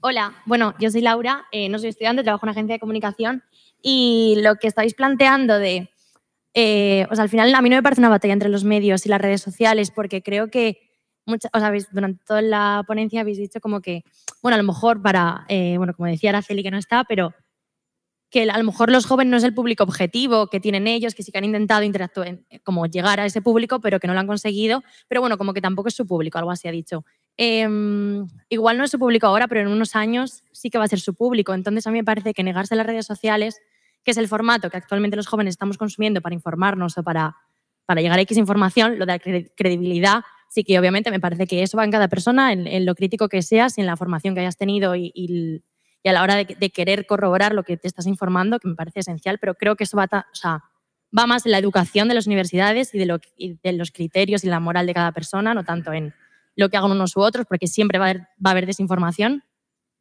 [0.00, 3.42] Hola, bueno, yo soy Laura, eh, no soy estudiante, trabajo en una agencia de comunicación
[3.82, 5.90] y lo que estáis planteando de,
[6.54, 9.06] eh, o sea, al final a mí no me parece una batalla entre los medios
[9.06, 10.87] y las redes sociales porque creo que,
[11.52, 14.02] o sea, durante toda la ponencia habéis dicho como que,
[14.42, 17.34] bueno, a lo mejor para, eh, bueno, como decía Araceli que no está, pero
[18.30, 21.22] que a lo mejor los jóvenes no es el público objetivo que tienen ellos, que
[21.22, 24.26] sí que han intentado interactuar, como llegar a ese público, pero que no lo han
[24.26, 27.06] conseguido, pero bueno, como que tampoco es su público, algo así ha dicho.
[27.38, 30.88] Em, igual no es su público ahora, pero en unos años sí que va a
[30.88, 31.54] ser su público.
[31.54, 33.60] Entonces a mí me parece que negarse a las redes sociales,
[34.04, 37.34] que es el formato que actualmente los jóvenes estamos consumiendo para informarnos o para,
[37.86, 41.46] para llegar a X información, lo de la cre- credibilidad, sí que obviamente me parece
[41.46, 44.34] que eso va en cada persona, en, lo crítico que seas y en la formación
[44.34, 45.62] que hayas tenido y,
[46.04, 49.38] a la hora de, querer corroborar lo que te estás informando, que me parece esencial,
[49.38, 50.08] pero creo que eso va,
[51.10, 54.94] más en la educación de las universidades y de, los criterios y la moral de
[54.94, 56.14] cada persona, no tanto en
[56.56, 59.44] lo que hagan unos u otros, porque siempre va a haber, va a haber desinformación.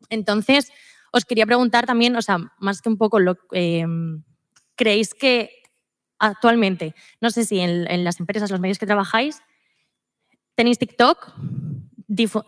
[0.10, 0.72] Entonces,
[1.12, 3.86] os quería preguntar también, o sea, más que un poco lo eh,
[4.76, 5.52] creéis que
[6.20, 9.42] actualmente, no sé si en, en las empresas, los medios que trabajáis,
[10.58, 11.18] tenéis TikTok,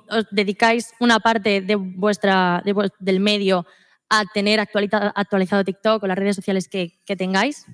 [0.10, 3.65] os dedicáis una parte de vuestra, de vues- del medio
[4.10, 7.65] a tener actualiza- actualizado TikTok o las redes sociales que, que tengáis.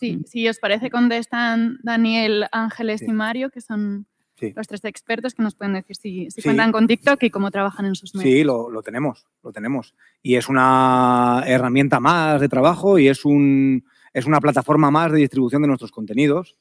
[0.00, 3.06] Sí, si os parece, contestan Daniel, Ángeles Sí.
[3.08, 4.06] y Mario, que son
[4.38, 4.52] Sí.
[4.54, 6.42] los tres expertos que nos pueden decir si, si Sí.
[6.42, 8.30] cuentan con TikTok y cómo trabajan en sus medios.
[8.30, 9.94] Sí, lo, lo tenemos, lo tenemos.
[10.22, 15.18] Y es una herramienta más de trabajo y es, un, es una plataforma más de
[15.20, 16.56] distribución de nuestros contenidos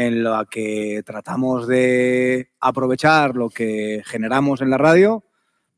[0.00, 5.24] en la que tratamos de aprovechar lo que generamos en la radio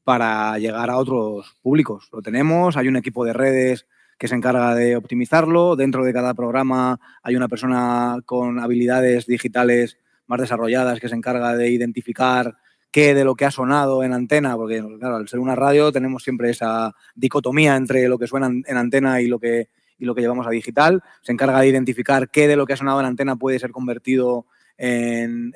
[0.04, 2.08] para llegar a otros públicos.
[2.12, 3.84] Lo tenemos, hay un equipo de redes
[4.18, 5.74] que se encarga de optimizarlo.
[5.74, 11.56] Dentro de cada programa hay una persona con habilidades digitales más desarrolladas que se encarga
[11.56, 12.58] de identificar
[12.92, 16.22] qué de lo que ha sonado en antena, porque claro, al ser una radio tenemos
[16.22, 20.14] siempre esa dicotomía entre lo que suena en en antena y lo que, y lo
[20.14, 21.02] que llevamos a digital.
[21.22, 24.46] Se encarga de identificar qué de lo que ha sonado en antena puede ser convertido
[24.76, 25.52] en,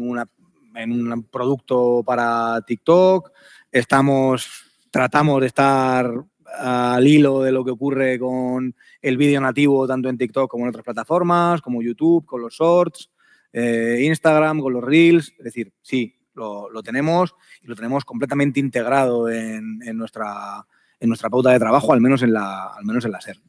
[0.00, 3.30] un producto para TikTok.
[3.70, 4.48] Estamos,
[4.90, 6.10] tratamos de estar
[6.58, 10.70] al hilo de lo que ocurre con el vídeo nativo tanto en TikTok como en
[10.70, 13.10] otras plataformas, como YouTube, con los shorts,
[13.52, 15.32] eh, Instagram, con los reels.
[15.38, 20.66] Es decir, sí, lo, tenemos y lo tenemos completamente integrado en, en nuestra,
[21.00, 23.40] en nuestra pauta de trabajo, al menos en la, al menos en la SER.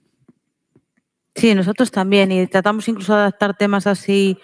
[1.35, 2.31] Sí, nosotros también.
[2.31, 4.37] Y tratamos incluso de adaptar temas así,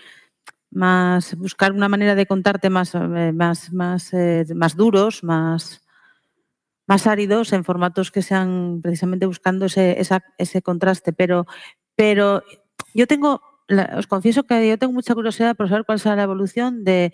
[0.71, 5.83] más, buscar una manera de contar temas eh, más, más, eh, más duros, más,
[6.87, 11.13] más áridos, en formatos que sean precisamente buscando ese, esa- ese contraste.
[11.13, 11.45] Pero,
[11.95, 12.43] pero
[12.93, 13.41] yo tengo,
[13.97, 17.13] os confieso que yo tengo mucha curiosidad por saber cuál será la evolución de,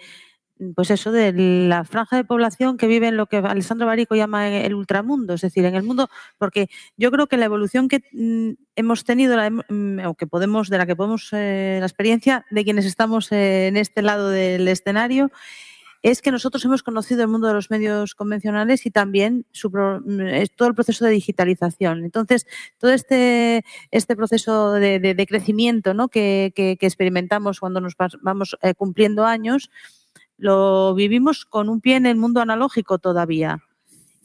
[0.76, 4.48] pues eso, de la franja de población que vive en lo que Alessandro Barico llama
[4.50, 8.52] el ultramundo, es decir, en el mundo, porque yo creo que la evolución que mm,
[8.76, 9.38] hemos tenido,
[9.70, 13.68] mm, o que podemos, de la que podemos, eh, la experiencia de quienes estamos eh,
[13.68, 15.32] en este lado del escenario,
[16.04, 20.68] es que nosotros hemos conocido el mundo de los medios convencionales y también su todo
[20.70, 22.04] el proceso de digitalización.
[22.04, 22.46] Entonces,
[22.78, 26.08] todo este, este proceso de, crecimiento ¿no?
[26.08, 29.70] que, experimentamos cuando nos vamos eh, cumpliendo años,
[30.38, 33.64] lo vivimos con un pie en el mundo analógico todavía.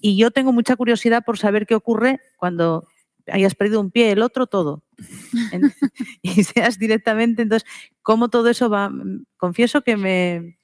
[0.01, 2.87] Y yo tengo mucha curiosidad por saber qué ocurre cuando
[3.27, 4.83] hayas perdido un pie, el otro, todo.
[6.23, 7.69] Y seas directamente, entonces,
[8.03, 8.91] cómo todo eso va.
[9.37, 10.59] Confieso que me.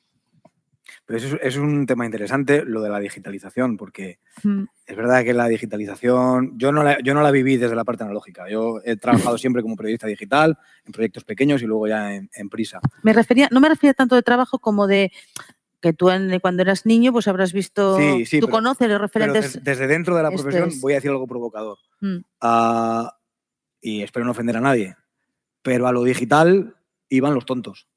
[1.09, 5.33] Pero eso es, un tema interesante, lo de la digitalización, porque mm, es verdad que
[5.33, 8.47] la digitalización, yo no la, yo no la viví desde la parte analógica.
[8.51, 12.51] Yo he trabajado siempre como periodista digital, en proyectos pequeños y luego ya en, en
[12.51, 12.79] prisa.
[13.03, 15.11] Me refería, no me refería tanto de trabajo como de
[15.81, 19.01] que tú en- cuando eras niño pues habrás visto, Sí, sí, tú pero- conoces los
[19.01, 19.55] referentes.
[19.55, 20.79] des- desde dentro de la profesión es.
[20.83, 21.79] voy a decir algo provocador.
[22.03, 22.19] Mm.
[22.43, 23.17] Ah,
[23.81, 24.95] y espero no ofender a nadie.
[25.63, 26.77] Pero a lo digital
[27.09, 27.89] iban los tontos.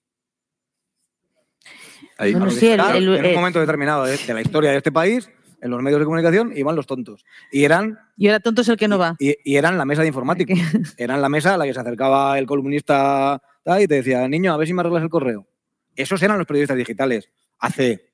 [2.21, 2.33] Ahí.
[2.51, 5.29] Sí, el- el- en un momento determinado de, de la historia de este país,
[5.61, 7.23] en los medios de comunicación iban los tontos.
[7.51, 9.15] Y eran, Y ahora tonto es el que no va.
[9.19, 10.57] y, y eran la mesa de informáticos.
[10.97, 13.41] Eran la mesa a la que se acercaba el columnista
[13.79, 15.47] y te decía, niño, a ver si me arreglas el correo.
[15.95, 17.29] Esos eran los periodistas digitales
[17.59, 18.09] hace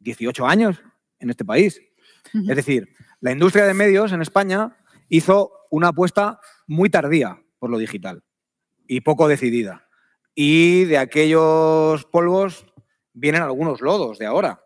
[0.00, 0.80] 18 años
[1.18, 1.80] en este país.
[2.32, 2.88] Es decir,
[3.20, 4.76] la industria de medios en España
[5.08, 8.22] hizo una apuesta muy tardía por lo digital
[8.86, 9.88] y poco decidida.
[10.34, 12.66] Y de aquellos polvos
[13.14, 14.60] vienen algunos lodos de ahora,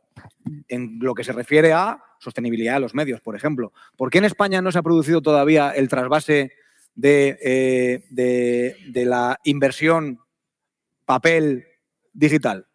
[0.68, 3.72] en lo que se refiere a sostenibilidad de los medios, por ejemplo.
[3.96, 6.50] ¿Por qué en España no se ha producido todavía el trasvase
[6.94, 10.18] de, eh, de- de la inversión
[11.04, 11.64] papel
[12.12, 12.66] digital?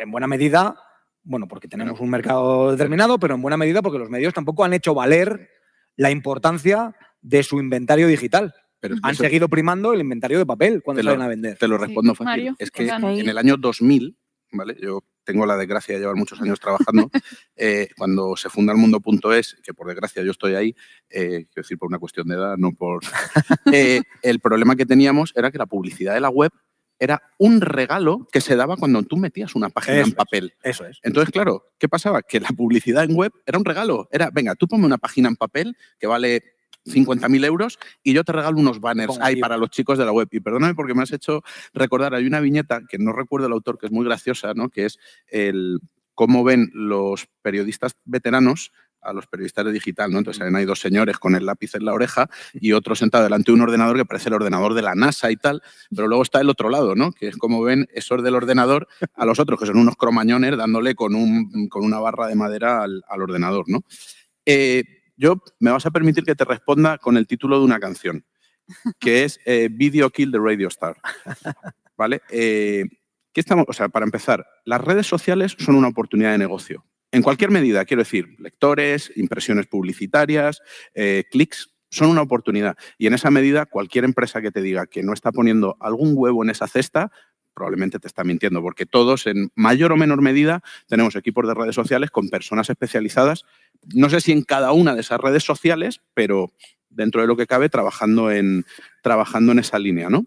[0.00, 0.76] En buena medida,
[1.22, 4.72] bueno, porque tenemos un mercado determinado, pero en buena medida porque los medios tampoco han
[4.72, 5.50] hecho valer
[5.96, 8.54] la importancia de su inventario digital.
[8.80, 11.28] Pero es que Han eso- seguido primando el inventario de papel cuando lo- salen a
[11.28, 11.58] vender.
[11.58, 12.24] Te lo Sí, respondo fácil.
[12.24, 14.16] Mario, es que en el año 2000,
[14.52, 14.76] ¿vale?
[14.80, 17.10] Yo tengo la desgracia de llevar muchos años trabajando.
[17.56, 20.74] eh, cuando se funda el mundo.es, que por desgracia yo estoy ahí,
[21.10, 23.02] eh, quiero decir por una cuestión de edad, no por.
[23.72, 26.50] eh, el problema que teníamos era que la publicidad de la web
[26.98, 30.14] era un regalo que se daba cuando tú metías una página Eso en es.
[30.14, 30.54] papel.
[30.62, 30.98] Eso es.
[31.02, 32.22] Entonces, claro, ¿qué pasaba?
[32.22, 34.08] Que la publicidad en web era un regalo.
[34.10, 36.42] Era, venga, tú ponme una página en papel que vale
[36.88, 40.28] 50.000 euros y yo te regalo unos banners ahí para los chicos de la web.
[40.30, 41.42] Y perdóname porque me has hecho
[41.72, 44.68] recordar, hay una viñeta que no recuerdo el autor, que es muy graciosa, ¿no?
[44.68, 44.98] que es
[45.28, 45.80] el
[46.14, 50.18] cómo ven los periodistas veteranos a los periodistas de digital, ¿no?
[50.18, 53.54] Entonces ahí dos señores con el lápiz en la oreja y otro sentado delante de
[53.54, 55.62] un ordenador que parece el ordenador de la NASA y tal,
[55.94, 57.12] pero luego está el otro lado, ¿no?
[57.12, 60.94] Que es como ven esos del ordenador a los otros, que son unos cromañones dándole
[60.94, 63.82] con, un, con una barra de madera al, al ordenador, ¿no?
[64.44, 68.24] Eh, yo me vas a permitir que te responda con el título de una canción,
[68.98, 70.96] que es eh, Video Kill the Radio Star.
[71.96, 72.22] ¿Vale?
[72.30, 72.84] Eh,
[73.32, 76.84] ¿qué estamos, o sea, para empezar, las redes sociales son una oportunidad de negocio.
[77.10, 80.62] En cualquier medida, quiero decir, lectores, impresiones publicitarias,
[80.94, 82.76] eh, clics, son una oportunidad.
[82.98, 86.44] Y en esa medida, cualquier empresa que te diga que no está poniendo algún huevo
[86.44, 87.10] en esa cesta,
[87.58, 91.74] probablemente te está mintiendo, porque todos, en mayor o menor medida, tenemos equipos de redes
[91.74, 93.44] sociales con personas especializadas,
[93.94, 96.52] no sé si en cada una de esas redes sociales, pero
[96.88, 98.64] dentro de lo que cabe, trabajando en,
[99.02, 100.24] trabajando en esa línea, ¿no?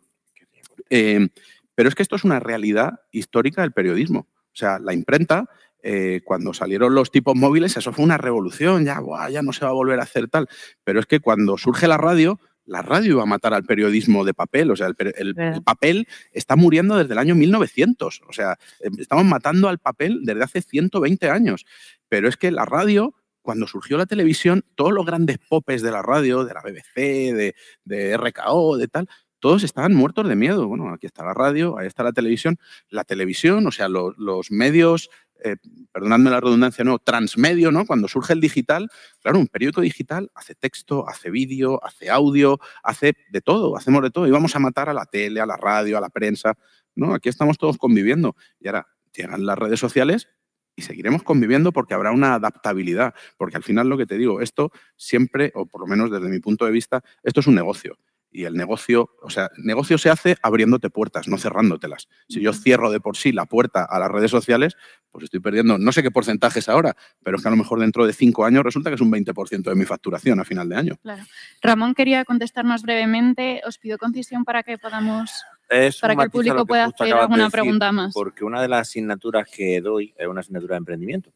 [0.89, 1.29] Eh,
[1.73, 4.27] pero es que esto es una realidad histórica del periodismo.
[4.29, 5.49] O sea, la imprenta,
[5.81, 8.99] eh, cuando salieron los tipos móviles, eso fue una revolución, ya,
[9.31, 10.49] ya no se va a volver a hacer tal.
[10.83, 12.39] Pero es que cuando surge la radio,
[12.72, 14.72] la radio iba a matar al periodismo de papel.
[14.72, 15.35] O sea, el,
[15.65, 18.22] papel está muriendo desde el año 1900.
[18.27, 21.65] O sea, eh, estamos matando al papel desde hace 120 años.
[22.07, 26.02] Pero es que la radio, cuando surgió la televisión, todos los grandes popes de la
[26.02, 30.68] radio, de la BBC, de, de RKO, de tal, todos estaban muertos de miedo.
[30.68, 32.57] Bueno, aquí está la radio, ahí está la televisión.
[32.89, 35.10] La televisión, o sea, lo- los medios,
[35.43, 35.57] eh,
[35.91, 37.85] perdonadme la redundancia, no, transmedio, ¿no?
[37.85, 38.89] Cuando surge el digital,
[39.22, 44.11] claro, un periódico digital hace texto, hace vídeo, hace audio, hace de todo, hacemos de
[44.11, 44.27] todo.
[44.27, 46.53] Y vamos a matar a la tele, a la radio, a la prensa.
[46.95, 48.35] No, aquí estamos todos conviviendo.
[48.59, 50.27] Y ahora llegan las redes sociales
[50.76, 53.13] y seguiremos conviviendo porque habrá una adaptabilidad.
[53.38, 56.39] Porque al final lo que te digo, esto siempre, o por lo menos desde mi
[56.39, 57.97] punto de vista, esto es un negocio.
[58.31, 62.07] Y el negocio, o sea, el negocio se hace abriéndote puertas, no cerrándotelas.
[62.29, 64.77] Si yo cierro de por sí la puerta a las redes sociales,
[65.11, 67.79] pues estoy perdiendo, no sé qué porcentaje es ahora, pero es que a lo mejor
[67.79, 70.75] dentro de cinco años resulta que es un 20% de mi facturación a final de
[70.75, 70.95] año.
[71.01, 71.23] Claro.
[71.61, 73.61] Ramón quería contestarnos brevemente.
[73.65, 75.31] Os pido concisión para que podamos,
[75.69, 78.13] Es para que el público pueda hacer de alguna decir, pregunta más.
[78.13, 81.33] Porque una de las asignaturas que doy es una asignatura de emprendimiento.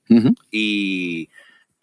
[0.50, 1.30] Y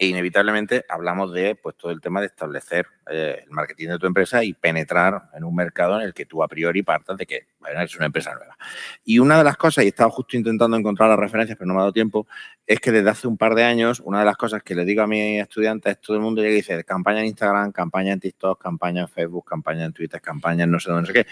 [0.03, 4.05] e inevitablemente hablamos de pues, todo el tema de establecer eh, el marketing de tu
[4.05, 7.47] empresa y penetrar en un mercado en el que tú a priori partas de que
[7.59, 8.57] bueno, eres una empresa nueva.
[9.05, 11.73] Y una de las cosas, y he estado justo intentando encontrar las referencias, pero no
[11.75, 12.27] me ha dado tiempo,
[12.67, 15.03] es que desde hace un par de años, una de las cosas que le digo
[15.03, 18.19] a mis estudiantes es todo el mundo llega y dice campaña en Instagram, campaña en
[18.19, 21.27] TikTok, campaña en Facebook, campaña en Twitter, campaña en no sé dónde, no sé qué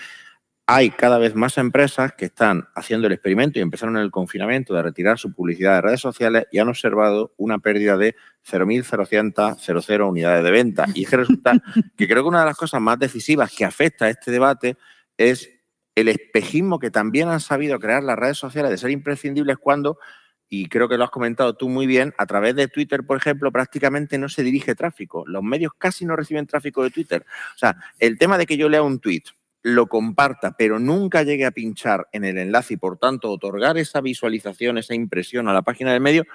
[0.66, 4.74] hay cada vez más empresas que están haciendo el experimento y empezaron en el confinamiento
[4.74, 8.16] de retirar su publicidad de redes sociales y han observado una pérdida de
[8.50, 10.86] 0.000 unidades de venta.
[10.94, 11.54] Y es que resulta
[11.98, 14.78] que creo que una de las cosas más decisivas que afecta a este debate
[15.18, 15.50] es
[15.96, 20.00] el espejismo que también han sabido crear las redes sociales de ser imprescindibles cuando,
[20.48, 23.52] y creo que lo has comentado tú muy bien, a través de Twitter, por ejemplo,
[23.52, 25.26] prácticamente no se dirige tráfico.
[25.28, 27.26] Los medios casi no reciben tráfico de Twitter.
[27.56, 29.24] O sea, el tema de que yo lea un tweet
[29.64, 34.02] lo comparta, pero nunca llegue a pinchar en el enlace y por tanto otorgar esa
[34.02, 36.26] visualización, esa impresión a la página del medio,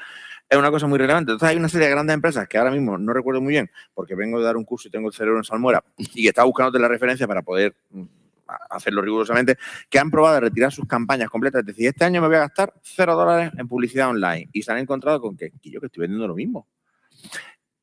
[0.49, 1.33] es una cosa muy relevante.
[1.33, 4.15] Entonces hay una serie de grandes empresas que ahora mismo no recuerdo muy bien, porque
[4.15, 6.89] vengo de dar un curso y tengo el cerebro en salmuera, y está buscando la
[6.89, 8.05] referencia para poder mm,
[8.71, 9.57] hacerlo rigurosamente,
[9.91, 11.61] que han probado de retirar sus campañas completas.
[11.61, 14.73] Es decir, este año me voy a gastar cero dólares en publicidad online y se
[14.73, 16.69] han encontrado con que, yo que estoy vendiendo lo mismo.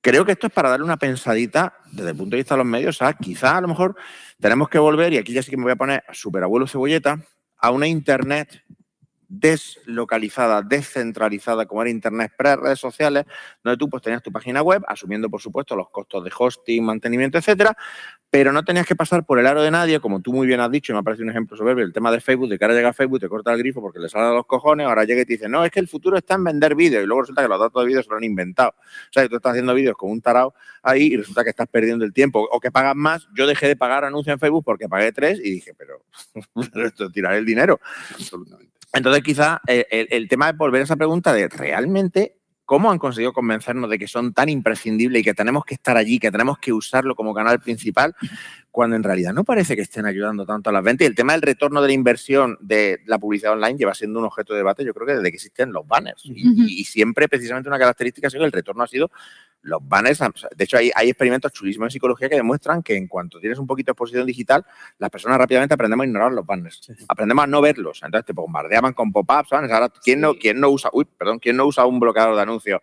[0.04, 2.68] Creo que esto es para darle una pensadita desde el punto de vista de los
[2.68, 3.96] medios quizá a lo mejor
[4.38, 7.24] tenemos que volver, y aquí ya sí que me voy a poner superabuelo cebolleta,
[7.58, 8.66] a una Internet
[9.30, 13.24] deslocalizada, descentralizada, como era Internet pre-redes sociales,
[13.64, 17.38] donde tú pues tenías tu página web, asumiendo por supuesto los costos de hosting, mantenimiento,
[17.38, 17.74] etcétera,
[18.34, 20.72] pero no tenías que pasar por el aro de nadie, como tú muy bien has
[20.72, 22.74] dicho, y me ha parecido un ejemplo soberbio, el tema de Facebook, de que ahora
[22.74, 25.26] llega Facebook, te corta el grifo porque le sale a los cojones, ahora llega y
[25.26, 27.48] te dice, no, es que el futuro está en vender vídeos, y luego resulta que
[27.48, 28.70] los datos de vídeos se lo han inventado.
[28.72, 31.68] O sea, que tú estás haciendo vídeos con un tarao ahí y resulta que estás
[31.68, 34.90] perdiendo el tiempo, o que pagas más, yo dejé de pagar anuncios en Facebook porque
[34.90, 36.02] pagué tres y dije, pero,
[36.88, 37.80] esto tirar el dinero.
[38.16, 38.74] Absolutamente.
[38.94, 43.34] Entonces, quizá eh, el, tema de volver a esa pregunta de realmente cómo han conseguido
[43.34, 46.74] convencernos de que son tan imprescindibles y que tenemos que estar allí, que tenemos que
[46.74, 48.16] usarlo como canal principal,
[48.72, 51.06] cuando en realidad no parece que estén ayudando tanto a las ventas.
[51.06, 54.26] Y el tema del retorno de la inversión de la publicidad online lleva siendo un
[54.26, 56.22] objeto de debate, yo creo que desde que existen los banners.
[56.26, 59.12] y, y, siempre, precisamente, una característica ha sido que el retorno ha sido
[59.64, 60.20] los banners,
[60.56, 63.88] de hecho hay, experimentos chulísimos en psicología que demuestran que en cuanto tienes un poquito
[63.88, 64.66] de exposición digital,
[65.00, 68.94] las personas rápidamente aprendemos a ignorar los banners, aprendemos a no verlos, entonces te bombardeaban
[68.94, 72.36] con pop-ups, Ahora, ¿quién no, ¿quién no usa, uy, perdón, quién no usa un bloqueador
[72.36, 72.82] de anuncios?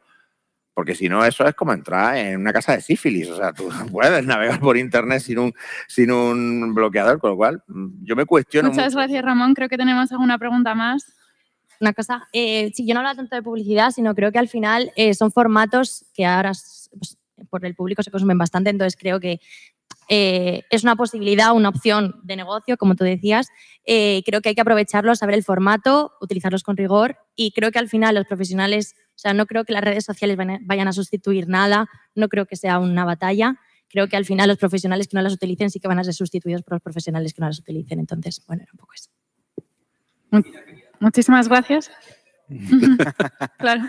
[0.72, 3.28] Porque si no, eso es como entrar en una casa de sífilis.
[3.28, 5.52] O sea, tú puedes navegar por internet sin un,
[5.88, 8.70] sin un bloqueador, con lo cual mm, yo me cuestiono.
[8.70, 9.52] Muchas gracias, Ramón.
[9.52, 11.19] Creo que tenemos alguna pregunta más
[11.80, 15.14] una cosa, eh, yo no hablo tanto de publicidad, sino creo que al final eh,
[15.14, 16.52] son formatos que ahora
[16.96, 19.40] pues, por el público se consumen bastante, entonces creo que
[20.08, 23.48] eh, es una posibilidad, una opción de negocio, como tú decías.
[23.84, 27.88] creo que hay que aprovecharlo, saber el formato, utilizarlos con rigor y creo que al
[27.88, 31.88] final los profesionales, o sea, no creo que las redes sociales vayan a sustituir nada,
[32.14, 33.58] no creo que sea una batalla.
[33.88, 36.14] Creo que al final los profesionales que no las utilicen sí que van a ser
[36.14, 37.98] sustituidos por los profesionales que no las utilicen.
[37.98, 39.10] Entonces, bueno, era un poco eso.
[41.00, 41.90] Muchísimas gracias.
[43.58, 43.88] claro.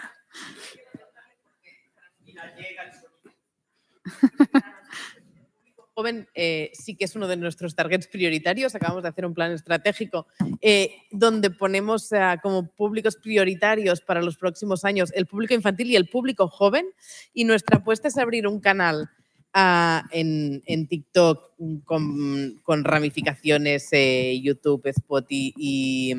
[5.93, 8.73] Joven eh, sí que es uno de nuestros targets prioritarios.
[8.75, 10.25] Acabamos de hacer un plan estratégico
[10.61, 12.09] eh, donde ponemos
[12.41, 16.85] como públicos prioritarios para los próximos años el público infantil y el público joven.
[17.33, 19.09] Y nuestra apuesta es abrir un canal
[19.53, 26.15] ah, en, TikTok con, ramificaciones eh, YouTube, Spotify y,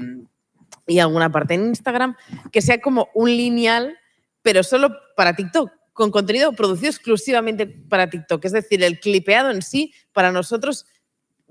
[0.86, 2.16] y alguna parte en Instagram
[2.50, 3.98] que sea como un lineal,
[4.42, 8.44] pero solo para TikTok, con contenido producido exclusivamente para TikTok.
[8.44, 10.86] Es decir, el clipeado en sí para nosotros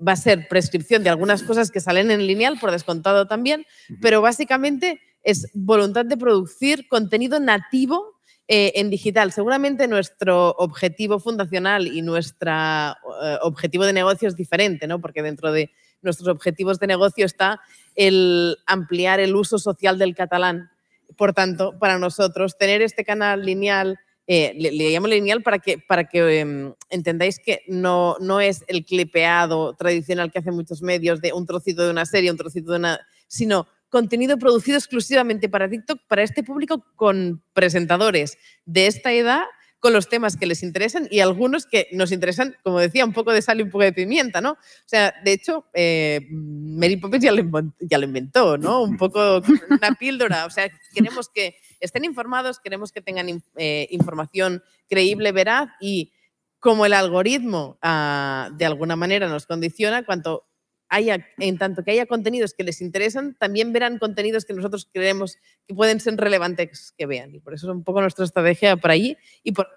[0.06, 3.64] va a ser prescripción de algunas cosas que salen en lineal, por descontado también,
[4.00, 8.16] pero básicamente es voluntad de producir contenido nativo
[8.48, 9.32] eh, en digital.
[9.32, 15.00] Seguramente nuestro objetivo fundacional y nuestro eh, objetivo de negocio es diferente, ¿no?
[15.00, 15.70] porque dentro de
[16.02, 17.60] nuestros objetivos de negocio está
[17.94, 20.70] el ampliar el uso social del catalán.
[21.16, 26.04] Por tanto, para nosotros, tener este canal lineal, eh, le, llamo lineal para que, para
[26.04, 31.32] que em, entendáis que no, no es el clipeado tradicional que hacen muchos medios de
[31.32, 36.00] un trocito de una serie, un trocito de una, sino contenido producido exclusivamente para TikTok,
[36.08, 39.42] para este público con presentadores de esta edad
[39.82, 43.32] con los temas que les interesan y algunos que nos interesan, como decía, un poco
[43.32, 44.52] de sal y un poco de pimienta, ¿no?
[44.52, 47.42] O sea, de hecho, eh, Mary Poppins ya lo,
[47.80, 48.84] ya lo inventó, ¿no?
[48.84, 50.46] Un poco una píldora.
[50.46, 56.12] O sea, queremos que estén informados, queremos que tengan eh, información creíble, veraz y
[56.60, 60.46] como el algoritmo ah, de alguna manera nos condiciona, cuanto
[60.92, 65.38] haya, en tanto que haya contenidos que les interesan, también verán contenidos que nosotros creemos
[65.66, 67.34] que pueden ser relevantes que vean.
[67.34, 69.16] Y por eso es un poco nuestra estrategia por allí.
[69.42, 69.68] Y por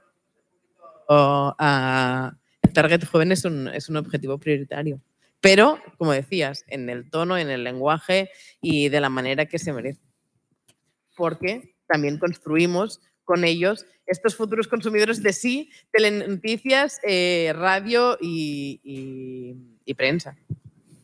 [1.08, 5.02] el target joven es un, es un objetivo prioritario.
[5.40, 8.30] Pero, como decías, en el tono, en el lenguaje
[8.62, 10.02] y de la manera que se merece.
[11.16, 20.38] Porque también construimos con ellos estos futuros consumidores de sí, telenoticias, eh, radio y prensa.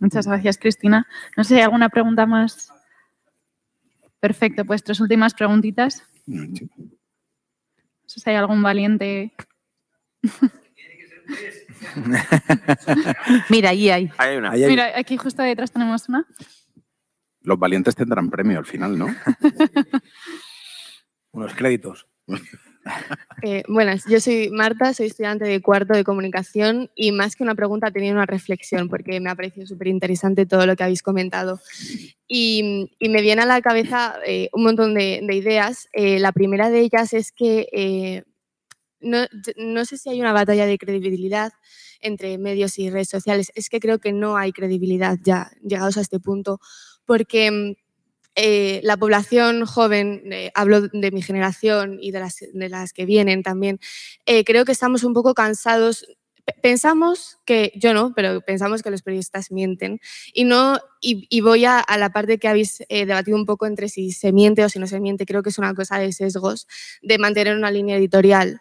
[0.01, 1.07] Muchas gracias, Cristina.
[1.37, 2.73] No sé si hay alguna pregunta más.
[4.19, 6.03] Perfecto, pues tres últimas preguntitas.
[6.25, 6.47] No
[8.07, 9.31] sé si hay algún valiente.
[13.49, 14.11] Mira, ahí hay.
[14.17, 14.51] Hay una.
[14.51, 16.25] Mira, aquí justo detrás tenemos una.
[17.41, 19.05] Los valientes tendrán premio al final, ¿no?
[21.31, 22.07] Unos créditos.
[23.43, 27.55] Eh, buenas, yo soy Marta, soy estudiante de cuarto de comunicación y más que una
[27.55, 31.59] pregunta tenía una reflexión porque me ha parecido súper interesante todo lo que habéis comentado.
[32.27, 35.89] Y, me viene a la cabeza eh, un montón de, de ideas.
[35.93, 38.23] Eh, la primera de ellas es que
[38.99, 39.25] no,
[39.57, 41.51] no sé si hay una batalla de credibilidad
[41.99, 43.51] entre medios y redes sociales.
[43.55, 46.59] Es que creo que no hay credibilidad ya llegados a este punto
[47.05, 47.80] porque mm,
[48.35, 53.05] eh, la población joven, eh, hablo de mi generación y de las, de las que
[53.05, 53.79] vienen también,
[54.25, 56.05] eh, creo que estamos un poco cansados.
[56.61, 59.99] Pensamos que, yo no, pero pensamos que los periodistas mienten.
[60.33, 64.31] Y, no, y, voy a, la parte que habéis debatido un poco entre si se
[64.31, 65.25] miente o si no se miente.
[65.25, 66.67] Creo que es una cosa de sesgos,
[67.01, 68.59] de mantener una línea editorial.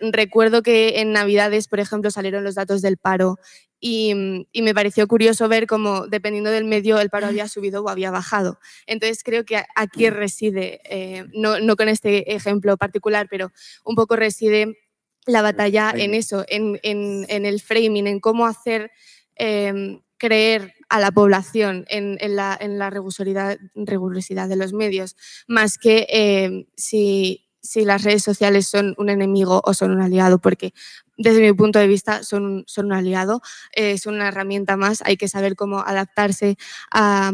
[0.00, 3.38] Recuerdo que en Navidades, por ejemplo, salieron los datos del paro
[3.80, 7.82] y, mm, y me pareció curioso ver cómo, dependiendo del medio, el paro había subido
[7.82, 8.58] o había bajado.
[8.86, 13.52] Entonces, creo que aquí reside, eh, no, no con este ejemplo particular, pero
[13.84, 14.78] un poco reside
[15.26, 18.90] la batalla en eso, en, en- en el framing, en cómo hacer
[19.34, 25.16] em, creer a la población en, en la, en la rigurosidad, rigurosidad de los medios,
[25.48, 30.38] más que em, si, si las redes sociales son un enemigo o son un aliado,
[30.40, 30.72] porque
[31.18, 33.42] desde mi punto de vista son, son un aliado,
[33.74, 36.56] eh, son una herramienta más, hay que saber cómo adaptarse
[36.92, 37.32] a,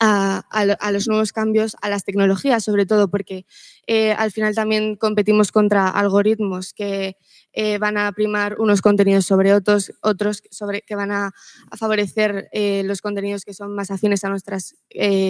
[0.00, 3.46] a, a lo- a los nuevos cambios, a las tecnologías sobre todo, porque
[3.86, 7.16] eh, al final también competimos contra algoritmos que
[7.52, 11.32] eh, van a primar unos contenidos sobre otros, otros sobre, que van a,
[11.70, 14.76] a favorecer eh, los contenidos que son más afines a nuestras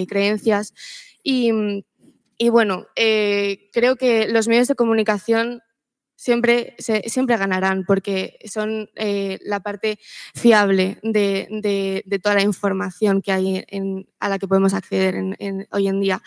[0.06, 0.74] creencias.
[1.22, 1.84] Y,
[2.38, 5.60] y bueno, eh, creo que los medios de comunicación
[6.16, 6.74] siempre,
[7.06, 9.98] siempre ganarán porque son eh, la parte
[10.34, 13.64] fiable de, de- toda la información que hay
[14.20, 15.16] a la que podemos acceder
[15.72, 16.22] hoy en día.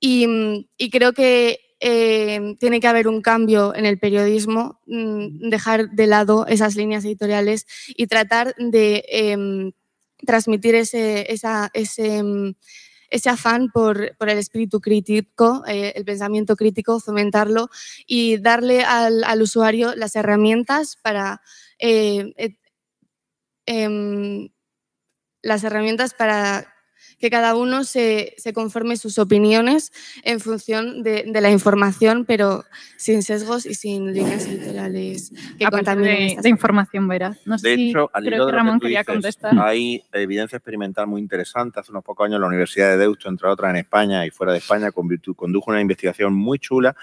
[0.00, 5.90] Y, mm, creo que eh, tiene que haber un cambio en el periodismo, mm, dejar
[5.90, 9.72] de lado esas líneas editoriales y tratar de em,
[10.26, 12.54] transmitir ese, esa- ese, mm,
[13.10, 17.68] ese afán por, por el espíritu crítico, eh, el pensamiento crítico, fomentarlo
[18.06, 21.42] y darle al, usuario las herramientas para
[21.78, 22.32] eh,
[23.66, 24.48] em,
[25.42, 26.69] las herramientas para
[27.20, 29.92] que cada uno se, se conforme sus opiniones
[30.24, 32.64] en función de, de la información, pero
[32.96, 37.36] sin sesgos y sin líneas editoriales que contaminen de, de información veraz.
[37.44, 39.58] No sé De si hecho, al creo que Ramón que quería dices, contestar.
[39.60, 41.78] hay evidencia experimental muy interesante.
[41.78, 44.58] Hace unos pocos años la Universidad de Deusto, entre otras en España y fuera de
[44.58, 46.96] España, condujo una investigación muy chula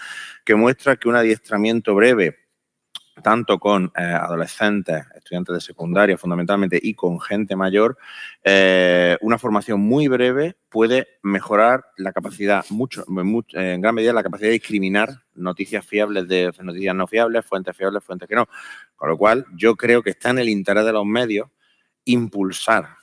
[0.43, 2.46] que muestra que un adiestramiento breve
[3.21, 7.97] tanto con eh, adolescentes, estudiantes de secundaria fundamentalmente, y con gente mayor,
[8.43, 13.05] eh, una formación muy breve puede mejorar la capacidad, mucho,
[13.53, 18.03] en gran medida, la capacidad de discriminar noticias fiables de noticias no fiables, fuentes fiables,
[18.03, 18.47] fuentes que no.
[18.95, 21.47] Con lo cual, yo creo que está en el interés de los medios
[22.05, 22.97] impulsar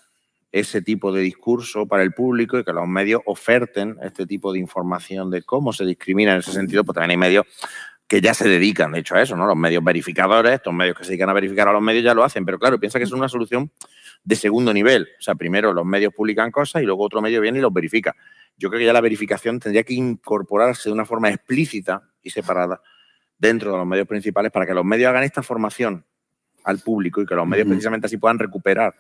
[0.55, 4.61] ese tipo de discurso para el público y que los medios oferten este tipo de
[4.61, 7.45] información de cómo se discrimina en ese sentido, pues también hay medios
[8.07, 9.47] que ya se dedican, de hecho, a eso, ¿no?
[9.47, 12.23] Los medios verificadores, estos medios que se dedican a verificar a los medios ya lo
[12.23, 13.71] hacen, pero claro, piensa que es una solución
[14.23, 15.09] de segundo nivel.
[15.19, 18.15] O sea, primero los medios publican cosas y luego otro medio viene y los verifica.
[18.57, 22.81] Yo creo que ya la verificación tendría que incorporarse de una forma explícita y separada
[23.39, 26.05] dentro de los medios principales para que los medios hagan esta formación
[26.65, 28.95] al público y que los medios precisamente así puedan recuperar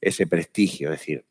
[0.00, 0.92] ese prestigio.
[0.92, 1.24] Es decir,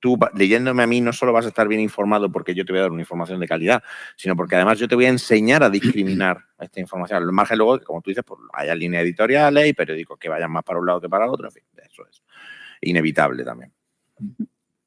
[0.00, 2.78] tú leyéndome a mí no solo vas a estar bien informado porque yo te voy
[2.80, 3.82] a dar una información de calidad,
[4.16, 7.22] sino porque además yo te voy a enseñar a discriminar esta información.
[7.22, 10.50] Al margen luego, que, como tú dices, pues haya líneas editoriales y periódicos que vayan
[10.52, 12.22] más para un lado que para otro, en fin, eso es
[12.80, 13.72] inevitable también.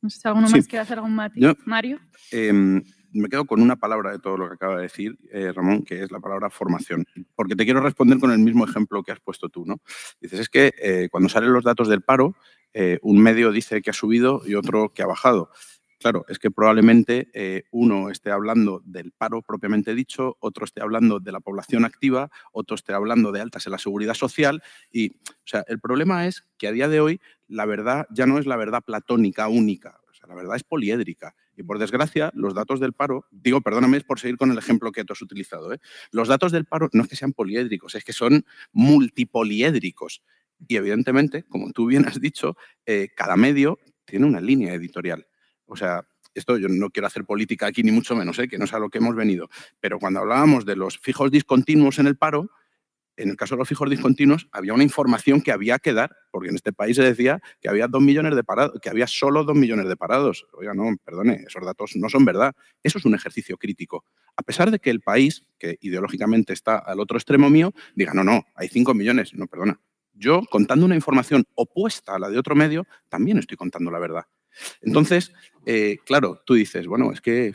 [0.02, 0.56] No sé si alguno Sí.
[0.58, 1.42] más quiere hacer algún matiz.
[1.44, 2.00] Yo- Mario.
[2.32, 5.84] Eh, me quedo con una palabra de todo lo que acaba de decir eh, Ramón,
[5.84, 7.06] que es la palabra formación.
[7.34, 9.66] Porque te quiero responder con el mismo ejemplo que has puesto tú.
[9.66, 9.78] ¿no?
[10.20, 12.36] Dices, es que eh, cuando salen los datos del paro,
[12.78, 15.50] eh, un medio dice que ha subido y otro que ha bajado.
[15.98, 21.22] Claro, es que probablemente eh, uno esté hablando del paro propiamente dicho, otro esté hablando
[21.22, 24.62] de la población activa, otro esté hablando de altas en la seguridad social.
[24.92, 28.40] Y, o sea, el problema es que a día de hoy la verdad ya no
[28.40, 31.34] es la verdad platónica única, o sea, la verdad es poliédrica.
[31.56, 35.06] Y por desgracia, los datos del paro, digo, perdóname, por seguir con el ejemplo que
[35.06, 35.80] tú has utilizado, ¿eh?
[36.12, 40.22] los datos del paro no es que sean poliédricos, es que son multipoliédricos.
[40.68, 42.56] Y evidentemente, como tú bien has dicho,
[42.86, 45.28] eh, cada medio tiene una línea editorial.
[45.66, 48.48] O sea, esto yo no quiero hacer política aquí ni mucho menos, ¿eh?
[48.48, 51.98] que no es a lo que hemos venido, pero cuando hablábamos de los fijos discontinuos
[51.98, 52.52] en el paro,
[53.18, 56.50] en el caso de los fijos discontinuos había una información que había que dar, porque
[56.50, 59.56] en este país se decía que había dos millones de parados, que había solo dos
[59.56, 60.46] millones de parados.
[60.54, 62.54] Oiga, no, perdone, esos datos no son verdad.
[62.84, 64.04] Eso es un ejercicio crítico.
[64.36, 68.24] A pesar de que el país, que ideológicamente está al otro extremo mío, diga, no,
[68.24, 69.34] no, hay cinco millones.
[69.34, 69.80] No, perdona.
[70.16, 74.26] Yo, contando una información opuesta a la de otro medio, también estoy contando la verdad.
[74.82, 75.34] Entonces,
[75.66, 77.54] eh, claro, tú dices, bueno, es que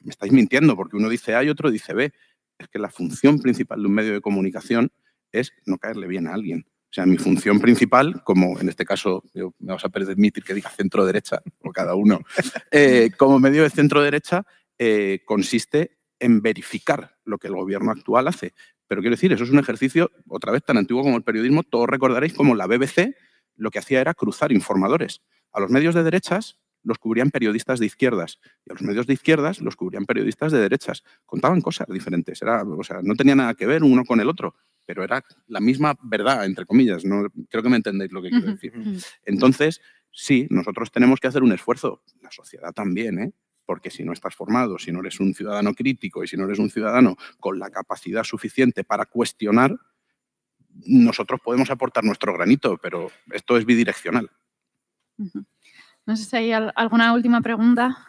[0.00, 2.12] me estáis mintiendo porque uno dice A y otro dice B.
[2.58, 4.90] Es que la función principal de un medio de comunicación
[5.32, 6.66] es no caerle bien a alguien.
[6.90, 10.70] O sea, mi función principal, como en este caso me vas a permitir que diga
[10.70, 12.20] centro derecha, o cada uno,
[12.70, 14.44] eh, como medio de centro derecha,
[14.78, 18.54] eh, consiste en verificar lo que el gobierno actual hace.
[18.88, 21.88] Pero quiero decir, eso es un ejercicio, otra vez tan antiguo como el periodismo, todos
[21.88, 23.14] recordaréis como la BBC
[23.56, 25.22] lo que hacía era cruzar informadores.
[25.52, 29.12] A los medios de derechas los cubrían periodistas de izquierdas y a los medios de
[29.12, 31.02] izquierdas los cubrían periodistas de derechas.
[31.26, 34.54] Contaban cosas diferentes, era, o sea, no tenía nada que ver uno con el otro,
[34.86, 37.04] pero era la misma verdad, entre comillas.
[37.04, 38.72] No, creo que me entendéis lo que quiero decir.
[39.24, 39.82] Entonces,
[40.12, 43.32] sí, nosotros tenemos que hacer un esfuerzo, la sociedad también, ¿eh?
[43.68, 46.58] Porque si no estás formado, si no eres un ciudadano crítico y si no eres
[46.58, 49.76] un ciudadano con la capacidad suficiente para cuestionar,
[50.86, 54.30] nosotros podemos aportar nuestro granito, pero esto es bidireccional.
[56.06, 58.06] No sé si hay alguna última pregunta.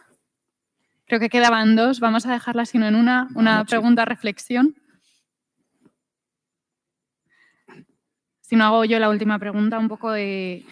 [1.06, 2.00] Creo que quedaban dos.
[2.00, 4.78] Vamos a dejarla sino en una, una pregunta reflexión.
[8.40, 10.66] Si no hago yo la última pregunta, un poco de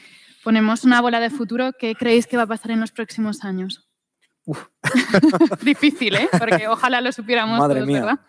[0.45, 3.86] ponemos una bola de futuro, ¿qué creéis que va a pasar en los próximos años?
[5.63, 6.29] Difícil, ¿eh?
[6.37, 8.19] Porque ojalá lo supiéramos Madre mía.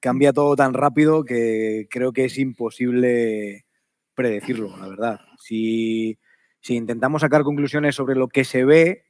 [0.00, 3.66] Cambia todo tan rápido que creo que es imposible
[4.14, 5.20] predecirlo, la verdad.
[5.38, 6.18] Si
[6.62, 9.04] si intentamos sacar conclusiones sobre lo que se ve,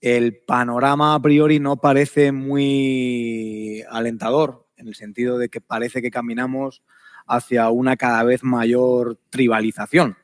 [0.00, 6.10] el panorama a priori no parece muy alentador, en el sentido de que parece que
[6.10, 6.82] caminamos
[7.26, 10.16] hacia una cada vez mayor tribalización.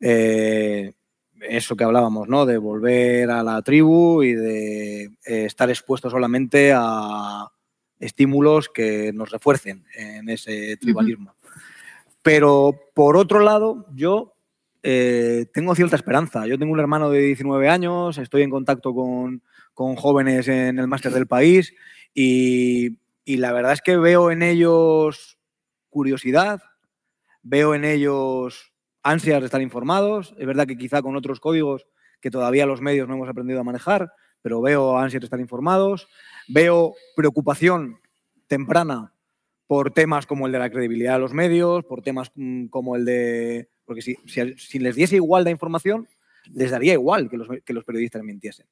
[0.00, 0.94] Eh,
[1.40, 2.46] eso que hablábamos, ¿no?
[2.46, 7.48] De volver a la tribu y de eh, estar expuestos solamente a
[7.98, 11.34] estímulos que nos refuercen en ese tribalismo.
[12.22, 14.34] Pero por otro lado, yo
[14.82, 16.46] eh, tengo cierta esperanza.
[16.46, 19.42] Yo tengo un hermano de 19 años, estoy en contacto con,
[19.74, 21.72] jóvenes en el máster del país
[22.12, 25.38] y, la verdad es que veo en ellos
[25.88, 26.60] curiosidad,
[27.42, 28.69] veo en ellos
[29.02, 30.34] ansias de estar informados.
[30.38, 31.86] Es verdad que quizá con otros códigos
[32.20, 34.12] que todavía los medios no hemos aprendido a manejar,
[34.42, 36.08] pero veo ansias de estar informados,
[36.48, 38.00] veo preocupación
[38.46, 39.14] temprana
[39.66, 43.04] por temas como el de la credibilidad de los medios, por temas mm, como el
[43.04, 46.08] de porque si, les diese igual la información,
[46.52, 48.66] les daría igual que los, que los periodistas mintiesen.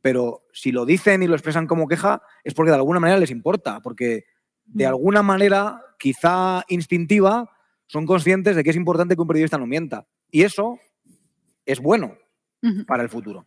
[0.00, 3.32] Pero si lo dicen y lo expresan como queja, es porque de alguna manera les
[3.32, 4.24] importa, porque
[4.64, 4.88] de mm.
[4.88, 7.55] alguna manera, quizá instintiva,
[7.86, 10.06] son conscientes de que es importante que un periodista no mienta.
[10.30, 10.78] Y eso
[11.64, 12.16] es bueno
[12.86, 13.46] para el futuro.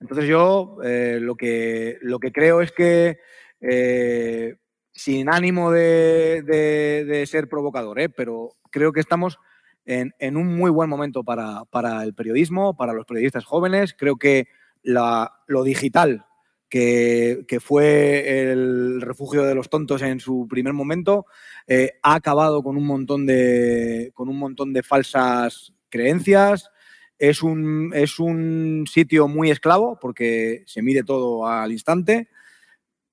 [0.00, 3.18] Entonces yo eh, lo, que, lo que creo es que,
[3.60, 4.56] eh,
[4.92, 8.08] sin ánimo de, de, ser provocador, ¿eh?
[8.08, 9.38] pero creo que estamos
[9.84, 13.94] en, un muy buen momento para, el periodismo, para los periodistas jóvenes.
[13.96, 14.48] Creo que
[14.82, 16.26] lo digital,
[16.70, 21.26] que, fue el refugio de los tontos en su primer momento,
[21.66, 26.70] eh, ha acabado con un, montón de, con un montón de falsas creencias.
[27.18, 32.28] Es un, es un sitio muy esclavo porque se mide todo al instante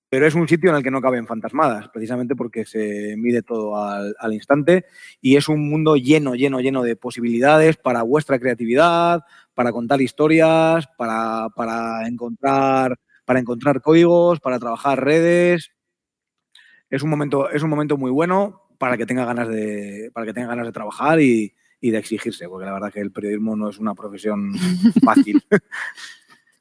[0.10, 3.76] pero es un sitio en el que no caben fantasmadas, precisamente porque se mide todo
[3.76, 4.86] al, instante
[5.22, 9.22] y es un mundo lleno, lleno, lleno de posibilidades para vuestra creatividad,
[9.54, 12.98] para contar historias, para, encontrar,
[13.28, 15.72] para encontrar códigos, para trabajar redes.
[16.90, 20.34] Es un momento, es un momento muy bueno para que tenga ganas de, para que
[20.34, 23.70] tenga ganas de trabajar y, y de exigirse, porque la verdad que el periodismo no
[23.70, 24.54] es una profesión
[25.04, 25.44] fácil.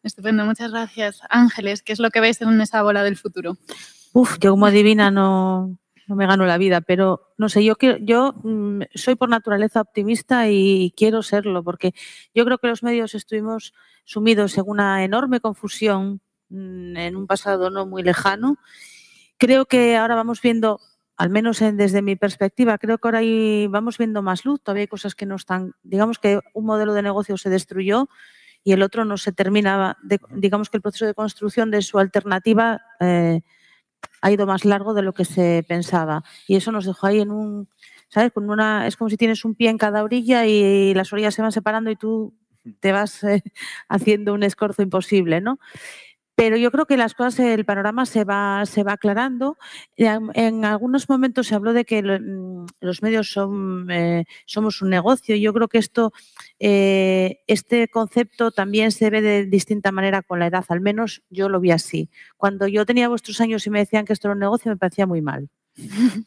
[0.03, 1.21] Estupendo, muchas gracias.
[1.31, 3.57] Ángeles, ¿qué es lo que veis en esa bola del futuro?
[4.13, 5.79] Uf, yo como adivina no,
[6.09, 9.83] no me gano la vida, pero no sé, yo, quiero, yo mm, soy por naturaleza
[9.83, 11.95] optimista y quiero serlo, porque
[12.35, 13.73] yo creo que los medios estuvimos
[14.05, 18.57] sumidos en una enorme confusión en un pasado no muy lejano.
[19.39, 20.81] Creo que ahora vamos viendo,
[21.17, 24.83] al menos en- desde mi perspectiva, creo que ahora ahí vamos viendo más luz, todavía
[24.83, 28.09] hay cosas que no están, digamos que un modelo de negocio se destruyó
[28.65, 31.99] y el otro no se terminaba, de- digamos que el proceso de construcción de su
[31.99, 33.43] alternativa eh,
[34.23, 36.23] ha ido más largo de lo que se pensaba.
[36.49, 37.69] Y eso nos dejó ahí en un,
[38.09, 38.33] ¿sabes?
[38.33, 41.43] Con una, es como si tienes un pie en cada orilla y las orillas se
[41.43, 42.35] van separando y tú
[42.81, 43.43] te vas eh,
[43.89, 45.59] haciendo un escorzo imposible, ¿no?
[46.37, 49.57] Pero yo creo que las cosas, el panorama se va, se va aclarando.
[49.97, 55.35] En, algunos momentos se habló de que mm, los medios son, eh, somos un negocio.
[55.35, 56.13] Yo creo que esto,
[56.61, 60.65] eh, este concepto también se ve de distinta manera con la edad.
[60.69, 62.11] Al menos yo lo vi así.
[62.37, 65.07] Cuando yo tenía vuestros años y me decían que esto era un negocio, me parecía
[65.07, 65.49] muy mal.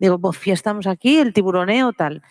[0.00, 2.22] Digo, pues ya estamos aquí, el tiburoneo, tal.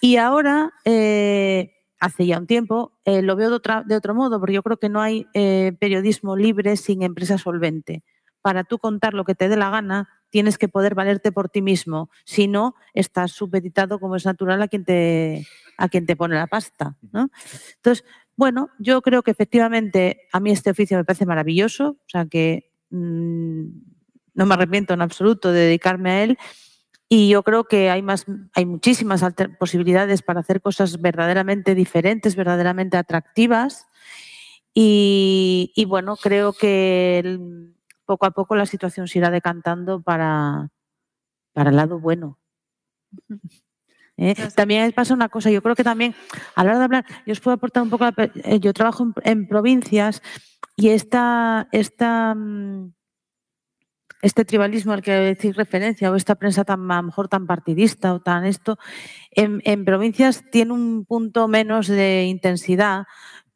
[0.00, 1.72] Y ahora, eh,
[2.04, 5.00] hace ya un tiempo, eh, lo veo de, otro modo, porque yo creo que no
[5.00, 8.04] hay eh, periodismo libre sin empresa solvente.
[8.42, 11.62] Para tú contar lo que te dé la gana, tienes que poder valerte por ti
[11.62, 12.10] mismo.
[12.26, 15.46] Si no, estás supeditado, como es natural, a quien te,
[15.78, 16.94] a quien te pone la pasta.
[17.10, 17.30] ¿no?
[17.76, 18.04] Entonces,
[18.36, 22.70] bueno, yo creo que efectivamente a mí este oficio me parece maravilloso, o sea que
[22.90, 23.64] mm,
[24.34, 26.38] no me arrepiento en absoluto de dedicarme a él.
[27.16, 29.24] Y yo creo que hay más, hay muchísimas
[29.60, 33.86] posibilidades para hacer cosas verdaderamente diferentes, verdaderamente atractivas.
[34.74, 40.70] Y, y bueno, creo que el- poco a poco la situación se irá decantando para,
[41.52, 42.40] para el lado bueno.
[44.16, 44.34] ¿eh?
[44.56, 46.16] También pasa una cosa, yo creo que también
[46.56, 49.04] a la hora de hablar, yo os puedo aportar un poco, la eh, yo trabajo
[49.04, 50.20] en, en provincias
[50.74, 52.92] y esta, esta, mm,
[54.24, 58.14] este tribalismo al que decís referencia o esta prensa tan a lo mejor tan partidista
[58.14, 58.78] o tan esto,
[59.30, 63.04] en, provincias tiene un punto menos de intensidad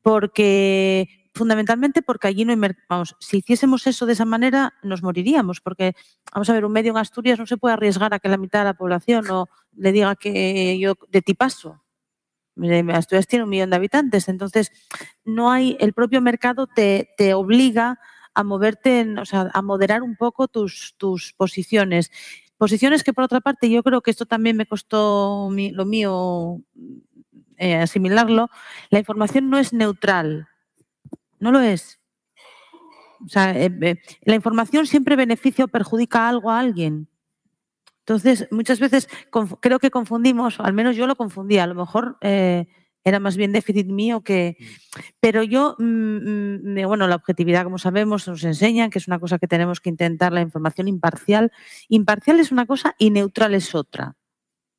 [0.03, 5.62] porque fundamentalmente porque allí no hay vamos, si hiciésemos eso de esa manera nos moriríamos
[5.62, 5.95] porque
[6.35, 8.59] vamos a ver un medio en Asturias no se puede arriesgar a que la mitad
[8.59, 11.82] de la población no le diga que yo de ti paso.
[12.57, 14.73] Mire, Asturias tiene un millón de habitantes, entonces
[15.24, 18.01] no hay, el propio mercado te, te obliga
[18.39, 22.12] a moverte, o sea, a moderar un poco tus, tus posiciones.
[22.56, 26.60] Posiciones que por otra parte yo creo que esto también me costó lo mío
[27.56, 28.48] eh, asimilarlo.
[28.90, 30.47] La información no es neutral,
[31.40, 31.98] no lo es.
[33.24, 37.09] O sea, eh, eh, la información siempre beneficia o perjudica algo a alguien.
[38.06, 39.09] Entonces, muchas veces
[39.60, 42.19] creo que confundimos, al menos yo lo confundía, a lo mejor
[43.04, 44.56] era más bien déficit mío que...
[45.20, 49.38] Pero yo, mm, mm, bueno, la objetividad, como sabemos, nos enseñan que es una cosa
[49.38, 51.52] que tenemos que intentar, la información imparcial.
[51.88, 54.16] Imparcial es una cosa y neutral es otra.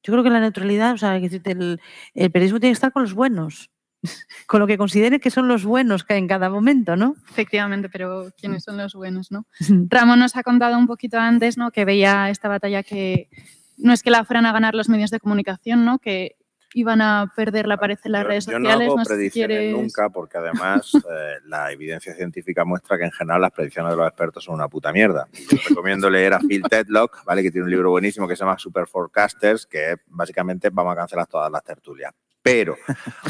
[0.04, 1.82] Yo creo que la neutralidad, o sea, el,
[2.14, 3.70] el periodismo tiene que estar con los buenos,
[4.48, 7.16] con lo que considere que son los buenos que hay en cada momento, ¿no?
[7.30, 9.46] Efectivamente, pero ¿quiénes son los buenos, no?
[9.90, 11.72] Ramón nos ha contado un poquito antes, ¿no?
[11.72, 13.30] Que veía esta batalla que
[13.78, 16.00] no es que la fueran a ganar los medios de comunicación, ¿no?
[16.00, 16.36] Que
[16.74, 18.88] iban a perder la pared en las redes Yo no sociales.
[18.88, 23.06] hago no sé si predicciones quieres- nunca porque además eh, la evidencia científica muestra que
[23.06, 25.28] en general las predicciones de los expertos son una puta mierda.
[25.50, 27.42] Yo recomiendo leer a Phil Tedlock, ¿vale?
[27.44, 31.28] que tiene un libro buenísimo que se llama Super Forecasters, que básicamente vamos a cancelar
[31.28, 32.14] todas las tertulias.
[32.42, 32.76] Pero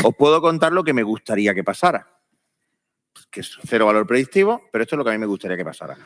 [0.04, 2.06] os puedo contar lo que me gustaría que pasara.
[3.32, 5.64] Que es cero valor predictivo, pero esto es lo que a mí me gustaría que
[5.64, 5.98] pasara.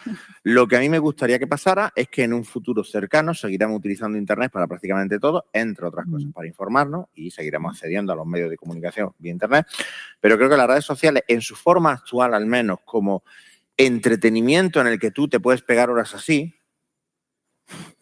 [0.44, 3.78] Lo que a mí me gustaría que pasara es que en un futuro cercano seguiremos
[3.78, 8.26] utilizando Internet para prácticamente todo, entre otras cosas, para informarnos y seguiremos accediendo a los
[8.26, 9.68] medios de comunicación vía Internet.
[10.20, 13.24] Pero creo que las redes sociales, en su forma actual al menos, como
[13.78, 16.54] entretenimiento en el que tú te puedes pegar horas así,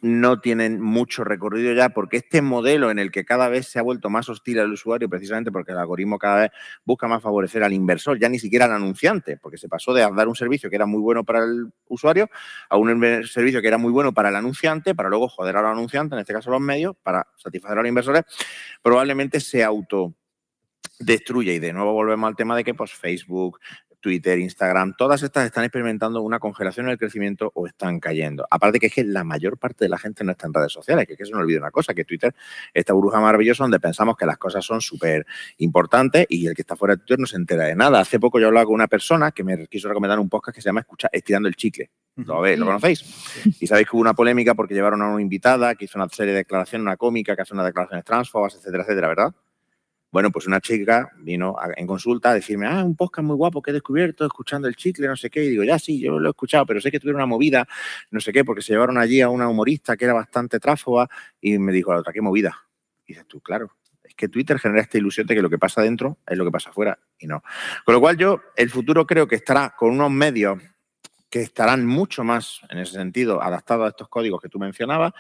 [0.01, 3.81] no tienen mucho recorrido ya porque este modelo en el que cada vez se ha
[3.81, 6.51] vuelto más hostil al usuario, precisamente porque el algoritmo cada vez
[6.83, 10.27] busca más favorecer al inversor, ya ni siquiera al anunciante, porque se pasó de dar
[10.27, 12.29] un servicio que era muy bueno para el usuario
[12.69, 15.71] a un servicio que era muy bueno para el anunciante, para luego joder a los
[15.71, 18.23] anunciantes, en este caso los medios, para satisfacer a los inversores,
[18.81, 20.15] probablemente se auto
[20.99, 21.53] destruye.
[21.53, 23.59] Y de nuevo volvemos al tema de que pues, Facebook,
[24.02, 28.45] Twitter, Instagram, todas estas están experimentando una congelación en el crecimiento o están cayendo.
[28.49, 31.06] Aparte que es que la mayor parte de la gente no está en redes sociales,
[31.06, 32.34] que, es que se nos olvide una cosa, que Twitter,
[32.73, 35.26] esta burbuja maravillosa donde pensamos que las cosas son súper
[35.60, 37.99] importantes y el que está fuera de Twitter no se entera de nada.
[37.99, 40.69] Hace poco yo hablaba con una persona que me quiso recomendar un podcast que se
[40.69, 41.91] llama Escucha, Estirando el Chicle.
[42.15, 42.60] ¿Lo, veis?
[42.60, 43.03] ¿Lo conocéis?
[43.60, 46.34] Y sabéis que hubo una polémica porque llevaron a una invitada que hizo una serie
[46.34, 49.34] de declaraciones, una cómica que hace unas declaraciones transfobas, etcétera, etcétera, ¿verdad?
[50.11, 53.71] Bueno, pues una chica vino en consulta a decirme, ah, un podcast muy guapo que
[53.71, 55.45] he descubierto escuchando el chicle, no sé qué.
[55.45, 57.65] Y digo, ya sí, yo lo he escuchado, pero sé que tuvieron una movida,
[58.09, 61.09] no sé qué, porque se llevaron allí a una humorista que era bastante tráfoba
[61.39, 62.57] y me dijo la otra, ¿qué movida?
[63.05, 65.81] Y dices tú, claro, es que Twitter genera esta ilusión de que lo que pasa
[65.81, 67.41] dentro es lo que pasa afuera y no.
[67.85, 70.61] Con lo cual yo, el futuro creo que estará con unos medios
[71.29, 75.13] que estarán mucho más, en ese sentido, adaptados a estos códigos que tú mencionabas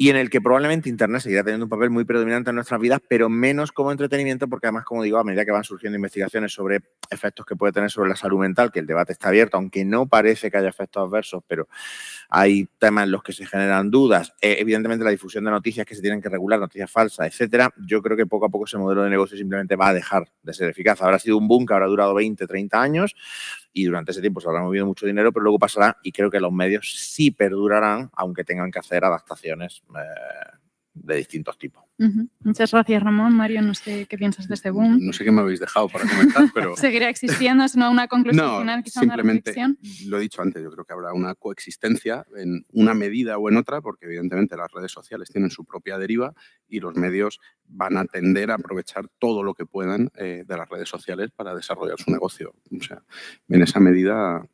[0.00, 3.00] y en el que probablemente Internet seguirá teniendo un papel muy predominante en nuestras vidas,
[3.08, 6.82] pero menos como entretenimiento, porque además, como digo, a medida que van surgiendo investigaciones sobre
[7.10, 10.06] efectos que puede tener sobre la salud mental, que el debate está abierto, aunque no
[10.06, 11.66] parece que haya efectos adversos, pero
[12.28, 15.96] hay temas en los que se generan dudas, eh, evidentemente la difusión de noticias que
[15.96, 19.02] se tienen que regular, noticias falsas, etcétera, yo creo que poco a poco ese modelo
[19.02, 21.02] de negocio simplemente va a dejar de ser eficaz.
[21.02, 23.16] Habrá sido un boom que habrá durado 20, 30 años
[23.72, 26.40] y durante ese tiempo se habrá movido mucho dinero, pero luego pasará y creo que
[26.40, 30.58] los medios sí perdurarán, aunque tengan que hacer adaptaciones eh,
[31.02, 31.84] de distintos tipos.
[32.40, 33.34] Muchas gracias, Ramón.
[33.34, 34.98] Mario, no sé qué piensas de este boom.
[35.00, 36.76] No sé qué me habéis dejado para comentar, pero...
[36.76, 37.64] ¿Seguirá existiendo?
[37.64, 39.78] ¿Es no una conclusión No, final, quizá una simplemente reflexión?
[40.08, 43.56] lo he dicho antes, yo creo que habrá una coexistencia en una medida o en
[43.56, 46.34] otra, porque evidentemente las redes sociales tienen su propia deriva
[46.68, 50.68] y los medios van a tender a aprovechar todo lo que puedan eh, de las
[50.68, 52.54] redes sociales para desarrollar su negocio.
[52.70, 53.02] O sea,
[53.48, 54.46] en esa medida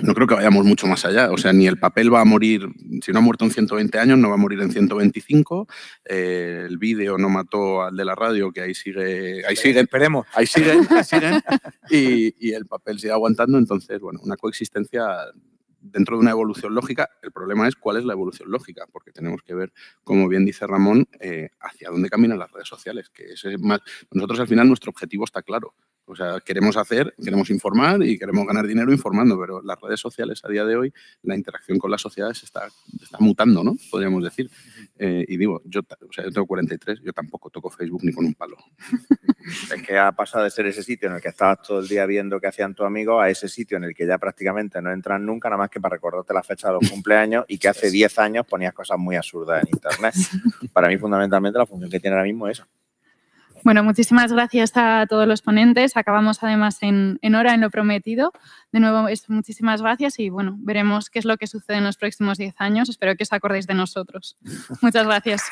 [0.00, 1.30] no creo que vayamos mucho más allá.
[1.30, 2.66] O sea, ni el papel va a morir,
[3.02, 5.68] si no ha muerto en 120 años, no va a morir en 125.
[6.06, 10.26] Eh, el vídeo no mató al de la radio, que ahí sigue, ahí siguen, Esperemos.
[10.34, 11.42] ahí siguen, ahí siguen,
[11.90, 13.58] y, y el papel sigue aguantando.
[13.58, 15.04] Entonces, bueno, una coexistencia
[15.82, 17.10] dentro de una evolución lógica.
[17.22, 19.72] El problema es cuál es la evolución lógica, porque tenemos que ver,
[20.04, 23.10] como bien dice Ramón, eh, hacia dónde caminan las redes sociales.
[23.10, 25.74] Que ese es más, nosotros al final nuestro objetivo está claro.
[26.04, 30.40] O sea, queremos hacer, queremos informar y queremos ganar dinero informando, pero las redes sociales
[30.44, 30.92] a día de hoy,
[31.22, 32.66] la interacción con las sociedades está,
[33.00, 33.76] está mutando, ¿no?
[33.90, 34.50] Podríamos decir.
[34.98, 38.24] Eh, y digo, yo, o sea, yo tengo 43, yo tampoco toco Facebook ni con
[38.24, 38.56] un palo.
[39.74, 42.04] Es que ha pasado de ser ese sitio en el que estabas todo el día
[42.06, 45.24] viendo qué hacían tus amigos a ese sitio en el que ya prácticamente no entran
[45.24, 48.18] nunca, nada más que para recordarte la fecha de los cumpleaños y que hace 10
[48.18, 50.14] años ponías cosas muy absurdas en Internet.
[50.72, 52.68] Para mí, fundamentalmente, la función que tiene ahora mismo es eso.
[53.64, 55.96] Bueno, muchísimas gracias a todos los ponentes.
[55.96, 58.32] Acabamos además en, en hora, en lo prometido.
[58.72, 62.38] De nuevo, muchísimas gracias y bueno, veremos qué es lo que sucede en los próximos
[62.38, 62.88] 10 años.
[62.88, 64.36] Espero que os acordéis de nosotros.
[64.80, 65.42] Muchas gracias.